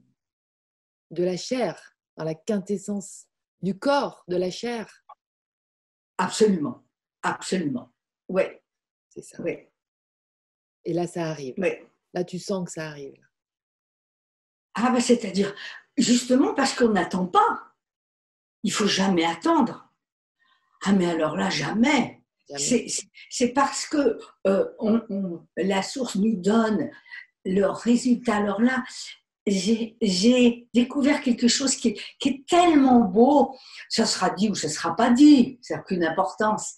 De 1.11 1.23
la 1.23 1.37
chair, 1.37 1.95
dans 2.17 2.25
la 2.25 2.35
quintessence 2.35 3.27
du 3.61 3.79
corps, 3.79 4.25
de 4.27 4.35
la 4.35 4.51
chair. 4.51 5.05
Absolument, 6.17 6.83
absolument. 7.21 7.93
Oui, 8.27 8.43
C'est 9.07 9.21
ça. 9.21 9.41
oui, 9.41 9.65
Et 10.83 10.91
là, 10.91 11.07
ça 11.07 11.29
arrive. 11.29 11.53
oui. 11.57 11.69
Là, 12.13 12.25
tu 12.25 12.37
sens 12.39 12.65
que 12.65 12.71
ça 12.73 12.87
arrive. 12.89 13.25
Ah 14.79 14.91
ben 14.91 14.99
c'est-à-dire, 14.99 15.53
justement 15.97 16.53
parce 16.53 16.73
qu'on 16.73 16.89
n'attend 16.89 17.25
pas. 17.25 17.73
Il 18.63 18.71
faut 18.71 18.87
jamais 18.87 19.25
attendre. 19.25 19.91
Ah 20.85 20.91
mais 20.93 21.07
alors 21.09 21.35
là, 21.35 21.49
jamais. 21.49 22.21
Jamais. 22.49 22.87
C'est- 23.29 23.53
parce 23.53 23.87
que 23.87 24.17
euh, 24.45 24.65
on- 24.79 25.01
on- 25.09 25.47
la 25.57 25.81
source 25.81 26.15
nous 26.15 26.35
donne 26.35 26.89
le 27.43 27.65
résultat. 27.65 28.35
Alors 28.37 28.61
là, 28.61 28.83
j'ai 29.47 29.97
j'ai 30.01 30.67
découvert 30.73 31.21
quelque 31.21 31.47
chose 31.47 31.75
qui 31.75 31.89
est, 31.89 32.01
qui 32.19 32.29
est 32.29 32.45
tellement 32.47 32.99
beau, 32.99 33.55
ça 33.89 34.05
sera 34.05 34.29
dit 34.29 34.49
ou 34.49 34.55
ça 34.55 34.67
ne 34.67 34.73
sera 34.73 34.95
pas 34.95 35.09
dit, 35.09 35.57
ça 35.61 35.75
n'a 35.75 35.81
aucune 35.81 36.03
importance. 36.03 36.73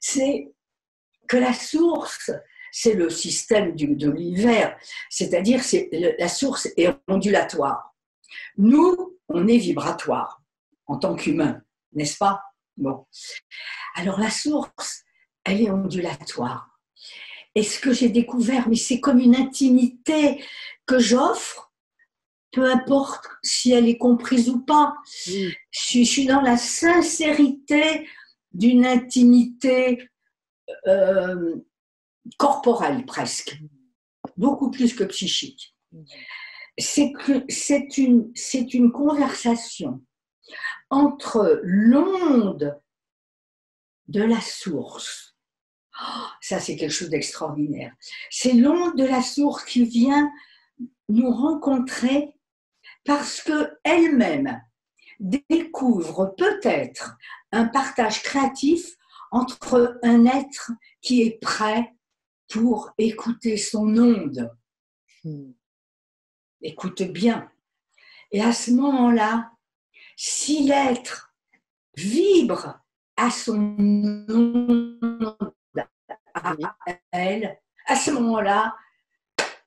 C'est 0.00 0.52
que 1.28 1.36
la 1.38 1.52
source, 1.52 2.30
c'est 2.78 2.92
le 2.92 3.08
système 3.08 3.74
du- 3.74 3.96
de 3.96 4.10
l'univers, 4.10 4.76
c'est-à-dire 5.08 5.62
c'est 5.64 5.88
la 6.18 6.28
source 6.28 6.68
est 6.76 6.90
ondulatoire. 7.08 7.96
Nous, 8.58 9.18
on 9.28 9.48
est 9.48 9.56
vibratoire 9.56 10.42
en 10.84 10.98
tant 10.98 11.16
qu'humain, 11.16 11.62
n'est-ce 11.94 12.18
pas? 12.18 12.42
Bon. 12.76 13.06
Alors 13.94 14.20
la 14.20 14.28
source, 14.28 15.04
elle 15.42 15.62
est 15.62 15.70
ondulatoire. 15.70 16.78
Et 17.54 17.62
ce 17.62 17.78
que 17.80 17.94
j'ai 17.94 18.10
découvert, 18.10 18.68
mais 18.68 18.76
c'est 18.76 19.00
comme 19.00 19.20
une 19.20 19.36
intimité 19.36 20.44
que 20.84 20.98
j'offre, 20.98 21.72
peu 22.52 22.70
importe 22.70 23.26
si 23.42 23.72
elle 23.72 23.88
est 23.88 23.96
comprise 23.96 24.50
ou 24.50 24.60
pas. 24.60 24.92
Oui. 25.28 25.54
Je 25.70 25.80
suis, 25.80 26.04
je 26.04 26.10
suis 26.10 26.26
dans 26.26 26.42
la 26.42 26.58
sincérité 26.58 28.06
d'une 28.52 28.84
intimité 28.84 30.10
euh, 30.86 31.54
corporelle 32.38 33.04
presque, 33.06 33.58
beaucoup 34.36 34.70
plus 34.70 34.94
que 34.94 35.04
psychique. 35.04 35.74
C'est 36.78 37.12
une, 37.96 38.32
une 38.72 38.92
conversation 38.92 40.02
entre 40.90 41.60
l'onde 41.62 42.78
de 44.08 44.22
la 44.22 44.40
source. 44.40 45.36
Oh, 46.00 46.26
ça, 46.40 46.60
c'est 46.60 46.76
quelque 46.76 46.92
chose 46.92 47.08
d'extraordinaire. 47.08 47.94
C'est 48.30 48.52
l'onde 48.52 48.96
de 48.96 49.04
la 49.04 49.22
source 49.22 49.64
qui 49.64 49.84
vient 49.84 50.30
nous 51.08 51.30
rencontrer 51.30 52.34
parce 53.04 53.40
que 53.40 53.78
elle-même 53.82 54.60
découvre 55.18 56.34
peut-être 56.36 57.16
un 57.52 57.66
partage 57.66 58.22
créatif 58.22 58.96
entre 59.30 59.98
un 60.02 60.26
être 60.26 60.72
qui 61.00 61.22
est 61.22 61.38
prêt 61.40 61.95
pour 62.48 62.92
écouter 62.98 63.56
son 63.56 63.96
onde. 63.96 64.54
Hmm. 65.24 65.52
Écoute 66.62 67.02
bien. 67.02 67.50
Et 68.32 68.40
à 68.40 68.52
ce 68.52 68.70
moment-là, 68.72 69.52
si 70.16 70.64
l'être 70.64 71.34
vibre 71.96 72.80
à 73.16 73.30
son 73.30 73.76
onde, 74.28 75.36
à 76.34 76.56
elle, 77.12 77.58
à 77.86 77.96
ce 77.96 78.10
moment-là, 78.10 78.76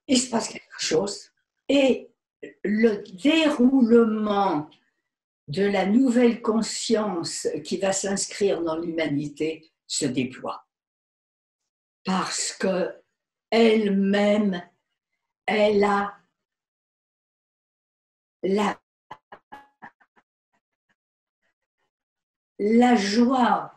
il 0.06 0.18
se 0.18 0.30
passe 0.30 0.48
quelque 0.48 0.78
chose. 0.78 1.30
Et 1.68 2.10
le 2.64 3.02
déroulement 3.22 4.68
de 5.48 5.64
la 5.64 5.86
nouvelle 5.86 6.42
conscience 6.42 7.48
qui 7.64 7.78
va 7.78 7.92
s'inscrire 7.92 8.62
dans 8.62 8.76
l'humanité 8.76 9.70
se 9.86 10.06
déploie. 10.06 10.66
Parce 12.04 12.52
que 12.52 12.94
elle-même, 13.50 14.62
elle 15.46 15.82
a 15.84 16.16
la, 18.42 18.80
la 22.58 22.94
joie 22.94 23.74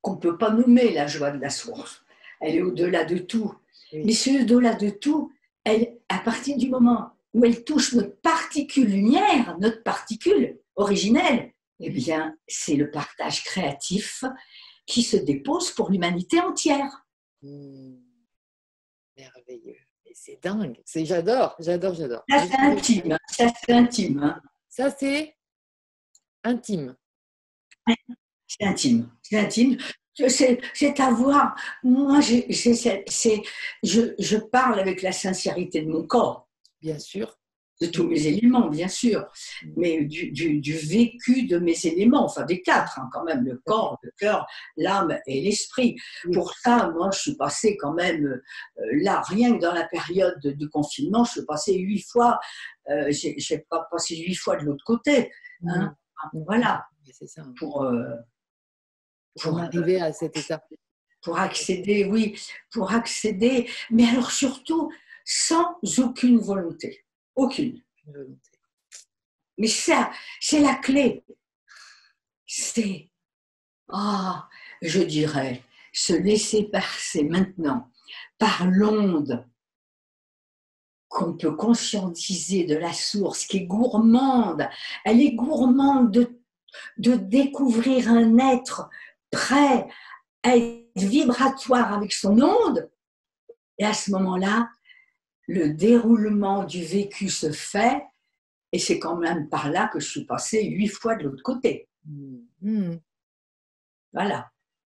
qu'on 0.00 0.14
ne 0.14 0.20
peut 0.20 0.38
pas 0.38 0.50
nommer 0.50 0.92
la 0.92 1.06
joie 1.06 1.30
de 1.30 1.40
la 1.40 1.50
source. 1.50 2.04
Elle 2.40 2.56
est 2.56 2.62
au-delà 2.62 3.04
de 3.04 3.18
tout. 3.18 3.54
Mais 3.92 4.12
c'est 4.12 4.42
au-delà 4.42 4.74
de 4.74 4.90
tout, 4.90 5.32
elle, 5.64 5.98
à 6.08 6.18
partir 6.18 6.56
du 6.56 6.68
moment 6.68 7.10
où 7.34 7.44
elle 7.44 7.64
touche 7.64 7.94
notre 7.94 8.16
particule 8.20 8.88
lumière, 8.88 9.56
notre 9.58 9.82
particule 9.82 10.58
originelle, 10.76 11.52
eh 11.80 11.90
bien, 11.90 12.36
c'est 12.46 12.76
le 12.76 12.90
partage 12.90 13.44
créatif 13.44 14.24
qui 14.86 15.02
se 15.02 15.16
dépose 15.16 15.70
pour 15.72 15.90
l'humanité 15.90 16.40
entière. 16.40 17.06
Mmh. 17.42 17.96
Merveilleux. 19.16 19.76
C'est 20.14 20.42
dingue. 20.42 20.80
C'est, 20.84 21.04
j'adore, 21.04 21.54
j'adore, 21.58 21.94
j'adore. 21.94 22.24
Ça, 22.28 22.46
c'est 22.46 22.58
intime. 22.58 23.18
Ça, 23.30 23.46
c'est 23.64 23.72
intime. 23.72 24.22
Hein. 24.22 24.42
Ça, 24.68 24.90
c'est 24.90 25.36
intime. 26.44 26.96
C'est 28.46 28.64
intime. 28.64 29.10
C'est 29.22 29.38
intime. 29.38 29.76
C'est 30.74 31.00
avoir. 31.00 31.54
Moi, 31.84 32.20
c'est, 32.22 33.42
je, 33.82 34.14
je 34.18 34.36
parle 34.36 34.80
avec 34.80 35.02
la 35.02 35.12
sincérité 35.12 35.82
de 35.82 35.90
mon 35.90 36.06
corps. 36.06 36.48
Bien 36.80 36.98
sûr 36.98 37.38
de 37.80 37.86
tous 37.86 38.06
mes 38.08 38.26
éléments, 38.26 38.68
bien 38.68 38.88
sûr, 38.88 39.20
mm. 39.62 39.72
mais 39.76 40.04
du, 40.04 40.30
du, 40.32 40.72
vécu 40.76 41.46
de 41.46 41.58
mes 41.58 41.86
éléments, 41.86 42.24
enfin 42.24 42.44
des 42.44 42.60
quatre, 42.60 42.98
hein, 42.98 43.08
quand 43.12 43.24
même, 43.24 43.44
le 43.44 43.60
corps, 43.64 43.98
le 44.02 44.10
cœur, 44.18 44.46
l'âme 44.76 45.18
et 45.26 45.40
l'esprit. 45.40 45.96
Pour 46.32 46.54
ça, 46.54 46.90
moi, 46.90 47.10
je 47.12 47.18
suis 47.18 47.36
passée 47.36 47.76
quand 47.76 47.92
même, 47.92 48.24
euh, 48.24 48.40
là, 49.02 49.22
rien 49.26 49.56
que 49.56 49.62
dans 49.62 49.72
la 49.72 49.86
période 49.86 50.38
de, 50.40 50.66
confinement, 50.66 51.24
je 51.24 51.32
suis 51.32 51.44
passée 51.46 51.78
huit 51.78 52.04
fois, 52.10 52.38
euh, 52.90 53.10
j'ai 53.10 53.58
pas 53.70 53.86
passé 53.90 54.16
huit 54.16 54.34
fois 54.34 54.56
de 54.56 54.64
l'autre 54.64 54.84
côté. 54.84 55.30
Hein. 55.66 55.94
Voilà. 56.32 56.86
Ça. 57.26 57.42
Pour, 57.58 57.84
euh, 57.84 58.14
pour, 59.40 59.58
arriver 59.58 60.00
à 60.00 60.12
cet 60.12 60.36
état. 60.36 60.62
Pour 61.22 61.38
accéder, 61.38 62.04
oui, 62.04 62.38
pour 62.70 62.92
accéder, 62.92 63.68
mais 63.90 64.06
alors 64.06 64.30
surtout 64.30 64.90
sans 65.24 65.78
aucune 65.98 66.38
volonté. 66.38 67.04
Aucune. 67.38 67.80
Mais 69.58 69.68
ça, 69.68 70.10
c'est 70.40 70.58
la 70.58 70.74
clé. 70.74 71.24
C'est, 72.48 73.10
ah, 73.90 74.48
je 74.82 75.00
dirais, 75.00 75.62
se 75.92 76.14
laisser 76.14 76.64
passer 76.64 77.22
maintenant 77.22 77.92
par 78.38 78.66
l'onde 78.66 79.46
qu'on 81.06 81.36
peut 81.36 81.54
conscientiser 81.54 82.64
de 82.64 82.74
la 82.74 82.92
source, 82.92 83.46
qui 83.46 83.58
est 83.58 83.66
gourmande. 83.66 84.68
Elle 85.04 85.20
est 85.20 85.34
gourmande 85.34 86.10
de, 86.10 86.40
de 86.96 87.14
découvrir 87.14 88.10
un 88.10 88.36
être 88.38 88.90
prêt 89.30 89.86
à 90.42 90.56
être 90.56 90.88
vibratoire 90.96 91.92
avec 91.92 92.12
son 92.12 92.40
onde. 92.42 92.90
Et 93.78 93.84
à 93.84 93.94
ce 93.94 94.10
moment-là, 94.10 94.68
le 95.48 95.70
déroulement 95.70 96.64
du 96.64 96.84
vécu 96.84 97.30
se 97.30 97.50
fait, 97.50 98.02
et 98.70 98.78
c'est 98.78 98.98
quand 98.98 99.16
même 99.16 99.48
par 99.48 99.70
là 99.70 99.88
que 99.88 99.98
je 99.98 100.08
suis 100.08 100.26
passée 100.26 100.62
huit 100.64 100.88
fois 100.88 101.16
de 101.16 101.24
l'autre 101.24 101.42
côté. 101.42 101.88
Hmm. 102.04 102.96
Voilà. 104.12 104.50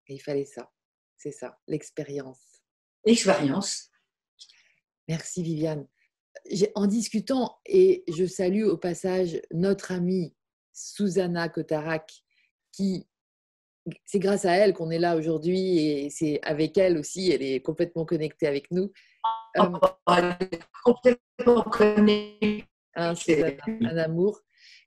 il 0.08 0.20
fallait 0.20 0.44
ça. 0.44 0.70
C'est 1.16 1.32
ça, 1.32 1.58
l'expérience. 1.66 2.62
L'expérience. 3.04 3.90
Merci 5.08 5.42
Viviane. 5.42 5.86
En 6.74 6.86
discutant, 6.86 7.58
et 7.66 8.04
je 8.08 8.26
salue 8.26 8.64
au 8.64 8.76
passage 8.76 9.40
notre 9.52 9.92
amie 9.92 10.34
Susanna 10.72 11.48
Kotarak, 11.48 12.24
qui 12.72 13.06
c'est 14.04 14.18
grâce 14.18 14.44
à 14.44 14.52
elle 14.52 14.74
qu'on 14.74 14.90
est 14.90 14.98
là 14.98 15.16
aujourd'hui 15.16 15.78
et 15.78 16.10
c'est 16.10 16.40
avec 16.42 16.78
elle 16.78 16.98
aussi, 16.98 17.30
elle 17.30 17.42
est 17.42 17.60
complètement 17.60 18.04
connectée 18.04 18.46
avec 18.46 18.70
nous. 18.70 18.92
Euh, 19.58 20.32
complètement 20.84 21.62
connectée. 21.62 22.64
Hein, 22.94 23.14
un 23.66 23.96
amour. 23.96 24.40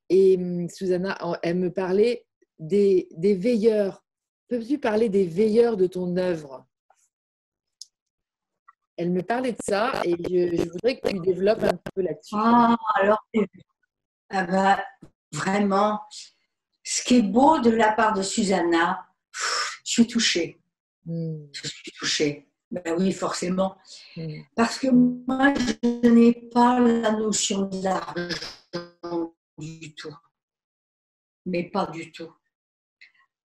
Et 0.10 0.38
hum, 0.38 0.70
Susanna, 0.70 1.18
elle 1.42 1.58
me 1.58 1.72
parlait 1.72 2.26
des, 2.60 3.08
des 3.12 3.36
veilleurs. 3.36 4.04
Peux-tu 4.48 4.78
parler 4.78 5.10
des 5.10 5.26
veilleurs 5.26 5.76
de 5.76 5.88
ton 5.88 6.16
œuvre? 6.18 6.66
Elle 8.98 9.12
me 9.12 9.24
parlait 9.24 9.52
de 9.52 9.58
ça 9.62 9.92
et 10.06 10.12
je, 10.12 10.70
voudrais 10.70 11.00
que 11.00 11.10
tu 11.10 11.20
développes 11.20 11.64
un 11.64 11.78
peu 11.94 12.02
là-dessus. 12.02 12.36
Ah, 12.38 12.78
alors, 12.96 13.28
ah 14.30 14.46
bah, 14.46 14.86
vraiment, 15.34 16.02
ce 16.84 17.04
qui 17.04 17.18
est 17.18 17.22
beau 17.22 17.60
de 17.60 17.72
la 17.72 17.92
part 17.92 18.14
de 18.14 18.22
Susanna, 18.22 19.06
je 19.84 19.92
suis 19.92 20.08
touchée. 20.08 20.62
Hmm. 21.06 21.46
Je 21.52 21.68
suis 21.68 21.92
touchée. 21.92 22.48
Ben 22.72 22.96
oui, 22.98 23.12
forcément. 23.12 23.78
Hmm. 24.16 24.42
Parce 24.56 24.80
que 24.80 24.88
moi, 24.88 25.54
je 25.56 26.10
n'ai 26.10 26.34
pas 26.34 26.80
la 26.80 27.12
notion 27.12 27.64
de 27.64 27.84
l'argent 27.84 29.34
du 29.58 29.94
tout. 29.96 30.16
Mais 31.46 31.64
pas 31.64 31.86
du 31.88 32.12
tout. 32.12 32.34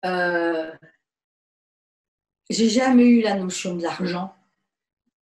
Euh, 0.04 0.72
j'ai 2.48 2.68
jamais 2.68 3.04
eu 3.04 3.20
la 3.22 3.34
notion 3.34 3.76
de 3.76 3.82
l'argent. 3.82 4.34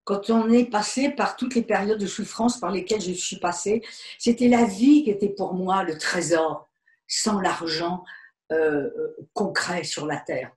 Quand 0.04 0.30
on 0.30 0.50
est 0.50 0.64
passé 0.64 1.10
par 1.10 1.36
toutes 1.36 1.54
les 1.54 1.62
périodes 1.62 2.00
de 2.00 2.06
souffrance 2.06 2.58
par 2.58 2.70
lesquelles 2.70 3.02
je 3.02 3.12
suis 3.12 3.38
passée, 3.38 3.82
c'était 4.18 4.48
la 4.48 4.64
vie 4.64 5.04
qui 5.04 5.10
était 5.10 5.28
pour 5.28 5.52
moi 5.52 5.82
le 5.82 5.98
trésor 5.98 6.70
sans 7.06 7.40
l'argent 7.40 8.04
euh, 8.52 8.88
concret 9.34 9.84
sur 9.84 10.06
la 10.06 10.16
terre. 10.18 10.52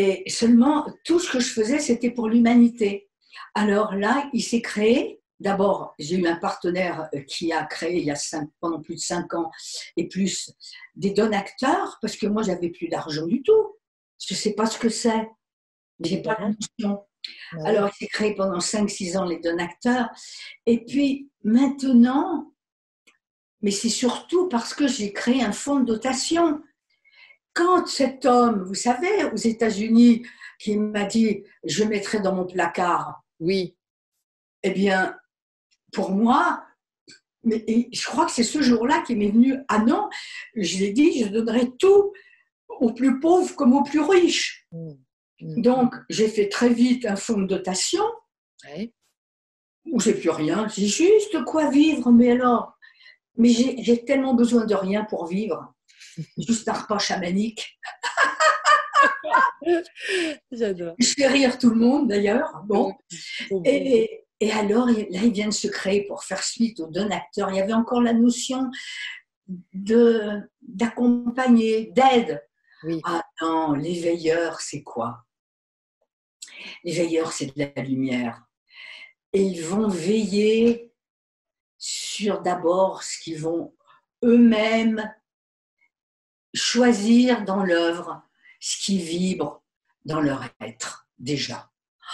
Et 0.00 0.30
seulement, 0.30 0.86
tout 1.04 1.18
ce 1.18 1.30
que 1.30 1.40
je 1.40 1.52
faisais, 1.52 1.78
c'était 1.78 2.10
pour 2.10 2.26
l'humanité. 2.26 3.10
Alors 3.54 3.94
là, 3.94 4.30
il 4.32 4.42
s'est 4.42 4.62
créé. 4.62 5.20
D'abord, 5.40 5.94
j'ai 5.98 6.16
eu 6.16 6.26
un 6.26 6.36
partenaire 6.36 7.10
qui 7.28 7.52
a 7.52 7.64
créé 7.64 7.98
il 7.98 8.04
y 8.04 8.10
a 8.10 8.14
cinq, 8.14 8.48
pendant 8.60 8.80
plus 8.80 8.94
de 8.94 9.00
cinq 9.00 9.34
ans 9.34 9.50
et 9.98 10.08
plus 10.08 10.54
des 10.96 11.10
donateurs, 11.10 11.98
parce 12.00 12.16
que 12.16 12.26
moi, 12.26 12.42
j'avais 12.42 12.70
plus 12.70 12.88
d'argent 12.88 13.26
du 13.26 13.42
tout. 13.42 13.76
Je 14.26 14.32
ne 14.32 14.38
sais 14.38 14.54
pas 14.54 14.64
ce 14.64 14.78
que 14.78 14.88
c'est. 14.88 15.28
J'ai 16.02 16.22
pas 16.22 16.38
la 16.40 16.48
notion. 16.48 17.04
Alors, 17.66 17.90
il 17.92 17.98
s'est 17.98 18.10
créé 18.10 18.34
pendant 18.34 18.58
5-6 18.58 19.18
ans 19.18 19.26
les 19.26 19.38
donateurs. 19.38 20.08
Et 20.64 20.82
puis, 20.82 21.30
maintenant, 21.44 22.54
mais 23.60 23.70
c'est 23.70 23.90
surtout 23.90 24.48
parce 24.48 24.72
que 24.72 24.88
j'ai 24.88 25.12
créé 25.12 25.42
un 25.42 25.52
fonds 25.52 25.80
de 25.80 25.84
dotation. 25.84 26.62
Quand 27.52 27.86
cet 27.86 28.24
homme, 28.26 28.62
vous 28.62 28.74
savez, 28.74 29.24
aux 29.32 29.36
États-Unis, 29.36 30.22
qui 30.58 30.76
m'a 30.76 31.04
dit 31.04 31.44
je 31.64 31.84
mettrai 31.84 32.20
dans 32.20 32.34
mon 32.34 32.46
placard. 32.46 33.22
Oui. 33.40 33.76
Eh 34.62 34.70
bien, 34.70 35.16
pour 35.92 36.10
moi, 36.10 36.64
mais, 37.42 37.88
je 37.92 38.06
crois 38.06 38.26
que 38.26 38.32
c'est 38.32 38.42
ce 38.42 38.60
jour-là 38.60 39.02
qui 39.06 39.16
m'est 39.16 39.30
venu. 39.30 39.56
Ah 39.68 39.78
non, 39.78 40.08
je 40.54 40.78
l'ai 40.78 40.92
dit, 40.92 41.24
je 41.24 41.28
donnerai 41.28 41.70
tout 41.78 42.12
aux 42.68 42.92
plus 42.92 43.18
pauvres 43.20 43.54
comme 43.56 43.74
aux 43.74 43.82
plus 43.82 44.00
riches. 44.00 44.66
Mmh. 44.72 44.90
Mmh. 45.40 45.62
Donc, 45.62 45.94
j'ai 46.10 46.28
fait 46.28 46.48
très 46.48 46.68
vite 46.68 47.06
un 47.06 47.16
fonds 47.16 47.40
de 47.40 47.46
dotation 47.46 48.04
oui. 48.76 48.92
où 49.86 49.98
j'ai 50.00 50.14
plus 50.14 50.30
rien. 50.30 50.68
J'ai 50.68 50.86
juste 50.86 51.42
quoi 51.44 51.70
vivre, 51.70 52.10
mais 52.12 52.32
alors, 52.32 52.74
mais 53.36 53.48
j'ai 53.48 54.04
tellement 54.04 54.34
besoin 54.34 54.66
de 54.66 54.74
rien 54.74 55.04
pour 55.04 55.26
vivre. 55.26 55.74
Juste 56.38 56.68
un 56.68 56.72
repas 56.72 56.98
chamanique. 56.98 57.78
J'adore. 60.52 60.94
Je 60.98 61.14
fais 61.16 61.26
rire 61.26 61.58
tout 61.58 61.70
le 61.70 61.76
monde 61.76 62.08
d'ailleurs. 62.08 62.62
Bon. 62.64 62.94
Et, 63.64 64.24
et, 64.40 64.52
alors, 64.52 64.86
là, 64.86 64.94
ils 64.98 65.32
viennent 65.32 65.52
se 65.52 65.68
créer 65.68 66.06
pour 66.06 66.24
faire 66.24 66.42
suite 66.42 66.80
aux 66.80 66.88
donateurs. 66.88 67.50
Il 67.50 67.56
y 67.56 67.60
avait 67.60 67.72
encore 67.72 68.02
la 68.02 68.12
notion 68.12 68.70
d'accompagner, 70.62 71.92
d'aide. 71.92 72.42
Oui. 72.82 73.00
Ah 73.04 73.22
non, 73.42 73.74
les 73.74 74.00
veilleurs, 74.00 74.60
c'est 74.60 74.82
quoi? 74.82 75.24
Les 76.84 76.92
veilleurs, 76.92 77.32
c'est 77.32 77.46
de 77.46 77.70
la 77.76 77.82
lumière. 77.82 78.42
Et 79.32 79.42
ils 79.42 79.62
vont 79.62 79.88
veiller 79.88 80.92
sur 81.78 82.42
d'abord 82.42 83.02
ce 83.02 83.18
qu'ils 83.18 83.40
vont 83.40 83.74
eux-mêmes 84.24 85.12
choisir 86.54 87.44
dans 87.44 87.62
l'œuvre, 87.62 88.22
ce 88.60 88.76
qui 88.78 88.98
vibre 88.98 89.62
dans 90.04 90.20
leur 90.20 90.44
être 90.60 91.08
déjà. 91.18 91.70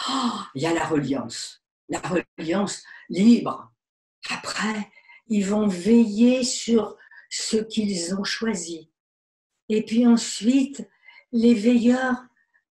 Oh, 0.09 0.41
il 0.55 0.63
y 0.63 0.67
a 0.67 0.75
la 0.75 0.87
reliance, 0.87 1.63
la 1.89 2.01
reliance 2.01 2.83
libre. 3.09 3.73
Après, 4.31 4.91
ils 5.29 5.47
vont 5.47 5.67
veiller 5.67 6.45
sur 6.45 6.97
ce 7.31 7.57
qu'ils 7.57 8.15
ont 8.15 8.25
choisi. 8.25 8.91
Et 9.69 9.85
puis 9.85 10.07
ensuite, 10.07 10.89
les 11.33 11.55
veilleurs 11.55 12.23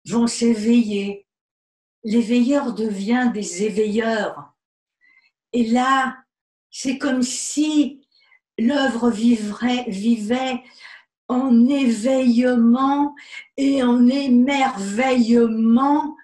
vont 0.05 0.27
s'éveiller. 0.27 1.27
L'éveilleur 2.03 2.73
devient 2.73 3.31
des 3.33 3.63
éveilleurs. 3.63 4.53
Et 5.51 5.65
là, 5.65 6.17
c'est 6.69 6.97
comme 6.97 7.23
si 7.23 8.05
l'œuvre 8.57 9.09
vivait 9.09 10.63
en 11.27 11.67
éveillement 11.67 13.13
et 13.57 13.83
en 13.83 14.07
émerveillement 14.07 16.15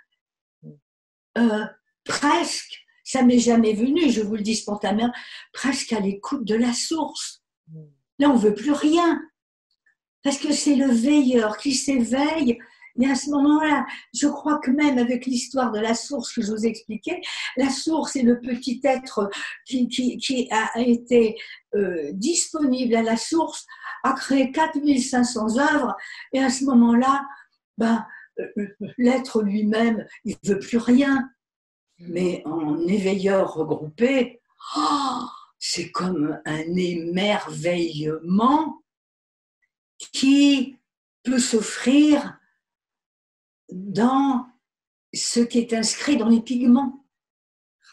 euh, 1.37 1.65
presque, 2.03 2.85
ça 3.03 3.23
m'est 3.23 3.39
jamais 3.39 3.73
venu, 3.73 4.11
je 4.11 4.21
vous 4.21 4.35
le 4.35 4.41
dis 4.41 4.55
spontanément, 4.55 5.11
presque 5.53 5.93
à 5.93 5.99
l'écoute 5.99 6.45
de 6.45 6.55
la 6.55 6.73
source. 6.73 7.43
Là, 8.19 8.29
on 8.29 8.37
veut 8.37 8.53
plus 8.53 8.71
rien. 8.71 9.21
Parce 10.23 10.37
que 10.37 10.53
c'est 10.53 10.75
le 10.75 10.91
veilleur 10.91 11.57
qui 11.57 11.73
s'éveille. 11.73 12.59
Et 12.99 13.07
à 13.07 13.15
ce 13.15 13.29
moment-là, 13.29 13.85
je 14.13 14.27
crois 14.27 14.59
que 14.59 14.71
même 14.71 14.97
avec 14.97 15.25
l'histoire 15.25 15.71
de 15.71 15.79
la 15.79 15.93
source 15.93 16.33
que 16.33 16.41
je 16.41 16.51
vous 16.51 16.65
expliquais, 16.65 17.21
la 17.57 17.69
source 17.69 18.15
est 18.15 18.23
le 18.23 18.39
petit 18.39 18.81
être 18.83 19.29
qui, 19.65 19.87
qui, 19.87 20.49
a 20.51 20.79
été 20.79 21.37
euh, 21.75 22.11
disponible 22.13 22.95
à 22.95 23.01
la 23.01 23.17
source, 23.17 23.65
a 24.03 24.13
créé 24.13 24.51
4500 24.51 25.57
œuvres, 25.57 25.95
et 26.33 26.39
à 26.39 26.49
ce 26.49 26.65
moment-là, 26.65 27.25
ben, 27.77 28.05
euh, 28.39 28.67
l'être 28.97 29.41
lui-même, 29.41 30.05
il 30.25 30.35
ne 30.43 30.53
veut 30.53 30.59
plus 30.59 30.77
rien. 30.77 31.29
Mais 31.99 32.41
en 32.45 32.79
éveilleur 32.87 33.53
regroupé, 33.53 34.41
oh, 34.77 35.21
c'est 35.59 35.91
comme 35.91 36.39
un 36.45 36.75
émerveillement 36.75 38.81
qui 40.11 40.77
peut 41.23 41.39
s'offrir 41.39 42.40
dans 43.71 44.47
ce 45.13 45.39
qui 45.39 45.59
est 45.59 45.73
inscrit 45.73 46.17
dans 46.17 46.29
les 46.29 46.41
pigments. 46.41 47.05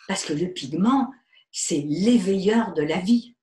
Parce 0.07 0.24
que 0.24 0.33
le 0.33 0.53
pigment, 0.53 1.11
c'est 1.51 1.85
l'éveilleur 1.87 2.72
de 2.74 2.83
la 2.83 3.01
vie. 3.01 3.37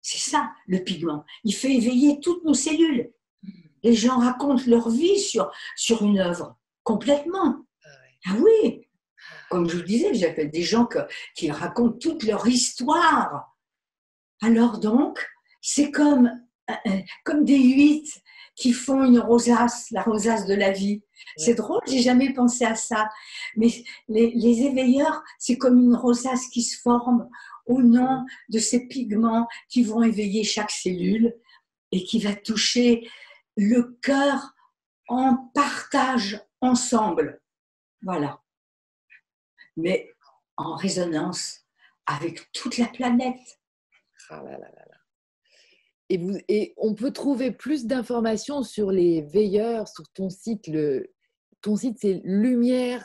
C'est 0.00 0.30
ça, 0.30 0.52
le 0.66 0.78
pigment. 0.78 1.24
Il 1.44 1.54
fait 1.54 1.74
éveiller 1.74 2.20
toutes 2.20 2.44
nos 2.44 2.54
cellules. 2.54 3.12
Les 3.82 3.94
gens 3.94 4.18
racontent 4.18 4.64
leur 4.66 4.90
vie 4.90 5.20
sur, 5.20 5.50
sur 5.76 6.02
une 6.04 6.18
œuvre, 6.18 6.58
complètement. 6.82 7.64
Ah, 8.26 8.34
oui, 8.40 8.88
comme 9.48 9.68
je 9.68 9.76
vous 9.76 9.82
disais, 9.82 10.14
j'appelle 10.14 10.50
des 10.50 10.62
gens 10.62 10.88
qui 11.34 11.50
racontent 11.50 11.98
toute 11.98 12.22
leur 12.24 12.46
histoire. 12.46 13.56
Alors 14.42 14.78
donc, 14.78 15.26
c'est 15.60 15.90
comme, 15.90 16.30
euh, 16.70 17.00
comme 17.24 17.44
des 17.44 17.58
huit 17.58 18.22
qui 18.58 18.72
font 18.72 19.04
une 19.04 19.20
rosace, 19.20 19.88
la 19.92 20.02
rosace 20.02 20.46
de 20.46 20.54
la 20.54 20.72
vie. 20.72 21.02
C'est 21.36 21.54
drôle, 21.54 21.80
j'ai 21.86 22.02
jamais 22.02 22.32
pensé 22.32 22.64
à 22.64 22.74
ça. 22.74 23.08
Mais 23.56 23.68
les, 24.08 24.32
les 24.32 24.62
éveilleurs, 24.62 25.22
c'est 25.38 25.56
comme 25.56 25.78
une 25.78 25.94
rosace 25.94 26.48
qui 26.48 26.62
se 26.62 26.80
forme 26.80 27.28
au 27.66 27.82
nom 27.82 28.26
de 28.48 28.58
ces 28.58 28.88
pigments 28.88 29.46
qui 29.68 29.84
vont 29.84 30.02
éveiller 30.02 30.42
chaque 30.42 30.72
cellule 30.72 31.36
et 31.92 32.02
qui 32.02 32.18
va 32.18 32.34
toucher 32.34 33.08
le 33.56 33.96
cœur 34.02 34.54
en 35.06 35.36
partage 35.54 36.42
ensemble. 36.60 37.40
Voilà. 38.02 38.42
Mais 39.76 40.12
en 40.56 40.74
résonance 40.74 41.60
avec 42.06 42.50
toute 42.50 42.78
la 42.78 42.86
planète. 42.86 43.60
Ah 44.30 44.42
là 44.42 44.58
là 44.58 44.87
et, 46.10 46.18
vous, 46.18 46.38
et 46.48 46.74
on 46.76 46.94
peut 46.94 47.12
trouver 47.12 47.50
plus 47.50 47.86
d'informations 47.86 48.62
sur 48.62 48.90
les 48.90 49.22
veilleurs 49.22 49.88
sur 49.88 50.08
ton 50.14 50.30
site. 50.30 50.66
Le, 50.66 51.12
ton 51.60 51.76
site, 51.76 51.98
c'est 52.00 52.20
Lumière 52.24 53.04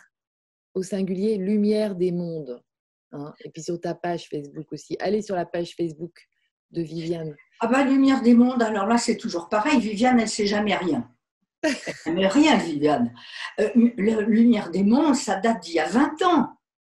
au 0.74 0.84
singulier, 0.84 1.38
Lumière 1.38 1.96
des 1.96 2.12
mondes. 2.12 2.62
Hein. 3.16 3.32
et 3.46 3.52
puis 3.52 3.62
sur 3.62 3.80
ta 3.80 3.94
page 3.94 4.28
Facebook 4.28 4.72
aussi. 4.72 4.98
Allez 5.00 5.22
sur 5.22 5.36
la 5.36 5.46
page 5.46 5.76
Facebook 5.76 6.28
de 6.72 6.82
Viviane. 6.82 7.36
Ah 7.60 7.68
bah 7.68 7.84
Lumière 7.84 8.24
des 8.24 8.34
mondes, 8.34 8.64
alors 8.64 8.88
là 8.88 8.98
c'est 8.98 9.18
toujours 9.18 9.50
pareil. 9.50 9.80
Viviane, 9.80 10.18
elle 10.18 10.26
ne 10.26 10.30
sait 10.30 10.48
jamais 10.48 10.76
rien. 10.76 11.08
Elle 12.06 12.16
ne 12.16 12.28
rien, 12.28 12.58
Viviane. 12.58 13.14
Euh, 13.62 13.70
Lumière 13.76 14.70
des 14.70 14.84
mondes, 14.84 15.16
ça 15.16 15.38
date 15.38 15.64
d'il 15.64 15.76
y 15.76 15.80
a 15.80 15.88
20 15.88 16.22
ans. 16.24 16.50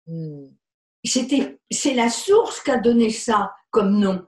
Hmm. 0.07 0.47
C'était, 1.05 1.57
c'est 1.71 1.93
la 1.93 2.09
source 2.09 2.61
qui 2.61 2.71
a 2.71 2.77
donné 2.77 3.09
ça 3.09 3.53
comme 3.69 3.97
nom. 3.97 4.25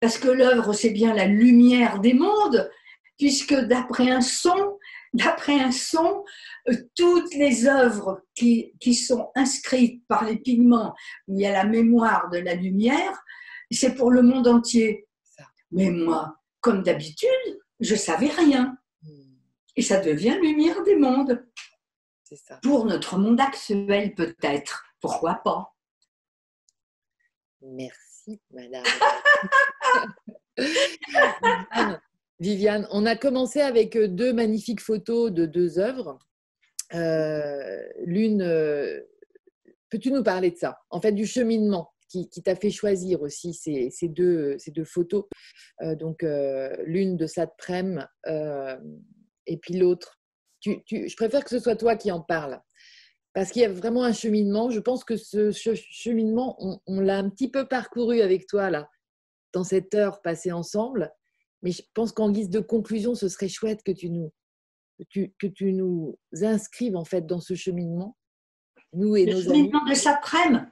Parce 0.00 0.18
que 0.18 0.28
l'œuvre, 0.28 0.72
c'est 0.72 0.90
bien 0.90 1.14
la 1.14 1.26
lumière 1.26 2.00
des 2.00 2.14
mondes, 2.14 2.70
puisque 3.18 3.54
d'après 3.54 4.10
un 4.10 4.22
son, 4.22 4.78
d'après 5.12 5.60
un 5.60 5.72
son, 5.72 6.24
euh, 6.68 6.74
toutes 6.96 7.34
les 7.34 7.66
œuvres 7.66 8.22
qui, 8.34 8.72
qui, 8.80 8.94
sont 8.94 9.30
inscrites 9.34 10.02
par 10.08 10.24
les 10.24 10.36
pigments, 10.36 10.94
où 11.28 11.34
il 11.34 11.42
y 11.42 11.46
a 11.46 11.52
la 11.52 11.64
mémoire 11.64 12.30
de 12.30 12.38
la 12.38 12.54
lumière, 12.54 13.22
c'est 13.70 13.94
pour 13.94 14.10
le 14.10 14.22
monde 14.22 14.48
entier. 14.48 15.06
Mais 15.70 15.90
moi, 15.90 16.36
comme 16.60 16.82
d'habitude, 16.82 17.60
je 17.78 17.94
savais 17.94 18.28
rien. 18.28 18.76
Hmm. 19.02 19.36
Et 19.76 19.82
ça 19.82 20.00
devient 20.00 20.38
lumière 20.40 20.82
des 20.82 20.96
mondes. 20.96 21.46
Ça. 22.32 22.60
Pour 22.62 22.86
notre 22.86 23.18
monde 23.18 23.40
actuel, 23.40 24.14
peut-être. 24.14 24.84
Pourquoi 25.00 25.34
pas? 25.42 25.74
Merci, 27.60 28.40
madame. 28.52 28.84
Viviane, 32.40 32.88
on 32.90 33.04
a 33.04 33.16
commencé 33.16 33.60
avec 33.60 33.96
euh, 33.96 34.08
deux 34.08 34.32
magnifiques 34.32 34.80
photos 34.80 35.30
de 35.30 35.44
deux 35.44 35.78
œuvres. 35.78 36.18
Euh, 36.94 37.82
l'une, 38.04 38.42
euh, 38.42 39.00
peux-tu 39.90 40.10
nous 40.10 40.22
parler 40.22 40.50
de 40.50 40.56
ça? 40.56 40.78
En 40.88 41.00
fait, 41.02 41.12
du 41.12 41.26
cheminement 41.26 41.92
qui, 42.08 42.28
t'a 42.42 42.56
fait 42.56 42.70
choisir 42.70 43.22
aussi 43.22 43.54
ces, 43.54 43.92
deux, 44.08 44.56
photos. 44.84 45.26
donc, 45.80 46.24
l'une 46.84 47.16
de 47.16 47.26
Sad 47.28 47.50
Prem 47.56 48.04
et 49.46 49.56
puis 49.58 49.74
l'autre. 49.74 50.18
je 50.64 51.14
préfère 51.14 51.44
que 51.44 51.50
ce 51.50 51.60
soit 51.60 51.76
toi 51.76 51.94
qui 51.94 52.10
en 52.10 52.20
parle. 52.20 52.60
Parce 53.32 53.52
qu'il 53.52 53.62
y 53.62 53.64
a 53.64 53.70
vraiment 53.70 54.02
un 54.02 54.12
cheminement. 54.12 54.70
Je 54.70 54.80
pense 54.80 55.04
que 55.04 55.16
ce 55.16 55.52
cheminement, 55.52 56.80
on 56.88 57.00
l'a 57.00 57.16
un 57.16 57.30
petit 57.30 57.48
peu 57.48 57.68
parcouru 57.68 58.22
avec 58.22 58.48
toi 58.48 58.70
là, 58.70 58.88
dans 59.52 59.64
cette 59.64 59.94
heure 59.94 60.22
passée 60.22 60.52
ensemble. 60.52 61.12
Mais 61.62 61.72
je 61.72 61.82
pense 61.94 62.12
qu'en 62.12 62.30
guise 62.30 62.50
de 62.50 62.60
conclusion, 62.60 63.14
ce 63.14 63.28
serait 63.28 63.48
chouette 63.48 63.82
que 63.82 63.92
tu 63.92 64.10
nous, 64.10 64.32
que 64.98 65.04
tu, 65.08 65.34
que 65.38 65.46
tu 65.46 65.72
nous 65.72 66.18
inscrives 66.40 66.96
en 66.96 67.04
fait 67.04 67.26
dans 67.26 67.40
ce 67.40 67.54
cheminement, 67.54 68.16
nous 68.92 69.16
et 69.16 69.26
le 69.26 69.34
nos 69.34 69.42
cheminement 69.42 69.84
de 69.84 69.94
Saprem. 69.94 70.70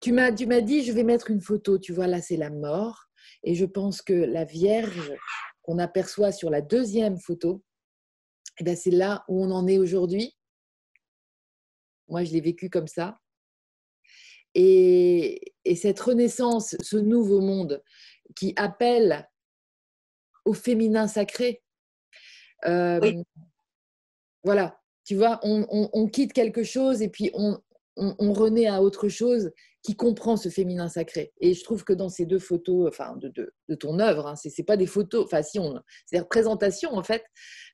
Tu 0.00 0.12
m'as, 0.12 0.32
tu 0.32 0.46
m'as 0.46 0.60
dit, 0.60 0.82
je 0.82 0.92
vais 0.92 1.04
mettre 1.04 1.30
une 1.30 1.40
photo. 1.40 1.78
Tu 1.78 1.92
vois, 1.92 2.06
là, 2.06 2.20
c'est 2.20 2.36
la 2.36 2.50
mort. 2.50 3.06
Et 3.44 3.54
je 3.54 3.64
pense 3.64 4.02
que 4.02 4.12
la 4.12 4.44
Vierge 4.44 5.12
qu'on 5.62 5.78
aperçoit 5.78 6.32
sur 6.32 6.50
la 6.50 6.60
deuxième 6.60 7.18
photo, 7.18 7.62
eh 8.58 8.64
bien, 8.64 8.74
c'est 8.74 8.90
là 8.90 9.24
où 9.28 9.44
on 9.44 9.50
en 9.50 9.66
est 9.66 9.78
aujourd'hui. 9.78 10.36
Moi, 12.08 12.24
je 12.24 12.32
l'ai 12.32 12.40
vécu 12.40 12.68
comme 12.68 12.88
ça. 12.88 13.18
Et, 14.54 15.54
et, 15.64 15.76
cette 15.76 16.00
renaissance, 16.00 16.76
ce 16.82 16.96
nouveau 16.96 17.40
monde 17.40 17.82
qui 18.36 18.52
appelle 18.56 19.28
au 20.44 20.52
féminin 20.52 21.08
sacré. 21.08 21.62
Euh, 22.66 23.22
voilà, 24.44 24.80
tu 25.04 25.16
vois, 25.16 25.40
on, 25.42 26.08
quitte 26.08 26.32
quelque 26.32 26.64
chose 26.64 27.02
et 27.02 27.08
puis 27.08 27.30
on, 27.34 27.58
renaît 27.96 28.66
à 28.66 28.82
autre 28.82 29.08
chose 29.08 29.50
qui 29.82 29.96
comprend 29.96 30.36
ce 30.36 30.48
féminin 30.48 30.88
sacré. 30.88 31.32
Et 31.40 31.54
je 31.54 31.64
trouve 31.64 31.84
que 31.84 31.92
dans 31.92 32.08
ces 32.08 32.24
deux 32.24 32.38
photos, 32.38 32.88
enfin 32.88 33.16
de, 33.16 33.28
de, 33.68 33.74
ton 33.74 33.98
œuvre, 33.98 34.28
hein, 34.28 34.36
ce 34.36 34.48
c'est 34.48 34.62
pas 34.62 34.76
des 34.76 34.86
photos, 34.86 35.24
enfin 35.24 35.42
si 35.42 35.58
on, 35.58 35.74
c'est 36.06 36.16
des 36.16 36.20
représentations 36.20 36.94
en 36.94 37.02
fait 37.02 37.24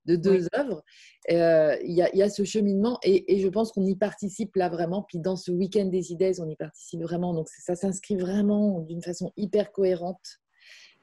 de 0.06 0.16
deux 0.16 0.46
œuvres. 0.56 0.82
Euh, 1.30 1.76
il 1.84 1.92
y, 1.92 2.22
a, 2.22 2.30
ce 2.30 2.44
cheminement 2.44 2.98
et, 3.02 3.38
je 3.38 3.48
pense 3.48 3.72
qu'on 3.72 3.84
y 3.84 3.94
participe 3.94 4.56
là 4.56 4.68
vraiment. 4.70 5.02
Puis 5.02 5.18
dans 5.18 5.36
ce 5.36 5.50
week-end 5.50 5.84
des 5.84 6.10
idées, 6.10 6.40
on 6.40 6.48
y 6.48 6.56
participe 6.56 7.02
vraiment. 7.02 7.34
Donc 7.34 7.48
ça 7.48 7.74
s'inscrit 7.74 8.16
vraiment 8.16 8.80
d'une 8.80 9.02
façon 9.02 9.32
hyper 9.36 9.70
cohérente 9.70 10.40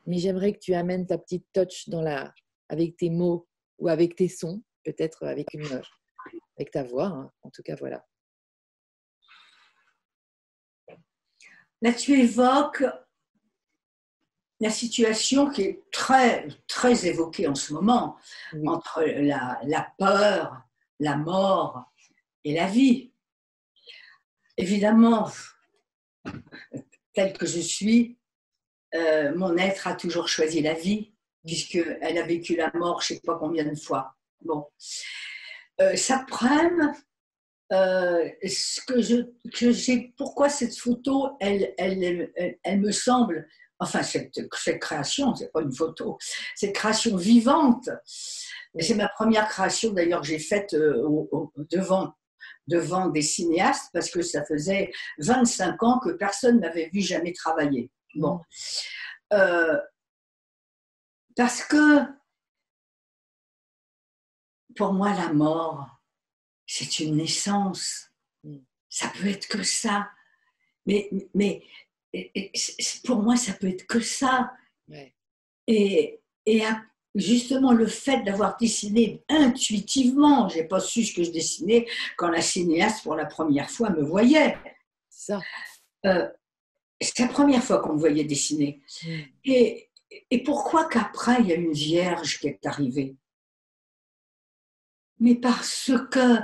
mais 0.06 0.18
j'aimerais 0.18 0.54
que 0.54 0.60
tu 0.60 0.74
amènes 0.74 1.08
ta 1.08 1.18
petite 1.18 1.46
touch 1.54 1.90
dans 1.90 2.02
la, 2.02 2.34
avec 2.70 2.98
tes 2.98 3.10
mots 3.10 3.48
ou 3.80 3.88
avec 3.88 4.16
tes 4.16 4.28
sons, 4.28 4.62
peut-être 4.84 5.26
avec, 5.26 5.54
une, 5.54 5.82
avec 6.58 6.72
ta 6.72 6.84
voix. 6.84 7.08
Hein. 7.08 7.32
En 7.42 7.50
tout 7.50 7.64
cas, 7.64 7.76
voilà. 7.76 8.06
Là, 11.82 11.94
tu 11.94 12.20
évoques 12.20 12.84
la 14.60 14.70
situation 14.70 15.50
qui 15.50 15.62
est 15.64 15.84
très, 15.92 16.48
très 16.68 17.06
évoquée 17.06 17.48
en 17.48 17.56
ce 17.56 17.74
moment 17.74 18.18
entre 18.66 19.04
la, 19.04 19.60
la, 19.64 19.94
peur, 19.98 20.62
la 21.00 21.18
mort 21.18 21.92
et 22.44 22.54
la 22.54 22.68
vie. 22.68 23.12
Évidemment, 24.58 25.30
tel 27.14 27.38
que 27.38 27.46
je 27.46 27.60
suis, 27.60 28.18
euh, 28.94 29.36
mon 29.36 29.58
être 29.58 29.88
a 29.88 29.96
toujours 29.96 30.30
choisi 30.30 30.62
la 30.62 30.74
vie, 30.74 31.14
puisqu'elle 31.46 32.18
a 32.18 32.24
vécu 32.24 32.56
la 32.56 32.72
mort 32.74 33.02
je 33.02 33.14
ne 33.14 33.18
sais 33.18 33.22
pas 33.26 33.38
combien 33.38 33.66
de 33.66 33.76
fois. 33.76 34.16
Bon. 34.42 34.68
euh, 35.82 36.92
euh, 37.72 38.30
ce 38.48 38.82
que 38.82 39.02
je, 39.02 39.16
que 39.54 39.72
j'ai, 39.72 40.14
pourquoi 40.18 40.50
cette 40.50 40.78
photo, 40.78 41.36
elle, 41.40 41.74
elle, 41.78 42.32
elle, 42.64 42.80
me 42.80 42.92
semble, 42.92 43.48
enfin 43.80 44.04
cette, 44.04 44.40
cette 44.56 44.80
création, 44.80 45.34
c'est 45.36 45.52
pas 45.52 45.62
une 45.62 45.74
photo, 45.74 46.18
cette 46.56 46.76
création 46.76 47.16
vivante. 47.16 47.90
C'est 48.78 48.96
ma 48.96 49.08
première 49.08 49.48
création 49.48 49.94
d'ailleurs 49.94 50.22
que 50.22 50.28
j'ai 50.28 50.40
faite 50.40 50.74
euh, 50.74 51.08
devant 51.72 52.14
devant 52.68 53.10
des 53.10 53.22
cinéastes 53.22 53.90
parce 53.94 54.10
que 54.10 54.22
ça 54.22 54.44
faisait 54.46 54.92
25 55.20 55.82
ans 55.84 56.00
que 56.00 56.10
personne 56.12 56.60
n'avait 56.60 56.90
vu 56.92 57.02
jamais 57.02 57.34
travailler. 57.34 57.92
Bon. 58.16 58.40
Euh, 59.34 59.80
parce 61.36 61.64
que 61.64 62.02
pour 64.76 64.94
moi, 64.94 65.14
la 65.14 65.32
mort, 65.32 65.88
c'est 66.78 67.00
une 67.00 67.16
naissance. 67.16 68.12
Ça 68.90 69.10
peut 69.18 69.28
être 69.28 69.48
que 69.48 69.64
ça. 69.64 70.10
Mais, 70.86 71.10
mais 71.34 71.64
pour 73.06 73.22
moi, 73.24 73.38
ça 73.38 73.54
peut 73.54 73.70
être 73.70 73.88
que 73.88 74.02
ça. 74.02 74.52
Et, 75.68 76.20
et 76.46 76.62
justement, 77.16 77.72
le 77.72 77.88
fait 77.88 78.24
d'avoir 78.24 78.58
dessiné 78.58 79.24
intuitivement, 79.30 80.50
j'ai 80.50 80.66
pas 80.66 80.82
su 80.82 81.06
ce 81.06 81.14
que 81.16 81.24
je 81.24 81.32
dessinais 81.32 81.88
quand 82.18 82.30
la 82.30 82.42
cinéaste, 82.42 83.04
pour 83.04 83.16
la 83.16 83.26
première 83.26 83.72
fois, 83.72 83.90
me 83.90 84.04
voyait. 84.04 84.58
Ça. 85.10 85.40
Euh, 86.06 86.28
c'est 87.00 87.20
la 87.20 87.30
première 87.30 87.64
fois 87.64 87.80
qu'on 87.80 87.94
me 87.94 88.00
voyait 88.00 88.26
dessiner. 88.26 88.82
Hmm. 89.02 89.22
Et, 89.46 89.90
et 90.30 90.44
pourquoi 90.44 90.90
qu'après, 90.90 91.38
il 91.40 91.48
y 91.48 91.54
a 91.54 91.56
une 91.56 91.72
vierge 91.72 92.40
qui 92.40 92.48
est 92.48 92.66
arrivée? 92.66 93.16
Mais 95.20 95.36
parce 95.36 95.92
que 96.12 96.40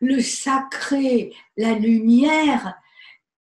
le 0.00 0.20
sacré, 0.20 1.34
la 1.56 1.74
lumière 1.74 2.74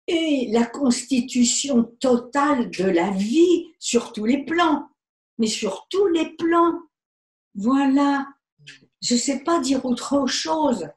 est 0.06 0.50
la 0.52 0.64
constitution 0.64 1.84
totale 2.00 2.70
de 2.70 2.84
la 2.84 3.10
vie 3.10 3.74
sur 3.78 4.12
tous 4.12 4.24
les 4.24 4.44
plans, 4.44 4.88
mais 5.38 5.46
sur 5.46 5.86
tous 5.90 6.06
les 6.08 6.34
plans. 6.36 6.80
Voilà. 7.54 8.26
Je 9.02 9.14
ne 9.14 9.18
sais 9.18 9.40
pas 9.40 9.60
dire 9.60 9.84
autre 9.84 10.26
chose. 10.26 10.88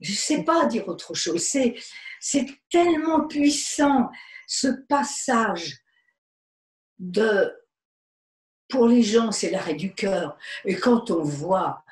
Je 0.00 0.12
ne 0.12 0.16
sais 0.16 0.42
pas 0.44 0.66
dire 0.66 0.88
autre 0.88 1.14
chose. 1.14 1.42
C'est, 1.42 1.76
tellement 2.70 3.26
puissant 3.26 4.10
ce 4.46 4.68
passage 4.88 5.78
de, 6.98 7.52
pour 8.68 8.88
les 8.88 9.02
gens, 9.02 9.30
c'est 9.30 9.50
l'arrêt 9.50 9.74
du 9.74 9.94
cœur. 9.94 10.36
Et 10.64 10.74
quand 10.74 11.10
on 11.10 11.22
voit 11.22 11.83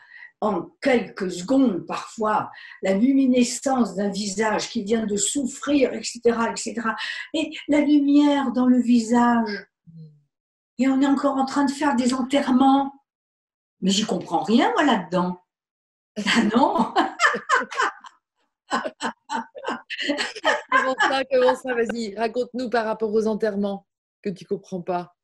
en 0.43 0.70
quelques 0.80 1.30
secondes 1.30 1.86
parfois 1.86 2.51
la 2.82 2.95
luminescence 2.95 3.95
d'un 3.95 4.11
visage 4.11 4.68
qui 4.68 4.82
vient 4.82 5.07
de 5.07 5.16
souffrir, 5.16 5.95
etc., 5.95 6.20
etc., 6.51 6.80
et 7.32 7.53
la 7.68 7.80
lumière 7.80 8.51
dans 8.51 8.66
le 8.66 8.80
visage, 8.80 9.66
et 10.78 10.88
on 10.88 11.01
est 11.01 11.07
encore 11.07 11.36
en 11.36 11.45
train 11.45 11.64
de 11.64 11.70
faire 11.70 11.95
des 11.95 12.12
enterrements, 12.12 12.93
mais 13.80 13.93
j'y 13.93 14.05
comprends 14.05 14.43
rien 14.43 14.72
moi 14.72 14.84
là-dedans. 14.84 15.40
Ah 16.18 16.43
non 16.55 16.93
Comment 20.70 20.97
ça, 20.99 21.24
comment 21.30 21.55
ça? 21.55 21.74
Vas-y, 21.74 22.16
raconte-nous 22.16 22.68
par 22.68 22.84
rapport 22.84 23.12
aux 23.12 23.28
enterrements 23.28 23.86
que 24.22 24.30
tu 24.30 24.45
comprends 24.45 24.82
pas. 24.82 25.14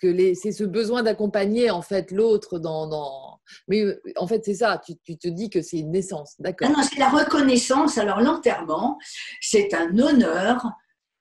Parce 0.00 0.14
que 0.14 0.34
c'est 0.34 0.52
ce 0.52 0.64
besoin 0.64 1.02
d'accompagner 1.02 1.70
en 1.70 1.82
fait 1.82 2.12
l'autre 2.12 2.58
dans, 2.58 3.40
Mais 3.66 3.82
euh, 3.82 4.00
en 4.16 4.26
fait, 4.26 4.44
c'est 4.44 4.54
ça, 4.54 4.80
tu, 4.84 5.16
te 5.16 5.28
dis 5.28 5.50
que 5.50 5.60
c'est 5.60 5.78
une 5.78 5.90
naissance, 5.90 6.36
d'accord 6.38 6.68
Non, 6.68 6.78
non 6.78 6.82
c'est 6.84 6.98
la 6.98 7.08
reconnaissance. 7.08 7.98
Alors 7.98 8.20
l'enterrement, 8.20 8.98
c'est 9.40 9.74
un 9.74 9.98
honneur 9.98 10.64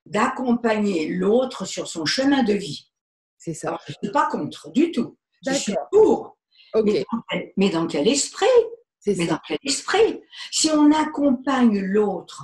d'accompagner 0.05 1.07
l'autre 1.07 1.65
sur 1.65 1.87
son 1.87 2.05
chemin 2.05 2.43
de 2.43 2.53
vie. 2.53 2.91
C'est 3.37 3.53
ça. 3.53 3.79
je 3.87 3.93
ne 3.93 3.97
suis 4.03 4.11
pas 4.11 4.27
contre 4.29 4.71
du 4.71 4.91
tout. 4.91 5.17
Je 5.45 5.53
suis 5.53 5.75
pour. 5.91 6.37
mais 7.55 7.69
dans 7.69 7.87
quel 7.87 8.07
esprit? 8.07 8.45
Mais 9.07 9.27
dans 9.27 9.39
quel 9.47 9.57
esprit? 9.63 10.21
Si 10.51 10.69
on 10.69 10.91
accompagne 10.91 11.79
l'autre, 11.79 12.43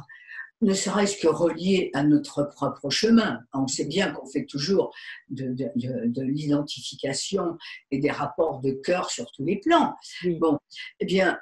ne 0.64 0.74
serait-ce 0.74 1.18
que 1.18 1.28
relié 1.28 1.92
à 1.94 2.04
notre 2.04 2.44
propre 2.44 2.90
chemin, 2.90 3.40
on 3.54 3.68
sait 3.68 3.86
bien 3.86 4.12
qu'on 4.12 4.26
fait 4.26 4.46
toujours 4.46 4.94
de, 5.30 5.56
l'identification 6.22 7.58
et 7.92 8.00
des 8.00 8.12
rapports 8.12 8.60
de 8.62 8.72
cœur 8.72 9.10
sur 9.10 9.30
tous 9.32 9.46
les 9.46 9.60
plans. 9.60 9.96
Bon, 10.40 10.58
eh 11.00 11.06
bien, 11.06 11.40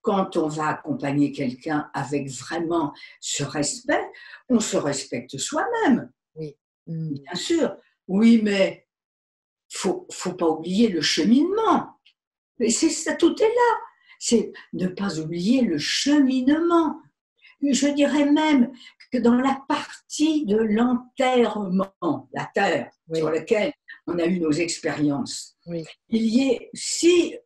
quand 0.00 0.36
on 0.36 0.48
va 0.48 0.68
accompagner 0.68 1.32
quelqu'un 1.32 1.90
avec 1.94 2.28
vraiment 2.30 2.92
ce 3.20 3.44
respect, 3.44 4.04
on 4.48 4.60
se 4.60 4.76
respecte 4.76 5.38
soi-même. 5.38 6.10
Oui. 6.34 6.56
Mm. 6.86 7.14
Bien 7.14 7.34
sûr. 7.34 7.76
Oui, 8.08 8.40
mais 8.42 8.86
faut, 9.68 10.06
faut 10.10 10.34
pas 10.34 10.48
oublier 10.48 10.88
le 10.88 11.00
cheminement. 11.00 11.90
Mais 12.58 12.70
c'est 12.70 12.90
ça, 12.90 13.14
tout 13.14 13.34
est 13.40 13.46
là 13.46 13.78
c'est 14.24 14.52
ne 14.72 14.86
pas 14.86 15.18
oublier 15.18 15.62
le 15.62 15.78
cheminement. 15.78 17.02
Je 17.62 17.88
dirais 17.88 18.24
même 18.24 18.72
que 19.12 19.18
dans 19.18 19.34
la 19.34 19.62
partie 19.68 20.44
de 20.46 20.56
l'enterrement, 20.56 22.28
la 22.32 22.50
terre 22.54 22.90
sur 23.12 23.30
laquelle 23.30 23.72
on 24.06 24.18
a 24.18 24.24
eu 24.24 24.40
nos 24.40 24.52
expériences, 24.52 25.56
il 25.66 25.86
y 26.26 26.50
ait, 26.50 26.70
si, 26.74 27.36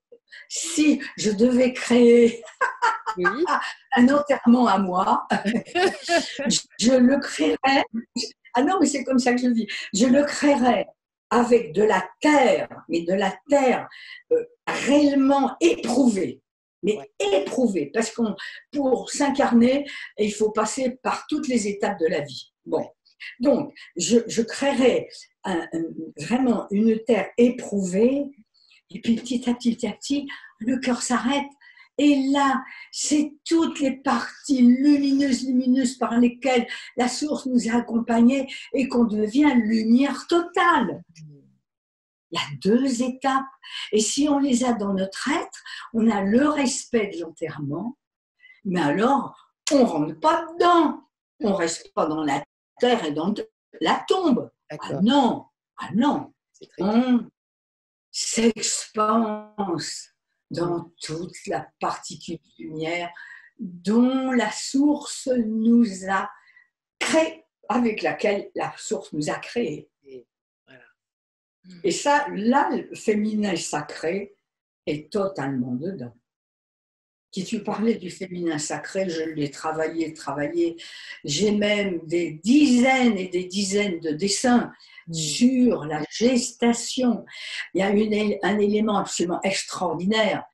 si 0.49 1.01
je 1.17 1.31
devais 1.33 1.73
créer 1.73 2.43
un 3.97 4.09
enterrement 4.09 4.67
à 4.69 4.79
moi, 4.79 5.27
je, 6.79 6.93
le 6.93 7.19
créerais. 7.19 7.85
Ah 8.55 8.62
non, 8.62 8.79
mais 8.81 8.87
c'est 8.87 9.05
comme 9.05 9.19
ça 9.19 9.33
que 9.33 9.41
je 9.41 9.49
le 9.49 9.55
dis. 9.55 9.69
Je 9.93 10.07
le 10.07 10.25
créerais 10.25 10.87
avec 11.31 11.73
de 11.73 11.83
la 11.83 12.09
terre, 12.21 12.69
mais 12.89 13.03
de 13.03 13.12
la 13.12 13.37
terre 13.51 13.89
euh, 14.33 14.45
réellement 14.67 15.57
éprouvée 15.61 16.41
mais 16.83 16.99
éprouvé, 17.18 17.91
parce 17.93 18.11
qu'on 18.11 18.35
pour 18.72 19.11
s'incarner, 19.11 19.87
il 20.18 20.33
faut 20.33 20.51
passer 20.51 20.99
par 21.03 21.27
toutes 21.29 21.49
les 21.49 21.68
étapes 21.68 21.99
de 21.99 22.07
la 22.07 22.20
vie. 22.20 22.53
Bon, 22.64 22.87
donc 23.41 23.72
je, 23.97 24.18
je 24.27 24.43
créerai 24.43 25.09
vraiment 26.18 26.66
une 26.70 26.99
terre 27.05 27.29
éprouvée, 27.39 28.24
et 28.91 29.01
puis 29.01 29.16
petit 29.16 29.49
à 29.49 29.55
petit, 29.55 29.74
petit 29.74 29.87
à 29.87 29.93
petit, 29.93 30.29
le 30.59 30.79
cœur 30.79 31.03
s'arrête. 31.03 31.47
Et 31.99 32.14
là, 32.31 32.62
c'est 32.93 33.33
toutes 33.47 33.81
les 33.81 33.97
parties 33.97 34.61
lumineuses, 34.61 35.47
lumineuses 35.47 35.97
par 35.97 36.18
lesquelles 36.18 36.66
la 36.97 37.09
source 37.09 37.47
nous 37.47 37.70
a 37.70 37.77
accompagnés 37.79 38.47
et 38.74 38.87
qu'on 38.87 39.05
devient 39.05 39.53
lumière 39.55 40.27
totale. 40.29 41.03
Il 42.31 42.39
y 42.39 42.43
a 42.43 42.57
deux 42.62 43.03
étapes. 43.03 43.45
Et 43.93 44.01
si 44.01 44.29
on 44.29 44.39
les 44.39 44.64
a 44.64 44.72
dans 44.72 44.95
notre 44.95 45.29
être, 45.31 45.62
on 45.95 46.11
a 46.11 46.22
le 46.22 46.49
respect 46.49 47.11
de 47.14 47.20
l'enterrement, 47.20 47.97
mais 48.64 48.81
alors, 48.81 49.53
on 49.72 49.79
ne 49.79 49.85
rentre 49.85 50.20
pas 50.20 50.47
dedans. 50.53 51.03
On 51.41 51.51
ne 51.51 51.55
reste 51.55 51.93
pas 51.95 52.07
dans 52.07 52.24
la 52.24 52.43
terre 52.81 53.05
et 53.05 53.12
dans 53.12 53.33
la 53.81 54.05
tombe. 54.09 54.51
Ah 54.70 54.95
non, 55.03 55.47
ah 55.79 55.91
non. 55.95 56.33
On 56.79 57.20
s'expanse 58.11 60.09
dans 60.51 60.91
toute 61.01 61.47
la 61.47 61.68
particule 61.81 62.39
de 62.39 62.64
lumière 62.64 63.11
dont 63.59 64.33
la 64.33 64.51
source 64.51 65.29
nous 65.29 66.09
a 66.09 66.31
créé, 66.99 67.45
avec 67.68 68.03
laquelle 68.03 68.51
la 68.55 68.72
source 68.77 69.12
nous 69.12 69.31
a 69.31 69.35
créé. 69.35 69.89
Et 71.85 71.91
ça, 71.91 72.27
là, 72.35 72.71
le 72.71 72.95
féminin 72.95 73.57
sacré 73.57 74.35
est 74.87 75.11
totalement 75.11 75.75
dedans. 75.75 76.14
Si 77.33 77.45
tu 77.45 77.62
parlais 77.62 77.97
du 77.97 78.11
féminin 78.11 78.59
sacré, 78.59 79.11
je 79.11 79.23
l'ai 79.23 79.51
travaillé, 79.51 80.14
travaillé. 80.14 80.77
J'ai 81.23 81.51
même 81.51 82.01
des 82.07 82.41
dizaines 82.43 83.19
et 83.19 83.29
des 83.29 83.45
dizaines 83.45 84.01
de 84.01 84.12
dessins 84.12 84.73
mm. 85.09 85.12
sur 85.12 85.85
la 85.85 86.03
gestation. 86.09 87.27
Il 87.75 87.81
y 87.81 87.83
a 87.83 87.89
un 88.43 88.59
élément 88.59 88.97
absolument 88.97 89.41
extraordinaire, 89.43 90.45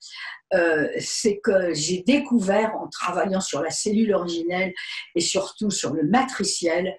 euh, 0.53 0.87
c'est 0.99 1.39
que 1.39 1.73
j'ai 1.73 2.03
découvert 2.03 2.75
en 2.75 2.87
travaillant 2.87 3.41
sur 3.41 3.61
la 3.61 3.71
cellule 3.71 4.13
originelle 4.13 4.73
et 5.15 5.21
surtout 5.21 5.71
sur 5.71 5.93
le 5.93 6.03
matriciel 6.03 6.95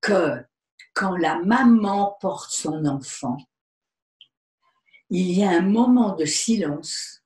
que 0.00 0.36
quand 0.92 1.16
la 1.16 1.38
maman 1.38 2.16
porte 2.20 2.50
son 2.50 2.84
enfant, 2.84 3.38
il 5.08 5.32
y 5.32 5.44
a 5.44 5.50
un 5.50 5.62
moment 5.62 6.14
de 6.14 6.24
silence 6.24 7.20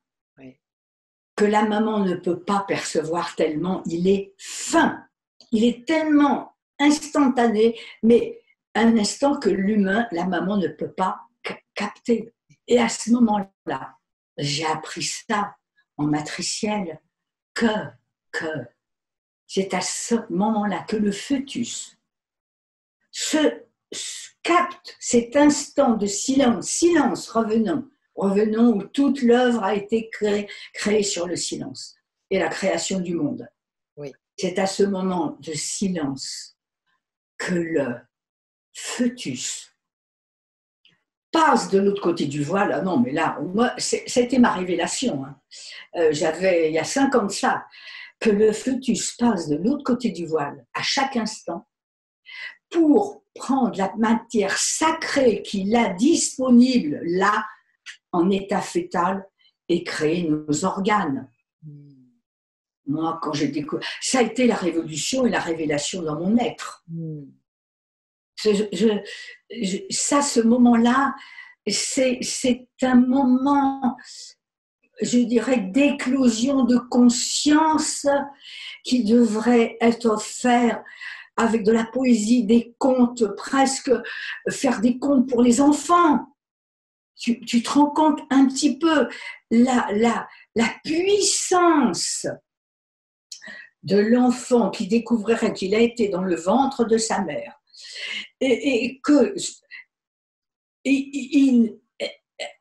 que 1.37 1.45
la 1.45 1.65
maman 1.65 2.01
ne 2.01 2.15
peut 2.15 2.41
pas 2.41 2.65
percevoir 2.67 3.35
tellement 3.35 3.83
il 3.87 4.09
est 4.09 4.35
fin. 4.39 5.05
Il 5.51 5.65
est 5.65 5.87
tellement 5.87 6.57
instantané, 6.79 7.79
mais 8.03 8.41
un 8.75 8.97
instant 8.99 9.39
que 9.39 9.49
l'humain, 9.49 10.07
la 10.12 10.27
maman 10.27 10.57
ne 10.57 10.69
peut 10.69 10.93
pas 10.93 11.21
capter. 11.75 12.33
Et 12.67 12.79
à 12.79 12.89
ce 12.89 13.11
moment-là, 13.11 13.97
j'ai 14.39 14.65
appris 14.67 15.03
ça 15.03 15.57
en 15.97 16.07
matriciel 16.07 17.01
que, 17.53 17.67
que, 18.33 18.67
c'est 19.47 19.75
à 19.75 19.81
ce 19.81 20.17
moment-là 20.31 20.85
que 20.89 20.97
le 20.97 21.12
fœtus 21.12 21.97
se, 23.15 23.62
capte 24.43 24.97
cet 24.99 25.37
instant 25.37 25.95
de 25.95 26.05
silence, 26.05 26.67
silence, 26.67 27.31
revenons, 27.31 27.89
revenons 28.15 28.75
où 28.75 28.83
toute 28.83 29.23
l'œuvre 29.23 29.62
a 29.62 29.75
été 29.75 30.11
créée, 30.11 30.49
créée 30.75 31.05
sur 31.05 31.27
le 31.27 31.37
silence 31.37 31.95
et 32.31 32.39
la 32.39 32.49
création 32.49 33.01
du 33.01 33.15
monde. 33.15 33.49
Oui. 33.97 34.12
C'est 34.37 34.59
à 34.59 34.67
ce 34.67 34.83
moment 34.83 35.39
de 35.41 35.53
silence 35.53 36.59
que 37.39 37.55
le 37.55 37.95
fœtus 38.73 39.71
passe 41.31 41.71
de 41.71 41.79
l'autre 41.79 42.03
côté 42.03 42.27
du 42.27 42.43
voile. 42.43 42.73
Ah 42.73 42.83
non, 42.83 42.99
mais 42.99 43.12
là, 43.12 43.39
moi, 43.41 43.73
c'était 43.79 44.39
ma 44.39 44.53
révélation. 44.53 45.25
Hein. 45.25 45.41
Euh, 45.97 46.09
j'avais, 46.12 46.69
il 46.69 46.75
y 46.75 46.79
a 46.79 46.85
cinq 46.85 47.15
ans 47.15 47.27
de 47.27 47.33
ça, 47.33 47.65
que 48.19 48.31
le 48.31 48.53
fœtus 48.53 49.12
passe 49.17 49.49
de 49.49 49.57
l'autre 49.57 49.85
côté 49.85 50.11
du 50.11 50.27
voile 50.27 50.67
à 50.75 50.83
chaque 50.83 51.17
instant 51.17 51.67
pour 52.71 53.23
prendre 53.35 53.77
la 53.77 53.93
matière 53.97 54.57
sacrée 54.57 55.43
qu'il 55.43 55.75
a 55.75 55.91
disponible 55.91 57.01
là, 57.05 57.47
en 58.12 58.31
état 58.31 58.61
fœtal, 58.61 59.27
et 59.69 59.83
créer 59.83 60.29
nos 60.29 60.65
organes. 60.65 61.29
Hmm. 61.62 61.89
Moi, 62.87 63.19
quand 63.23 63.33
j'ai 63.33 63.49
découvert, 63.49 63.87
ça 64.01 64.19
a 64.19 64.23
été 64.23 64.47
la 64.47 64.57
révolution 64.57 65.25
et 65.25 65.31
la 65.31 65.41
révélation 65.41 66.03
dans 66.03 66.19
mon 66.19 66.37
être. 66.37 66.85
Hmm 66.89 67.25
ça, 69.91 70.23
ce 70.23 70.41
moment-là, 70.41 71.15
c'est 71.67 72.69
un 72.83 72.97
moment, 72.97 73.97
je 75.01 75.19
dirais, 75.19 75.59
d'éclosion 75.59 76.65
de 76.65 76.77
conscience 76.77 78.07
qui 78.85 79.05
devrait 79.05 79.77
être 79.81 80.07
offert 80.07 80.83
avec 81.37 81.64
de 81.64 81.72
la 81.72 81.85
poésie, 81.85 82.45
des 82.45 82.74
contes, 82.78 83.24
presque 83.37 83.91
faire 84.51 84.80
des 84.80 84.99
contes 84.99 85.28
pour 85.28 85.43
les 85.43 85.61
enfants. 85.61 86.26
Tu, 87.16 87.41
te 87.45 87.70
rends 87.70 87.91
compte 87.91 88.20
un 88.30 88.47
petit 88.47 88.78
peu 88.78 89.09
la, 89.51 89.89
la, 89.93 90.28
la 90.55 90.68
puissance 90.85 92.26
de 93.85 93.99
l'enfant 93.99 94.70
qui 94.70 94.89
découvrirait 94.89 95.53
qu'il 95.53 95.74
a 95.74 95.78
été 95.78 96.09
dans 96.09 96.22
le 96.22 96.35
ventre 96.35 96.85
de 96.85 96.99
sa 96.99 97.20
mère, 97.22 97.61
et, 98.41 99.01
que 99.03 99.35
il, 100.85 101.78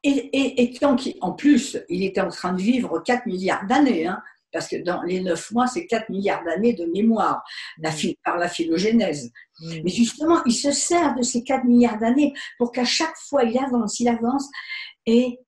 et, 0.04 0.80
en 1.22 1.32
plus, 1.32 1.78
il 1.90 2.04
était 2.04 2.22
en 2.22 2.30
train 2.30 2.54
de 2.54 2.62
vivre 2.62 3.00
4 3.00 3.26
milliards 3.26 3.66
d'années, 3.66 4.06
hein, 4.06 4.22
parce 4.54 4.68
que 4.68 4.78
dans 4.78 5.02
les 5.02 5.22
9 5.22 5.52
mois, 5.52 5.68
c'est 5.68 5.86
4 5.88 6.10
milliards 6.10 6.44
d'années 6.44 6.74
de 6.74 6.86
mémoire 6.86 7.44
la, 7.80 7.92
par 8.24 8.38
la 8.38 8.48
phylogénèse. 8.48 9.32
Mais 9.84 9.90
justement, 9.90 10.44
il 10.46 10.54
se 10.54 10.72
sert 10.72 11.16
de 11.16 11.24
ces 11.24 11.44
4 11.44 11.66
milliards 11.66 12.00
d'années 12.00 12.34
pour 12.58 12.72
qu'à 12.72 12.86
chaque 12.86 13.18
fois, 13.18 13.44
il 13.44 13.58
avance, 13.58 14.00
il 14.00 14.08
avance 14.08 14.48
et 15.06 15.40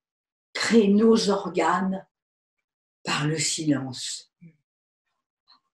crée 0.53 0.87
nos 0.87 1.29
organes 1.29 2.05
par 3.03 3.27
le 3.27 3.37
silence. 3.37 4.33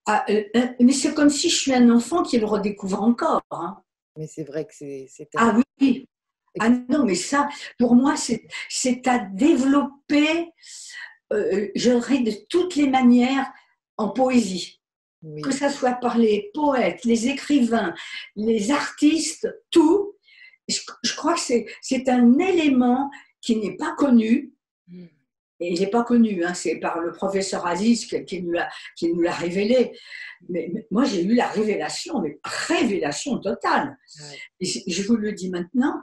Ah, 0.05 0.25
euh, 0.29 0.43
euh, 0.55 0.67
mais 0.79 0.93
c'est 0.93 1.13
comme 1.13 1.29
si 1.29 1.49
je 1.49 1.55
suis 1.55 1.73
un 1.73 1.89
enfant 1.89 2.23
qui 2.23 2.37
le 2.37 2.45
redécouvre 2.45 3.01
encore. 3.01 3.43
Hein. 3.51 3.77
Mais 4.17 4.27
c'est 4.27 4.43
vrai 4.43 4.65
que 4.65 4.73
c'est. 4.73 5.07
Ah 5.37 5.55
oui, 5.79 6.09
ah 6.59 6.69
non, 6.69 7.05
mais 7.05 7.15
ça, 7.15 7.47
pour 7.79 7.95
moi, 7.95 8.15
c'est 8.17 9.07
à 9.07 9.19
développer, 9.19 10.51
euh, 11.31 11.67
je 11.75 11.91
dirais, 11.91 12.19
de 12.19 12.31
toutes 12.49 12.75
les 12.75 12.87
manières 12.87 13.51
en 13.97 14.09
poésie. 14.09 14.79
Que 15.43 15.51
ce 15.51 15.69
soit 15.69 15.93
par 15.93 16.17
les 16.17 16.49
poètes, 16.51 17.05
les 17.05 17.27
écrivains, 17.27 17.93
les 18.35 18.71
artistes, 18.71 19.47
tout. 19.69 20.15
Je, 20.67 21.15
crois 21.15 21.35
que 21.35 21.39
c'est 21.81 22.09
un 22.09 22.39
élément 22.39 23.11
qui 23.39 23.57
n'est 23.57 23.75
pas 23.75 23.93
connu. 23.95 24.51
Mmh. 24.87 25.05
Et 25.61 25.73
il 25.73 25.79
n'est 25.79 25.91
pas 25.91 26.03
connu, 26.03 26.43
hein, 26.43 26.55
c'est 26.55 26.77
par 26.77 26.99
le 26.99 27.11
professeur 27.11 27.67
Aziz 27.67 28.07
qui, 28.07 28.41
nous 28.41 28.51
l'a 29.21 29.31
révélé. 29.31 29.91
Mais, 30.49 30.73
moi, 30.89 31.03
j'ai 31.03 31.23
eu 31.23 31.35
la 31.35 31.47
révélation, 31.47 32.19
mais 32.19 32.39
révélation 32.43 33.37
totale. 33.37 33.95
Et 34.59 34.65
je 34.65 35.03
vous 35.03 35.17
le 35.17 35.33
dis 35.33 35.51
maintenant, 35.51 36.01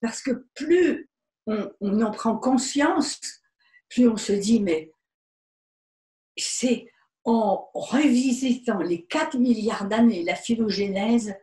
parce 0.00 0.22
que 0.22 0.46
plus 0.54 1.10
on, 1.46 1.70
en 2.00 2.10
prend 2.10 2.38
conscience, 2.38 3.20
plus 3.88 4.08
on 4.08 4.16
se 4.16 4.32
dit, 4.32 4.60
mais 4.60 4.92
c'est 6.36 6.86
en 7.24 7.68
revisitant 7.74 8.78
les 8.78 9.04
4 9.06 9.38
milliards 9.38 9.88
d'années, 9.88 10.22
la 10.22 10.34
phylogénèse, 10.34 11.34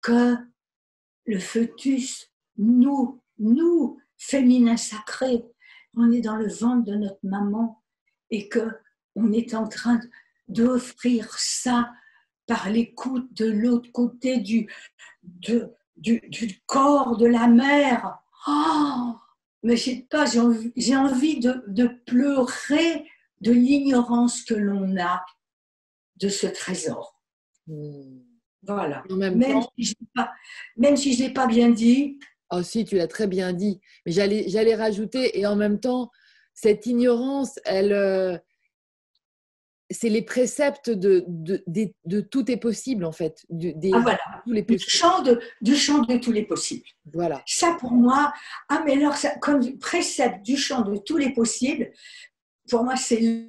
que 0.00 0.36
le 1.26 1.38
fœtus, 1.38 2.30
nous, 2.56 3.20
nous, 3.38 4.00
féminin 4.16 4.76
sacré, 4.76 5.44
on 5.96 6.10
est 6.10 6.20
dans 6.20 6.36
le 6.36 6.48
ventre 6.48 6.84
de 6.84 6.94
notre 6.94 7.20
maman 7.22 7.82
et 8.30 8.48
que 8.48 8.68
on 9.14 9.32
est 9.32 9.54
en 9.54 9.68
train 9.68 10.00
d'offrir 10.48 11.32
ça 11.38 11.92
par 12.46 12.70
l'écoute 12.70 13.32
de 13.34 13.50
l'autre 13.50 13.90
côté 13.92 14.38
du, 14.38 14.68
du, 15.22 16.62
corps 16.66 17.16
de 17.16 17.26
la 17.26 17.46
mère. 17.46 18.18
Oh, 18.48 19.14
mais 19.62 19.76
je 19.76 19.84
sais 19.84 20.06
pas, 20.10 20.26
j'ai 20.26 20.40
envie, 20.40 20.72
envie 20.94 21.40
de, 21.40 21.86
pleurer 22.06 23.04
de 23.40 23.52
l'ignorance 23.52 24.42
que 24.42 24.54
l'on 24.54 24.96
a 24.98 25.24
de 26.16 26.28
ce 26.28 26.46
trésor. 26.46 27.20
Hmm. 27.66 28.20
Voilà. 28.64 29.02
Même, 29.10 29.42
si 29.78 29.96
même, 30.76 30.96
si 30.96 31.14
je 31.14 31.22
ne 31.22 31.28
l'ai 31.28 31.34
pas 31.34 31.46
bien 31.46 31.70
dit, 31.70 32.18
Oh 32.54 32.62
si, 32.62 32.84
tu 32.84 32.96
l'as 32.96 33.08
très 33.08 33.26
bien 33.26 33.54
dit. 33.54 33.80
Mais 34.04 34.12
j'allais, 34.12 34.44
j'allais 34.48 34.74
rajouter, 34.74 35.38
et 35.40 35.46
en 35.46 35.56
même 35.56 35.80
temps, 35.80 36.10
cette 36.52 36.84
ignorance, 36.84 37.58
elle, 37.64 37.94
euh, 37.94 38.36
c'est 39.92 40.08
les 40.08 40.22
préceptes 40.22 40.90
de, 40.90 41.24
de, 41.28 41.62
de, 42.04 42.20
tout 42.20 42.50
est 42.50 42.56
possible, 42.56 43.04
en 43.04 43.12
fait. 43.12 43.44
des, 43.50 43.90
ah, 43.94 44.00
voilà. 44.00 44.18
tous 44.44 44.52
les 44.52 44.62
du, 44.62 44.78
champ 44.78 45.22
de, 45.22 45.40
du 45.60 45.76
champ 45.76 45.98
de 45.98 46.16
tous 46.18 46.32
les 46.32 46.44
possibles. 46.44 46.86
Voilà. 47.12 47.42
Ça, 47.46 47.76
pour 47.78 47.92
moi, 47.92 48.32
ah, 48.68 48.82
mais 48.84 48.94
alors, 48.94 49.16
ça, 49.16 49.36
comme 49.36 49.78
précepte 49.78 50.42
du 50.42 50.56
champ 50.56 50.82
de 50.82 50.96
tous 50.96 51.16
les 51.16 51.32
possibles, 51.32 51.92
pour 52.70 52.84
moi, 52.84 52.96
c'est 52.96 53.48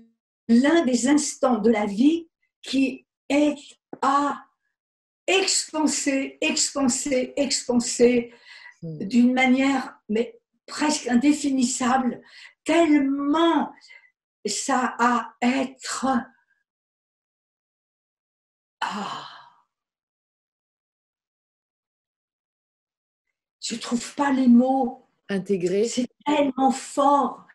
l'un 0.50 0.86
des 0.86 1.08
instants 1.08 1.60
de 1.60 1.70
la 1.70 1.86
vie 1.86 2.28
qui 2.62 3.06
est 3.30 3.56
à 4.02 4.44
expanser, 5.28 6.38
expanser, 6.42 7.34
expanser 7.38 8.32
Hmm. 8.84 8.98
d'une 9.06 9.34
manière 9.34 9.98
mais 10.10 10.38
presque 10.68 11.08
indéfinissable, 11.08 12.22
tellement 12.66 13.72
ça 14.46 14.94
a 15.00 15.34
être... 15.42 16.08
Ah, 18.86 19.26
je 23.62 23.76
trouve 23.76 24.14
pas 24.16 24.32
les 24.32 24.48
mots. 24.48 25.08
Intégrés. 25.30 25.88
C'est 25.88 26.10
tellement 26.26 26.72
fort 26.72 27.48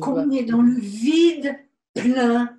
qu'on 0.00 0.30
est 0.30 0.44
dans 0.44 0.60
le 0.60 0.78
vide 0.78 1.56
plein 1.94 2.58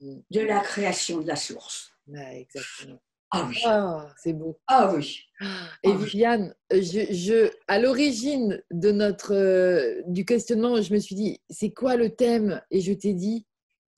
hmm. 0.00 0.20
de 0.30 0.40
la 0.40 0.60
création 0.60 1.20
de 1.20 1.26
la 1.26 1.36
source. 1.36 1.92
exactement. 2.12 3.00
Ah 3.30 3.46
oui. 3.48 3.60
Ah, 3.64 4.14
c'est 4.22 4.32
beau. 4.32 4.58
Ah 4.66 4.92
oui. 4.94 5.24
Et 5.82 5.90
ah 5.90 5.96
Viviane, 5.96 6.54
je, 6.70 7.12
je, 7.12 7.50
à 7.68 7.78
l'origine 7.78 8.62
de 8.70 8.90
notre 8.90 9.34
euh, 9.34 10.02
du 10.06 10.24
questionnement, 10.24 10.80
je 10.80 10.94
me 10.94 10.98
suis 10.98 11.14
dit, 11.14 11.40
c'est 11.50 11.70
quoi 11.70 11.96
le 11.96 12.14
thème? 12.14 12.62
Et 12.70 12.80
je 12.80 12.92
t'ai 12.92 13.12
dit, 13.12 13.46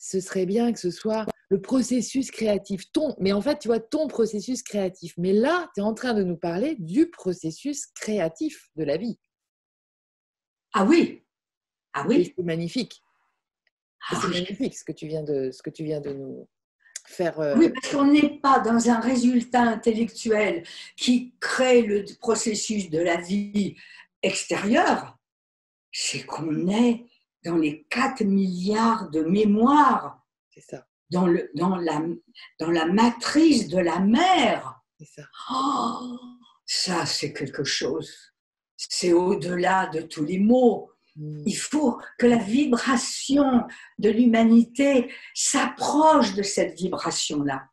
ce 0.01 0.19
serait 0.19 0.47
bien 0.47 0.73
que 0.73 0.81
ce 0.81 0.91
soit 0.91 1.27
le 1.51 1.61
processus 1.61 2.31
créatif. 2.31 2.91
Ton, 2.93 3.15
mais 3.19 3.33
en 3.33 3.41
fait, 3.41 3.59
tu 3.59 3.69
vois, 3.69 3.79
ton 3.79 4.09
processus 4.09 4.63
créatif. 4.63 5.15
Mais 5.19 5.33
là, 5.33 5.71
tu 5.75 5.81
es 5.81 5.85
en 5.85 5.95
train 5.95 6.15
de 6.15 6.25
nous 6.25 6.37
parler 6.37 6.75
du 6.79 7.11
processus 7.11 7.87
créatif 7.95 8.71
de 8.77 8.85
la 8.85 8.97
vie. 8.97 9.19
Ah 10.73 10.85
oui. 10.85 11.23
Ah 11.93 12.07
oui. 12.09 12.33
C'est 12.37 12.45
magnifique. 12.45 13.03
Ah 14.09 14.19
c'est 14.21 14.29
magnifique 14.29 14.77
ce 14.77 14.85
que 14.85 14.93
tu 14.93 15.07
viens 15.07 15.23
de, 15.23 15.51
ce 15.51 15.63
que 15.63 15.71
tu 15.71 15.85
viens 15.85 16.01
de 16.01 16.13
nous, 16.13 16.49
euh, 17.21 17.57
oui, 17.57 17.71
parce 17.71 17.93
qu'on 17.93 18.07
n'est 18.07 18.39
pas 18.41 18.61
dans 18.61 18.89
un 18.89 19.01
résultat 19.01 19.63
intellectuel 19.63 20.63
qui 20.97 21.35
crée 21.41 21.83
le 21.83 22.05
processus 22.21 22.89
de 22.89 22.99
la 22.99 23.17
vie 23.17 23.77
extérieure, 24.23 25.19
c'est 25.93 26.25
qu'on 26.25 26.69
est 26.69 27.07
dans 27.45 27.57
les 27.57 27.87
4 27.91 28.25
milliards 28.25 29.11
de 29.11 29.23
mémoires. 29.23 30.21
C'est 30.51 30.61
ça. 30.61 30.87
Dans, 31.11 31.27
le, 31.27 31.51
dans, 31.55 31.77
la, 31.77 32.01
dans 32.59 32.71
la 32.71 32.87
matrice 32.87 33.69
de 33.69 33.79
la 33.79 34.01
mer. 34.01 34.81
Ça. 35.05 35.23
Oh, 35.51 36.19
ça, 36.67 37.07
c'est 37.07 37.33
quelque 37.33 37.65
chose. 37.65 38.15
C'est 38.77 39.13
au-delà 39.13 39.87
de 39.87 40.03
tous 40.03 40.25
les 40.25 40.39
mots. 40.39 40.93
Mm. 41.17 41.43
Il 41.47 41.57
faut 41.57 42.01
que 42.19 42.27
la 42.27 42.37
vibration 42.37 43.67
de 43.99 44.11
l'humanité 44.11 45.13
s'approche 45.35 46.35
de 46.35 46.43
cette 46.43 46.79
vibration-là. 46.79 47.67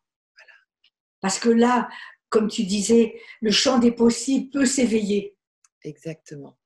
Parce 1.20 1.38
que 1.38 1.48
là, 1.48 1.88
comme 2.28 2.48
tu 2.48 2.64
disais, 2.64 3.20
le 3.40 3.50
champ 3.50 3.78
des 3.78 3.92
possibles 3.92 4.50
peut 4.50 4.66
s'éveiller. 4.66 5.36
Exactement. 5.82 6.58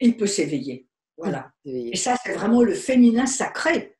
Il 0.00 0.16
peut 0.16 0.26
s'éveiller. 0.26 0.88
Voilà. 1.16 1.50
Et 1.64 1.96
ça, 1.96 2.16
c'est 2.22 2.34
vraiment 2.34 2.62
le 2.62 2.74
féminin 2.74 3.26
sacré. 3.26 3.96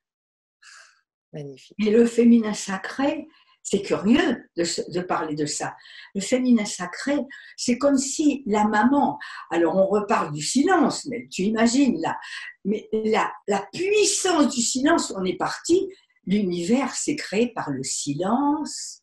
Magnifique. 1.32 1.76
Et 1.84 1.90
le 1.90 2.06
féminin 2.06 2.55
sacré, 2.55 3.26
c'est 3.62 3.82
curieux 3.82 4.48
de 4.56 5.01
parler 5.01 5.34
de 5.34 5.44
ça. 5.44 5.74
Le 6.14 6.20
féminin 6.20 6.64
sacré, 6.64 7.16
c'est 7.56 7.78
comme 7.78 7.98
si 7.98 8.44
la 8.47 8.64
maman, 8.64 9.18
alors 9.51 9.76
on 9.76 9.86
reparle 9.86 10.32
du 10.32 10.43
silence, 10.43 11.05
mais 11.06 11.26
tu 11.28 11.43
imagines 11.43 12.01
là, 12.01 12.16
mais 12.64 12.88
la, 12.93 13.32
la 13.48 13.66
puissance 13.72 14.55
du 14.55 14.62
silence, 14.62 15.12
on 15.16 15.24
est 15.24 15.36
parti, 15.36 15.93
l'univers 16.26 16.94
s'est 16.94 17.16
créé 17.16 17.48
par 17.48 17.70
le 17.70 17.82
silence, 17.82 19.02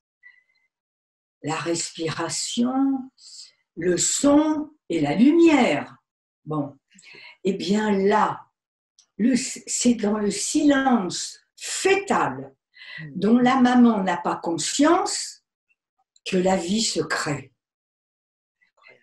la 1.41 1.55
respiration, 1.55 3.11
le 3.75 3.97
son 3.97 4.69
et 4.87 5.01
la 5.01 5.15
lumière. 5.15 5.97
Bon, 6.45 6.73
eh 7.43 7.53
bien 7.53 7.91
là, 7.91 8.47
c'est 9.67 9.95
dans 9.95 10.17
le 10.17 10.31
silence 10.31 11.39
fœtal 11.55 12.53
dont 13.15 13.37
la 13.37 13.59
maman 13.59 14.03
n'a 14.03 14.17
pas 14.17 14.35
conscience 14.35 15.43
que 16.25 16.37
la 16.37 16.55
vie 16.55 16.81
se 16.81 17.01
crée. 17.01 17.53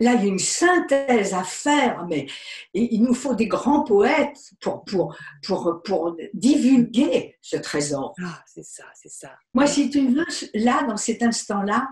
Là, 0.03 0.15
il 0.15 0.23
y 0.23 0.25
a 0.25 0.29
une 0.29 0.39
synthèse 0.39 1.35
à 1.35 1.45
faire, 1.45 2.07
mais 2.09 2.27
il 2.73 3.03
nous 3.03 3.13
faut 3.13 3.35
des 3.35 3.47
grands 3.47 3.85
poètes 3.85 4.53
pour, 4.59 4.83
pour, 4.85 5.15
pour, 5.47 5.83
pour 5.85 6.17
divulguer 6.33 7.37
ce 7.43 7.59
trésor. 7.59 8.15
Ah, 8.25 8.43
c'est 8.47 8.65
ça, 8.65 8.85
c'est 8.95 9.11
ça. 9.11 9.33
Moi, 9.53 9.67
si 9.67 9.91
tu 9.91 10.09
veux, 10.09 10.25
là, 10.55 10.85
dans 10.85 10.97
cet 10.97 11.23
instant-là, 11.23 11.91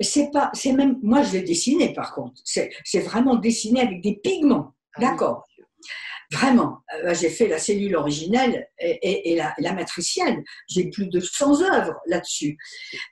c'est 0.00 0.32
pas, 0.32 0.50
c'est 0.52 0.72
même, 0.72 0.98
moi, 1.00 1.22
je 1.22 1.34
l'ai 1.34 1.42
dessiné 1.42 1.92
par 1.94 2.12
contre. 2.12 2.42
C'est, 2.44 2.72
vraiment 3.04 3.36
dessiné 3.36 3.82
avec 3.82 4.02
des 4.02 4.16
pigments. 4.16 4.74
Ah 4.96 5.02
D'accord. 5.02 5.46
Vraiment, 6.32 6.78
Euh, 7.04 7.14
j'ai 7.14 7.28
fait 7.30 7.48
la 7.48 7.58
cellule 7.58 7.96
originelle 7.96 8.68
et, 8.78 8.98
et- 9.02 9.32
et 9.32 9.36
la, 9.36 9.54
la 9.58 9.72
matricielle. 9.72 10.42
J'ai 10.68 10.88
plus 10.90 11.06
de 11.08 11.20
100 11.20 11.60
œuvres 11.62 12.00
là-dessus. 12.06 12.56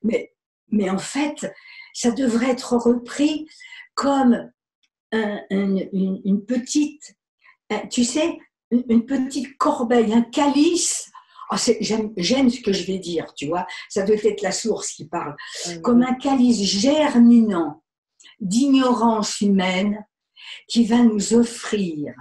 Mais, 0.03 0.33
mais 0.71 0.89
en 0.91 0.99
fait, 0.99 1.53
ça 1.95 2.11
devrait 2.11 2.51
être 2.51 2.75
repris 2.77 3.47
comme 3.95 4.51
un- 5.13 5.41
un- 5.51 5.77
une, 5.93 6.21
une 6.25 6.45
petite, 6.47 7.15
tu 7.91 8.05
sais, 8.05 8.39
une, 8.71 8.85
une 8.89 9.05
petite 9.07 9.57
corbeille, 9.59 10.13
un 10.15 10.23
calice. 10.23 11.11
J'aime, 11.81 12.13
j'aime 12.17 12.49
ce 12.49 12.63
que 12.63 12.73
je 12.73 12.85
vais 12.87 12.99
dire, 12.99 13.35
tu 13.35 13.47
vois. 13.47 13.67
Ça 13.91 14.05
doit 14.05 14.17
être 14.17 14.41
la 14.41 14.53
source 14.53 14.93
qui 14.93 15.07
parle 15.07 15.37
Ah, 15.67 15.77
comme 15.83 16.03
un 16.03 16.15
calice 16.15 16.63
germinant 16.63 17.83
d'ignorance 18.41 19.41
humaine 19.43 20.05
qui 20.69 20.85
va 20.85 20.99
nous 20.99 21.35
offrir 21.35 22.15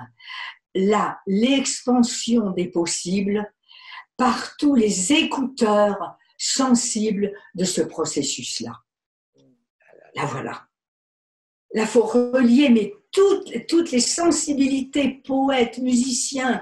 là 0.76 1.20
l'expansion 1.28 2.52
des 2.52 2.68
possibles 2.68 3.52
par 4.18 4.56
tous 4.58 4.76
les 4.76 5.12
écouteurs 5.14 6.18
sensibles 6.38 7.32
de 7.56 7.64
ce 7.66 7.82
processus-là. 7.82 8.74
Là, 10.16 10.26
voilà. 10.26 10.68
Là, 11.74 11.86
faut 11.86 12.04
relier 12.04 12.70
mais 12.70 12.94
toutes, 13.12 13.68
toutes 13.68 13.92
les 13.92 14.00
sensibilités, 14.02 15.22
poètes, 15.26 15.78
musiciens. 15.78 16.62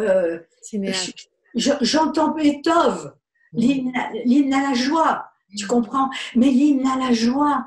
euh, 0.00 0.38
je- 1.54 1.72
J'entends 1.82 2.32
Beethoven, 2.34 3.12
l'hymne 3.52 3.92
l'hymne 4.24 4.52
à 4.54 4.68
la 4.70 4.74
joie, 4.74 5.30
tu 5.56 5.66
comprends? 5.66 6.10
Mais 6.34 6.48
l'hymne 6.50 6.86
à 6.86 6.98
la 6.98 7.12
joie, 7.12 7.66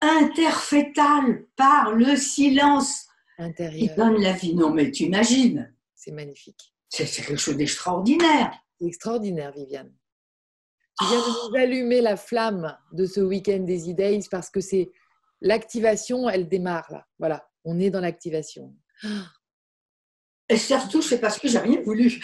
interfétal 0.00 1.46
par 1.56 1.92
le 1.92 2.16
silence 2.16 3.04
qui 3.36 3.42
Intérieur. 3.42 3.96
donne 3.96 4.20
la 4.22 4.32
vie. 4.32 4.54
Non, 4.54 4.70
mais 4.70 4.90
tu 4.90 5.04
imagines, 5.04 5.74
C'est 5.94 6.12
magnifique. 6.12 6.72
c'est 6.88 7.06
quelque 7.06 7.36
chose 7.36 7.56
d'extraordinaire. 7.56 8.52
Extraordinaire, 8.80 9.52
Viviane. 9.52 9.92
Tu 11.00 11.06
viens 11.06 11.18
de 11.20 11.48
nous 11.50 11.56
allumer 11.56 12.00
la 12.00 12.16
flamme 12.16 12.76
de 12.92 13.06
ce 13.06 13.20
week-end 13.20 13.60
des 13.60 13.90
E-Days 13.90 14.26
parce 14.30 14.50
que 14.50 14.60
c'est 14.60 14.90
l'activation, 15.40 16.28
elle 16.28 16.48
démarre 16.48 16.86
là. 16.90 17.06
Voilà, 17.18 17.48
on 17.64 17.78
est 17.78 17.90
dans 17.90 18.00
l'activation. 18.00 18.74
Et 20.48 20.56
surtout, 20.56 21.02
c'est 21.02 21.20
parce 21.20 21.38
que 21.38 21.46
j'ai 21.48 21.58
rien 21.58 21.80
voulu. 21.82 22.20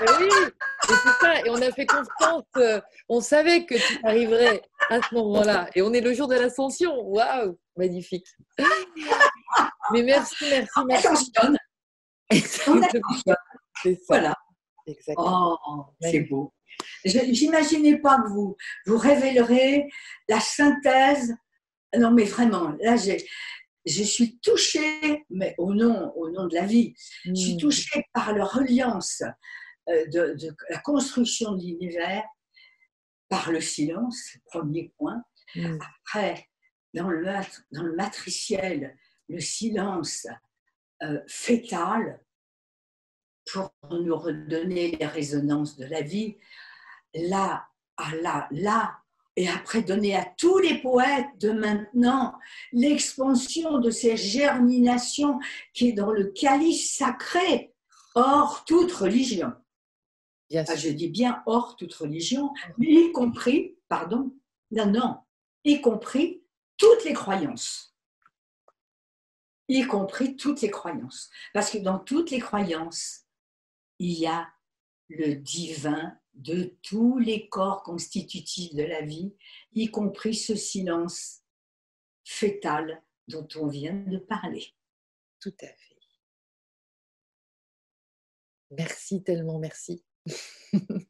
Mais 0.00 0.06
oui, 0.20 0.28
et 0.28 0.52
c'est 0.86 0.94
ça. 1.20 1.40
Et 1.44 1.50
on 1.50 1.56
a 1.60 1.70
fait 1.72 1.86
confiance. 1.86 2.44
euh, 2.56 2.80
On 3.08 3.20
savait 3.20 3.64
que 3.66 3.74
tu 3.74 3.98
arriverais 4.04 4.62
à 4.90 5.00
ce 5.02 5.14
moment-là. 5.14 5.68
Et 5.74 5.82
on 5.82 5.92
est 5.92 6.00
le 6.00 6.12
jour 6.14 6.28
de 6.28 6.34
l'ascension. 6.36 6.94
Waouh, 7.08 7.58
magnifique. 7.76 8.26
Mais 9.92 10.02
merci, 10.02 10.44
merci, 10.50 10.80
merci. 10.86 11.32
C'est 13.82 13.94
ça. 13.94 14.04
Voilà. 14.08 14.34
Exactement. 14.86 15.58
Oh, 15.66 15.84
c'est 16.00 16.20
beau. 16.20 16.52
J'imaginais 17.04 17.98
pas 17.98 18.18
que 18.18 18.28
vous 18.28 18.56
vous 18.86 18.98
révélerez 18.98 19.88
la 20.28 20.40
synthèse. 20.40 21.34
Non, 21.96 22.10
mais 22.10 22.24
vraiment, 22.24 22.74
là, 22.80 22.96
j'ai- 22.96 23.26
je 23.86 24.02
suis 24.02 24.38
touchée, 24.40 25.24
mais 25.30 25.54
au 25.58 25.72
nom, 25.72 26.12
au 26.16 26.30
nom 26.30 26.46
de 26.46 26.54
la 26.54 26.66
vie, 26.66 26.94
je 27.24 27.34
suis 27.34 27.54
Mm. 27.54 27.60
touchée 27.60 28.04
par 28.12 28.34
la 28.34 28.44
reliance 28.44 29.22
de, 29.88 30.34
de 30.34 30.54
la 30.70 30.78
construction 30.78 31.52
de 31.52 31.62
l'univers 31.62 32.24
par 33.28 33.50
le 33.50 33.60
silence, 33.60 34.36
premier 34.46 34.92
point. 34.98 35.22
Mm. 35.54 35.78
Après, 36.00 36.48
dans 36.94 37.08
le, 37.08 37.22
mat- 37.22 37.62
dans 37.72 37.82
le 37.82 37.94
matriciel, 37.94 38.96
le 39.28 39.40
silence 39.40 40.26
euh, 41.02 41.20
fœtal 41.28 42.20
pour 43.52 43.72
nous 43.90 44.16
redonner 44.16 44.96
les 44.96 45.06
résonances 45.06 45.76
de 45.76 45.86
la 45.86 46.02
vie. 46.02 46.36
Là, 47.14 47.66
à 47.96 48.14
là, 48.16 48.48
là, 48.50 48.98
et 49.36 49.48
après 49.48 49.82
donner 49.82 50.16
à 50.16 50.26
tous 50.36 50.58
les 50.58 50.80
poètes 50.82 51.38
de 51.40 51.52
maintenant 51.52 52.38
l'expansion 52.72 53.78
de 53.78 53.90
ces 53.90 54.16
germinations 54.16 55.38
qui 55.72 55.88
est 55.88 55.92
dans 55.92 56.10
le 56.10 56.24
calice 56.24 56.96
sacré, 56.96 57.72
hors 58.14 58.64
toute 58.64 58.92
religion. 58.92 59.52
Bien 60.50 60.64
Ah, 60.66 60.76
sûr. 60.76 60.90
je 60.90 60.94
dis 60.94 61.08
bien 61.10 61.42
hors 61.46 61.76
toute 61.76 61.94
religion, 61.94 62.52
mais 62.78 62.86
y 62.86 63.12
compris, 63.12 63.76
pardon, 63.88 64.34
non, 64.70 64.86
non, 64.86 65.18
y 65.64 65.80
compris 65.80 66.42
toutes 66.76 67.04
les 67.04 67.12
croyances. 67.12 67.94
Y 69.68 69.86
compris 69.86 70.36
toutes 70.36 70.62
les 70.62 70.70
croyances. 70.70 71.28
Parce 71.52 71.70
que 71.70 71.78
dans 71.78 71.98
toutes 71.98 72.30
les 72.30 72.38
croyances, 72.40 73.26
il 73.98 74.12
y 74.18 74.26
a 74.26 74.50
le 75.10 75.34
divin 75.34 76.18
de 76.34 76.76
tous 76.82 77.18
les 77.18 77.48
corps 77.48 77.82
constitutifs 77.82 78.74
de 78.74 78.84
la 78.84 79.02
vie, 79.02 79.34
y 79.72 79.90
compris 79.90 80.34
ce 80.34 80.54
silence 80.54 81.42
fœtal 82.24 83.02
dont 83.26 83.46
on 83.56 83.66
vient 83.66 83.94
de 83.94 84.18
parler. 84.18 84.66
Tout 85.40 85.54
à 85.60 85.66
fait. 85.66 85.96
Merci 88.70 89.22
tellement, 89.22 89.58
merci. 89.58 90.04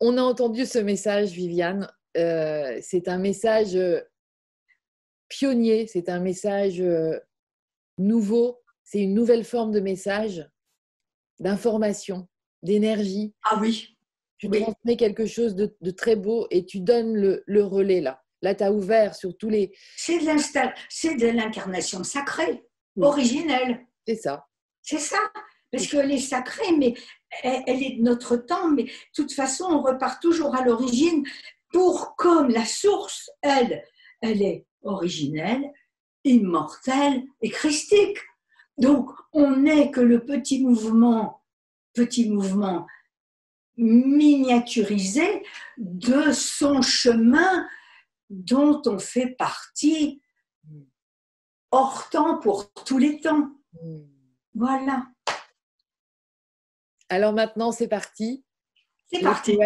On 0.00 0.16
a 0.16 0.22
entendu 0.22 0.64
ce 0.66 0.78
message, 0.78 1.30
Viviane. 1.30 1.90
Euh, 2.16 2.78
c'est 2.82 3.06
un 3.08 3.18
message 3.18 3.76
euh, 3.76 4.00
pionnier, 5.28 5.86
c'est 5.86 6.08
un 6.08 6.20
message 6.20 6.80
euh, 6.80 7.18
nouveau, 7.98 8.60
c'est 8.82 9.00
une 9.00 9.14
nouvelle 9.14 9.44
forme 9.44 9.72
de 9.72 9.80
message, 9.80 10.48
d'information, 11.38 12.28
d'énergie. 12.62 13.34
Ah 13.44 13.58
oui, 13.60 13.96
Tu 14.38 14.48
Oui. 14.48 14.62
transmets 14.62 14.96
quelque 14.96 15.26
chose 15.26 15.54
de, 15.54 15.76
de 15.80 15.90
très 15.90 16.16
beau 16.16 16.46
et 16.50 16.64
tu 16.64 16.80
donnes 16.80 17.14
le, 17.14 17.44
le 17.46 17.62
relais 17.64 18.00
là. 18.00 18.22
Là, 18.42 18.54
tu 18.54 18.64
as 18.64 18.72
ouvert 18.72 19.14
sur 19.14 19.36
tous 19.36 19.50
les... 19.50 19.70
c'est 19.96 20.18
de 20.18 20.24
l'insta- 20.24 20.74
c'est 20.88 21.14
de 21.16 21.26
l'incarnation 21.26 22.02
sacrée, 22.02 22.64
Oui. 22.96 23.06
originelle. 23.06 23.86
C'est 24.08 24.16
ça. 24.16 24.46
C'est 24.82 24.98
ça, 24.98 25.18
parce 25.70 25.86
qu'elle 25.86 26.10
est 26.10 26.18
sacrée, 26.18 26.72
mais 26.78 26.94
elle, 27.42 27.82
est 27.82 27.96
de 27.96 28.02
notre 28.02 28.36
temps, 28.36 28.70
mais 28.70 28.84
de 28.84 28.90
toute 29.14 29.32
façon, 29.32 29.64
on 29.64 29.82
repart 29.82 30.20
toujours 30.20 30.54
à 30.54 30.64
l'origine 30.64 31.24
pour 31.72 32.16
comme 32.16 32.50
la 32.50 32.64
source, 32.64 33.30
elle, 33.42 33.84
elle 34.20 34.42
est 34.42 34.66
originelle, 34.82 35.72
immortelle 36.24 37.24
et 37.40 37.50
christique. 37.50 38.18
Donc, 38.78 39.10
on 39.32 39.56
n'est 39.56 39.90
que 39.90 40.00
le 40.00 40.24
petit 40.24 40.64
mouvement, 40.64 41.42
petit 41.92 42.28
mouvement 42.28 42.86
miniaturisé 43.76 45.42
de 45.78 46.32
son 46.32 46.82
chemin 46.82 47.66
dont 48.28 48.82
on 48.86 48.98
fait 48.98 49.28
partie 49.38 50.20
hors 51.70 52.08
temps 52.10 52.38
pour 52.38 52.72
tous 52.72 52.98
les 52.98 53.20
temps. 53.20 53.50
Mm. 53.82 54.00
Voilà. 54.54 55.06
Alors 57.10 57.32
maintenant, 57.32 57.72
c'est 57.72 57.88
parti. 57.88 58.44
C'est 59.12 59.20
parti. 59.20 59.58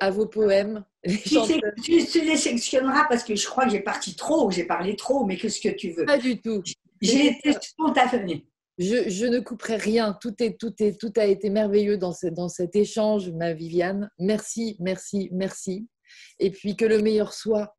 à 0.00 0.10
vos 0.10 0.26
poèmes. 0.26 0.84
Tu, 1.04 1.90
les 1.92 2.36
sectionneras 2.36 3.04
parce 3.08 3.24
que 3.24 3.34
je 3.34 3.44
crois 3.46 3.64
que 3.64 3.72
j'ai 3.72 3.80
parti 3.80 4.14
trop, 4.14 4.50
j'ai 4.50 4.64
parlé 4.64 4.94
trop, 4.94 5.24
mais 5.26 5.36
qu'est-ce 5.36 5.60
que 5.60 5.74
tu 5.74 5.90
veux 5.90 6.06
Pas 6.06 6.16
du 6.16 6.40
tout. 6.40 6.62
J'ai 7.02 7.26
été 7.26 7.52
spontanée. 7.60 8.46
Je, 8.78 9.08
je, 9.08 9.26
ne 9.26 9.40
couperai 9.40 9.76
rien. 9.76 10.16
Tout, 10.20 10.34
est, 10.42 10.58
tout, 10.58 10.74
est, 10.80 10.98
tout 10.98 11.12
a 11.16 11.26
été 11.26 11.50
merveilleux 11.50 11.98
dans, 11.98 12.12
ce, 12.12 12.28
dans 12.28 12.48
cet 12.48 12.74
échange, 12.76 13.30
ma 13.30 13.52
Viviane. 13.52 14.10
Merci, 14.18 14.76
merci, 14.80 15.28
merci. 15.32 15.88
Et 16.38 16.50
puis 16.50 16.76
que 16.76 16.84
le 16.84 17.02
meilleur 17.02 17.32
soit 17.32 17.76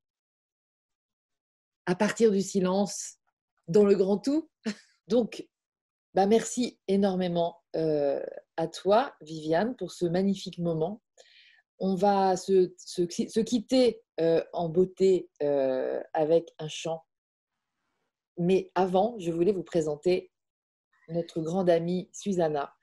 à 1.86 1.96
partir 1.96 2.32
du 2.32 2.42
silence, 2.42 3.16
dans 3.68 3.86
le 3.86 3.96
grand 3.96 4.18
tout. 4.18 4.50
Donc, 5.08 5.48
bah 6.14 6.26
merci 6.28 6.80
énormément 6.88 7.58
euh, 7.76 8.24
à 8.58 8.68
toi, 8.68 9.14
Viviane, 9.22 9.76
pour 9.76 9.92
ce 9.92 10.06
magnifique 10.06 10.60
moment. 10.60 11.02
On 11.80 11.96
va 11.96 12.38
se, 12.38 12.74
se, 12.78 13.40
quitter 13.42 14.02
euh, 14.22 14.42
en 14.54 14.70
beauté 14.70 15.30
euh, 15.44 16.02
avec 16.14 16.54
un 16.58 16.70
chant. 16.70 17.04
Mais 18.38 18.72
avant, 18.76 19.16
je 19.20 19.32
voulais 19.32 19.52
vous 19.52 19.64
présenter 19.64 20.32
notre 21.10 21.42
grande 21.42 21.70
amie 21.70 22.10
Susanna, 22.14 22.74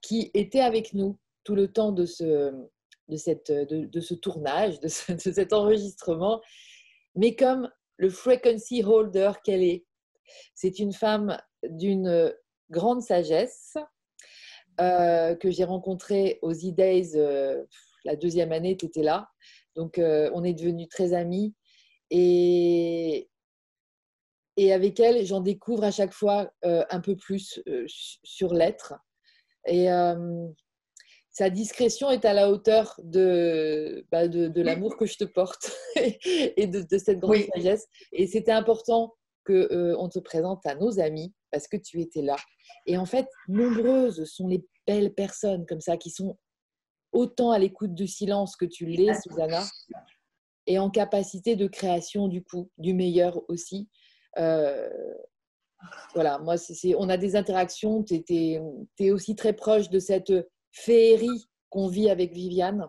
qui 0.00 0.30
était 0.34 0.60
avec 0.60 0.92
nous 0.92 1.18
tout 1.44 1.54
le 1.54 1.72
temps 1.72 1.92
de 1.92 2.04
ce, 2.04 2.52
de 3.08 3.16
cette, 3.16 3.52
de, 3.52 4.00
ce 4.00 4.14
tournage, 4.14 4.80
de, 4.80 4.88
de, 5.14 5.32
cet 5.32 5.52
enregistrement. 5.52 6.40
Mais 7.14 7.36
comme 7.36 7.70
le 7.96 8.10
frequency 8.10 8.82
holder 8.82 9.32
qu'elle 9.44 9.62
est, 9.62 9.86
c'est 10.54 10.80
une 10.80 10.92
femme 10.92 11.38
d'une 11.62 12.34
grande 12.70 13.02
sagesse 13.02 13.76
euh, 14.80 15.34
que 15.34 15.50
j'ai 15.50 15.64
rencontrée 15.64 16.38
aux 16.42 16.52
E-Days 16.52 17.12
euh, 17.16 17.62
la 18.04 18.16
deuxième 18.16 18.52
année, 18.52 18.76
tu 18.76 18.86
étais 18.86 19.02
là. 19.02 19.28
Donc, 19.76 19.98
euh, 19.98 20.30
on 20.34 20.44
est 20.44 20.54
devenus 20.54 20.88
très 20.88 21.12
amis. 21.12 21.54
Et, 22.10 23.28
et 24.56 24.72
avec 24.72 25.00
elle, 25.00 25.24
j'en 25.24 25.40
découvre 25.40 25.84
à 25.84 25.90
chaque 25.90 26.12
fois 26.12 26.52
un 26.62 27.00
peu 27.00 27.16
plus 27.16 27.62
sur 27.88 28.52
l'être. 28.52 28.94
Et 29.66 29.86
sa 31.30 31.48
discrétion 31.48 32.10
est 32.10 32.26
à 32.26 32.34
la 32.34 32.50
hauteur 32.50 33.00
de, 33.02 34.04
bah, 34.10 34.28
de, 34.28 34.60
l'amour 34.60 34.98
que 34.98 35.06
je 35.06 35.16
te 35.16 35.24
porte 35.24 35.72
et 35.96 36.66
de, 36.66 36.98
cette 36.98 37.18
grande 37.18 37.46
sagesse. 37.54 37.86
Et 38.12 38.26
c'était 38.26 38.52
important 38.52 39.14
qu'on 39.46 39.94
on 39.98 40.08
te 40.10 40.18
présente 40.18 40.66
à 40.66 40.74
nos 40.74 41.00
amis 41.00 41.32
parce 41.52 41.68
que 41.68 41.76
tu 41.76 42.00
étais 42.00 42.22
là. 42.22 42.36
Et 42.86 42.96
en 42.96 43.04
fait, 43.04 43.28
nombreuses 43.46 44.24
sont 44.24 44.48
les 44.48 44.64
belles 44.86 45.14
personnes 45.14 45.66
comme 45.66 45.80
ça 45.80 45.96
qui 45.96 46.10
sont 46.10 46.36
autant 47.12 47.52
à 47.52 47.58
l'écoute 47.58 47.94
du 47.94 48.08
silence 48.08 48.56
que 48.56 48.64
tu 48.64 48.86
l'es, 48.86 49.14
Susanna, 49.20 49.62
et 50.66 50.78
en 50.78 50.90
capacité 50.90 51.54
de 51.54 51.68
création 51.68 52.26
du 52.26 52.42
coup, 52.42 52.70
du 52.78 52.94
meilleur 52.94 53.38
aussi. 53.48 53.88
Euh, 54.38 54.88
voilà, 56.14 56.38
moi, 56.38 56.56
c'est, 56.56 56.94
on 56.96 57.08
a 57.08 57.16
des 57.16 57.36
interactions, 57.36 58.02
tu 58.02 58.22
es, 58.98 59.10
aussi 59.10 59.36
très 59.36 59.52
proche 59.52 59.90
de 59.90 59.98
cette 59.98 60.32
féerie 60.70 61.48
qu'on 61.70 61.88
vit 61.88 62.08
avec 62.08 62.32
Viviane. 62.32 62.88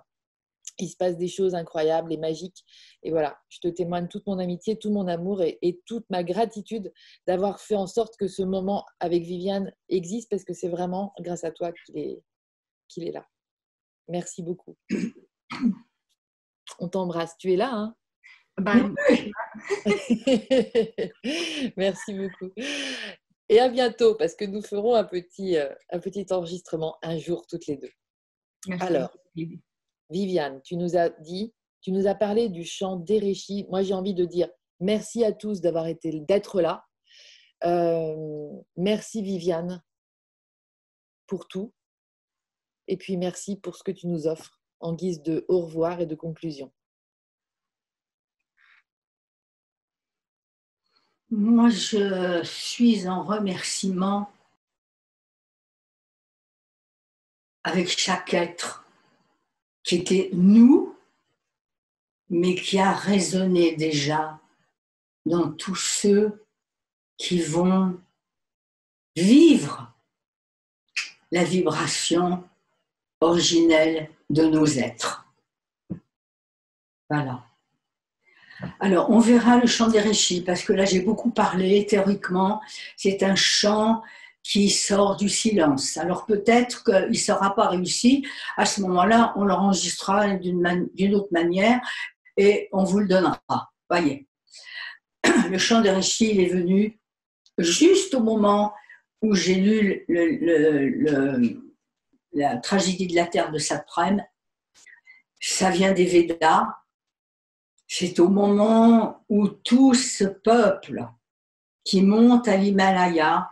Il 0.79 0.87
se 0.87 0.97
passe 0.97 1.17
des 1.17 1.27
choses 1.27 1.55
incroyables 1.55 2.11
et 2.11 2.17
magiques. 2.17 2.63
Et 3.03 3.11
voilà, 3.11 3.37
je 3.49 3.59
te 3.59 3.67
témoigne 3.67 4.07
toute 4.07 4.25
mon 4.25 4.39
amitié, 4.39 4.77
tout 4.77 4.91
mon 4.91 5.07
amour 5.07 5.43
et, 5.43 5.81
toute 5.85 6.09
ma 6.09 6.23
gratitude 6.23 6.91
d'avoir 7.27 7.59
fait 7.59 7.75
en 7.75 7.87
sorte 7.87 8.17
que 8.17 8.27
ce 8.27 8.43
moment 8.43 8.85
avec 8.99 9.23
Viviane 9.23 9.71
existe 9.89 10.29
parce 10.29 10.43
que 10.43 10.53
c'est 10.53 10.69
vraiment 10.69 11.13
grâce 11.19 11.43
à 11.43 11.51
toi 11.51 11.71
qu'il 11.71 11.97
est, 11.97 12.23
qu'il 12.87 13.07
est 13.07 13.11
là. 13.11 13.27
Merci 14.07 14.43
beaucoup. 14.43 14.77
On 16.79 16.89
t'embrasse. 16.89 17.37
Tu 17.37 17.53
es 17.53 17.55
là, 17.55 17.71
hein? 17.71 17.95
Ben, 18.57 18.93
Merci 21.77 22.13
beaucoup. 22.13 22.51
Et 23.49 23.59
à 23.59 23.69
bientôt 23.69 24.15
parce 24.15 24.35
que 24.35 24.45
nous 24.45 24.61
ferons 24.61 24.95
un 24.95 25.03
petit, 25.03 25.57
euh, 25.57 25.69
un 25.91 25.99
petit 25.99 26.25
enregistrement 26.31 26.97
un 27.01 27.17
jour 27.17 27.45
toutes 27.47 27.67
les 27.67 27.77
deux. 27.77 27.91
Alors, 28.79 29.15
Viviane, 30.13 30.61
tu 30.61 30.77
nous 30.77 30.95
as 30.95 31.09
dit, 31.09 31.53
tu 31.81 31.91
nous 31.91 32.07
as 32.07 32.15
parlé 32.15 32.47
du 32.47 32.63
chant 32.63 32.97
d'Erechi. 32.97 33.65
Moi, 33.69 33.81
j'ai 33.81 33.95
envie 33.95 34.13
de 34.13 34.25
dire 34.25 34.47
merci 34.79 35.25
à 35.25 35.33
tous 35.33 35.59
d'avoir 35.59 35.87
été, 35.87 36.19
d'être 36.21 36.61
là. 36.61 36.85
Euh, 37.65 38.49
merci 38.77 39.21
Viviane 39.21 39.81
pour 41.27 41.47
tout. 41.47 41.73
Et 42.87 42.97
puis 42.97 43.17
merci 43.17 43.55
pour 43.57 43.75
ce 43.75 43.83
que 43.83 43.91
tu 43.91 44.07
nous 44.07 44.27
offres 44.27 44.61
en 44.79 44.93
guise 44.93 45.21
de 45.23 45.45
au 45.47 45.61
revoir 45.61 45.99
et 45.99 46.05
de 46.05 46.15
conclusion. 46.15 46.71
Moi, 51.29 51.69
je 51.69 52.43
suis 52.43 53.07
en 53.07 53.23
remerciement 53.23 54.29
avec 57.63 57.87
chaque 57.87 58.33
être 58.33 58.82
qui 59.83 59.95
était 59.95 60.29
nous, 60.33 60.95
mais 62.29 62.55
qui 62.55 62.79
a 62.79 62.93
résonné 62.93 63.75
déjà 63.75 64.39
dans 65.25 65.51
tous 65.51 65.75
ceux 65.75 66.45
qui 67.17 67.41
vont 67.41 67.99
vivre 69.15 69.93
la 71.31 71.43
vibration 71.43 72.43
originelle 73.21 74.09
de 74.29 74.45
nos 74.45 74.65
êtres. 74.65 75.25
Voilà. 77.09 77.43
Alors, 78.79 79.09
on 79.09 79.19
verra 79.19 79.57
le 79.57 79.67
chant 79.67 79.89
des 79.89 79.99
réchis, 79.99 80.41
parce 80.41 80.63
que 80.63 80.73
là, 80.73 80.85
j'ai 80.85 81.01
beaucoup 81.01 81.31
parlé 81.31 81.85
théoriquement. 81.85 82.61
C'est 82.95 83.23
un 83.23 83.35
chant 83.35 84.01
qui 84.43 84.69
sort 84.69 85.15
du 85.15 85.29
silence. 85.29 85.97
Alors, 85.97 86.25
peut-être 86.25 86.83
qu'il 86.83 87.09
ne 87.09 87.13
sera 87.13 87.55
pas 87.55 87.69
réussi. 87.69 88.27
À 88.57 88.65
ce 88.65 88.81
moment-là, 88.81 89.33
on 89.37 89.45
l'enregistrera 89.45 90.35
d'une 90.35 91.15
autre 91.15 91.29
manière 91.31 91.79
et 92.37 92.67
on 92.71 92.83
vous 92.83 92.99
le 92.99 93.07
donnera. 93.07 93.39
Voyez. 93.89 94.27
Le 95.49 95.57
chant 95.57 95.81
des 95.81 95.91
réchis, 95.91 96.31
il 96.31 96.41
est 96.41 96.53
venu 96.53 96.99
juste 97.57 98.13
au 98.13 98.19
moment 98.19 98.73
où 99.21 99.33
j'ai 99.33 99.55
lu 99.55 100.05
la 102.33 102.57
tragédie 102.57 103.07
de 103.07 103.15
la 103.15 103.27
terre 103.27 103.51
de 103.51 103.59
Saprem. 103.59 104.21
Ça 105.39 105.69
vient 105.69 105.93
des 105.93 106.05
Védas 106.05 106.67
c'est 107.95 108.19
au 108.19 108.27
moment 108.27 109.23
où 109.29 109.47
tout 109.47 109.93
ce 109.93 110.23
peuple 110.23 111.07
qui 111.83 112.01
monte 112.01 112.47
à 112.47 112.57
l'Himalaya, 112.57 113.51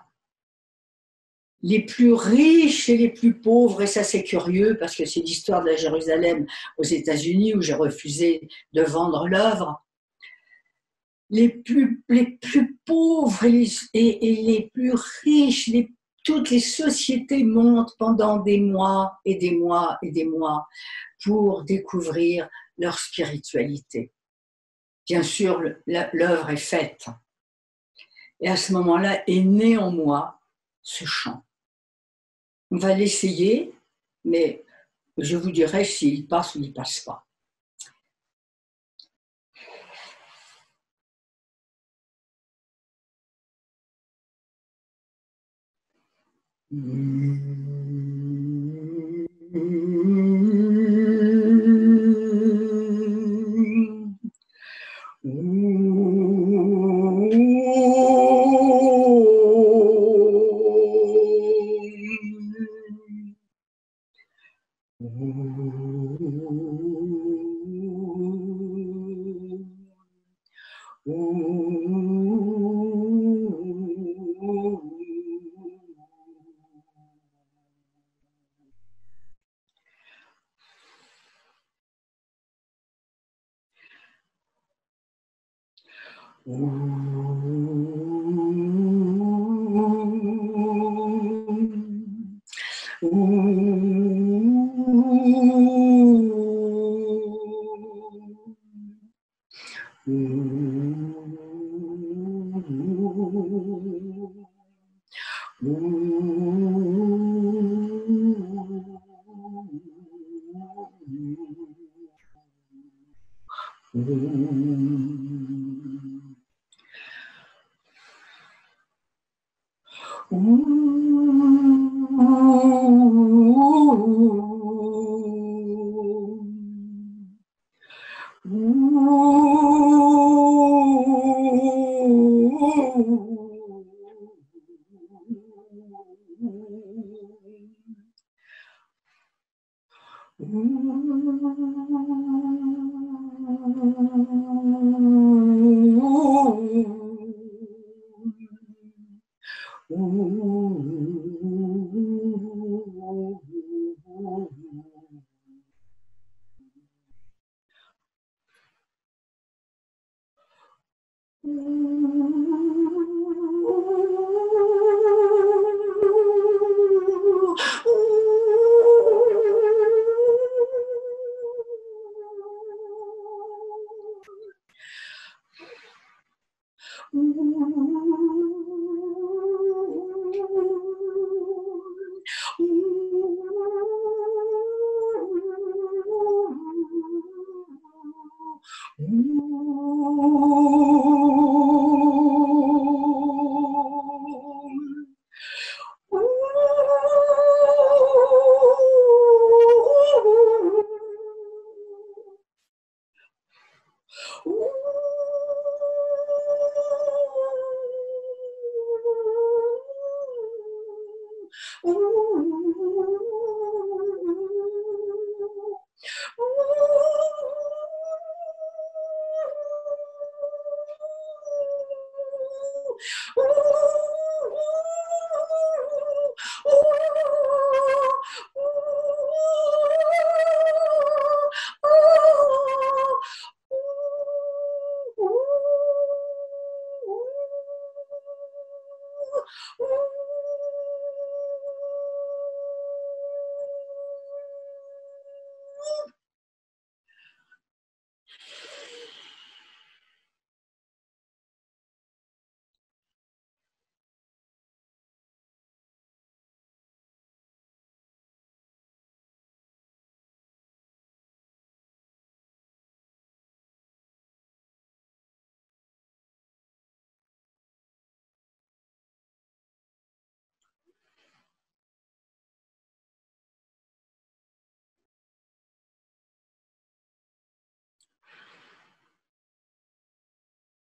les 1.64 1.86
plus 1.86 2.14
riches 2.14 2.90
et 2.90 2.98
les 2.98 3.10
plus 3.10 3.40
pauvres, 3.40 3.82
et 3.82 3.88
ça 3.88 4.04
c'est 4.04 4.24
curieux 4.24 4.78
parce 4.80 4.96
que 4.96 5.06
c'est 5.06 5.22
l'histoire 5.22 5.64
de 5.64 5.70
la 5.70 5.76
Jérusalem 5.76 6.46
aux 6.78 6.84
États-Unis 6.84 7.56
où 7.56 7.62
j'ai 7.62 7.74
refusé 7.74 8.48
de 8.74 8.82
vendre 8.82 9.28
l'œuvre, 9.28 9.86
les 11.30 11.50
plus, 11.50 12.04
les 12.10 12.38
plus 12.42 12.78
pauvres 12.86 13.46
et 13.46 13.66
les, 13.94 14.70
plus 14.74 14.94
riches, 15.24 15.72
toutes 16.24 16.50
les 16.50 16.60
sociétés 16.60 17.44
montent 17.44 17.96
pendant 17.98 18.40
des 18.40 18.60
mois 18.60 19.14
et 19.24 19.36
des 19.36 19.52
mois 19.52 19.98
et 20.02 20.12
des 20.12 20.26
mois 20.26 20.68
pour 21.24 21.64
découvrir 21.64 22.50
leur 22.78 22.98
spiritualité 23.00 24.12
bien 25.12 25.24
sûr, 25.24 25.62
l'œuvre 25.88 26.52
est 26.52 26.56
faite. 26.56 27.08
Et 28.40 28.48
à 28.48 28.56
ce 28.56 28.72
moment-là 28.72 29.24
est 29.28 29.44
né 29.44 29.78
en 29.78 29.92
moi 29.92 30.40
ce 30.82 31.04
chant. 31.04 31.44
On 32.72 32.78
va 32.78 32.94
l'essayer, 32.94 33.74
mais 34.26 34.64
je 35.18 35.38
vous 35.38 35.52
dirai 35.52 35.84
s'il 35.86 36.28
passe 36.28 36.56
ou 36.56 36.64
il 36.64 36.74
passe 36.74 37.02
pas. 37.02 37.26
Hmm. 46.72 47.62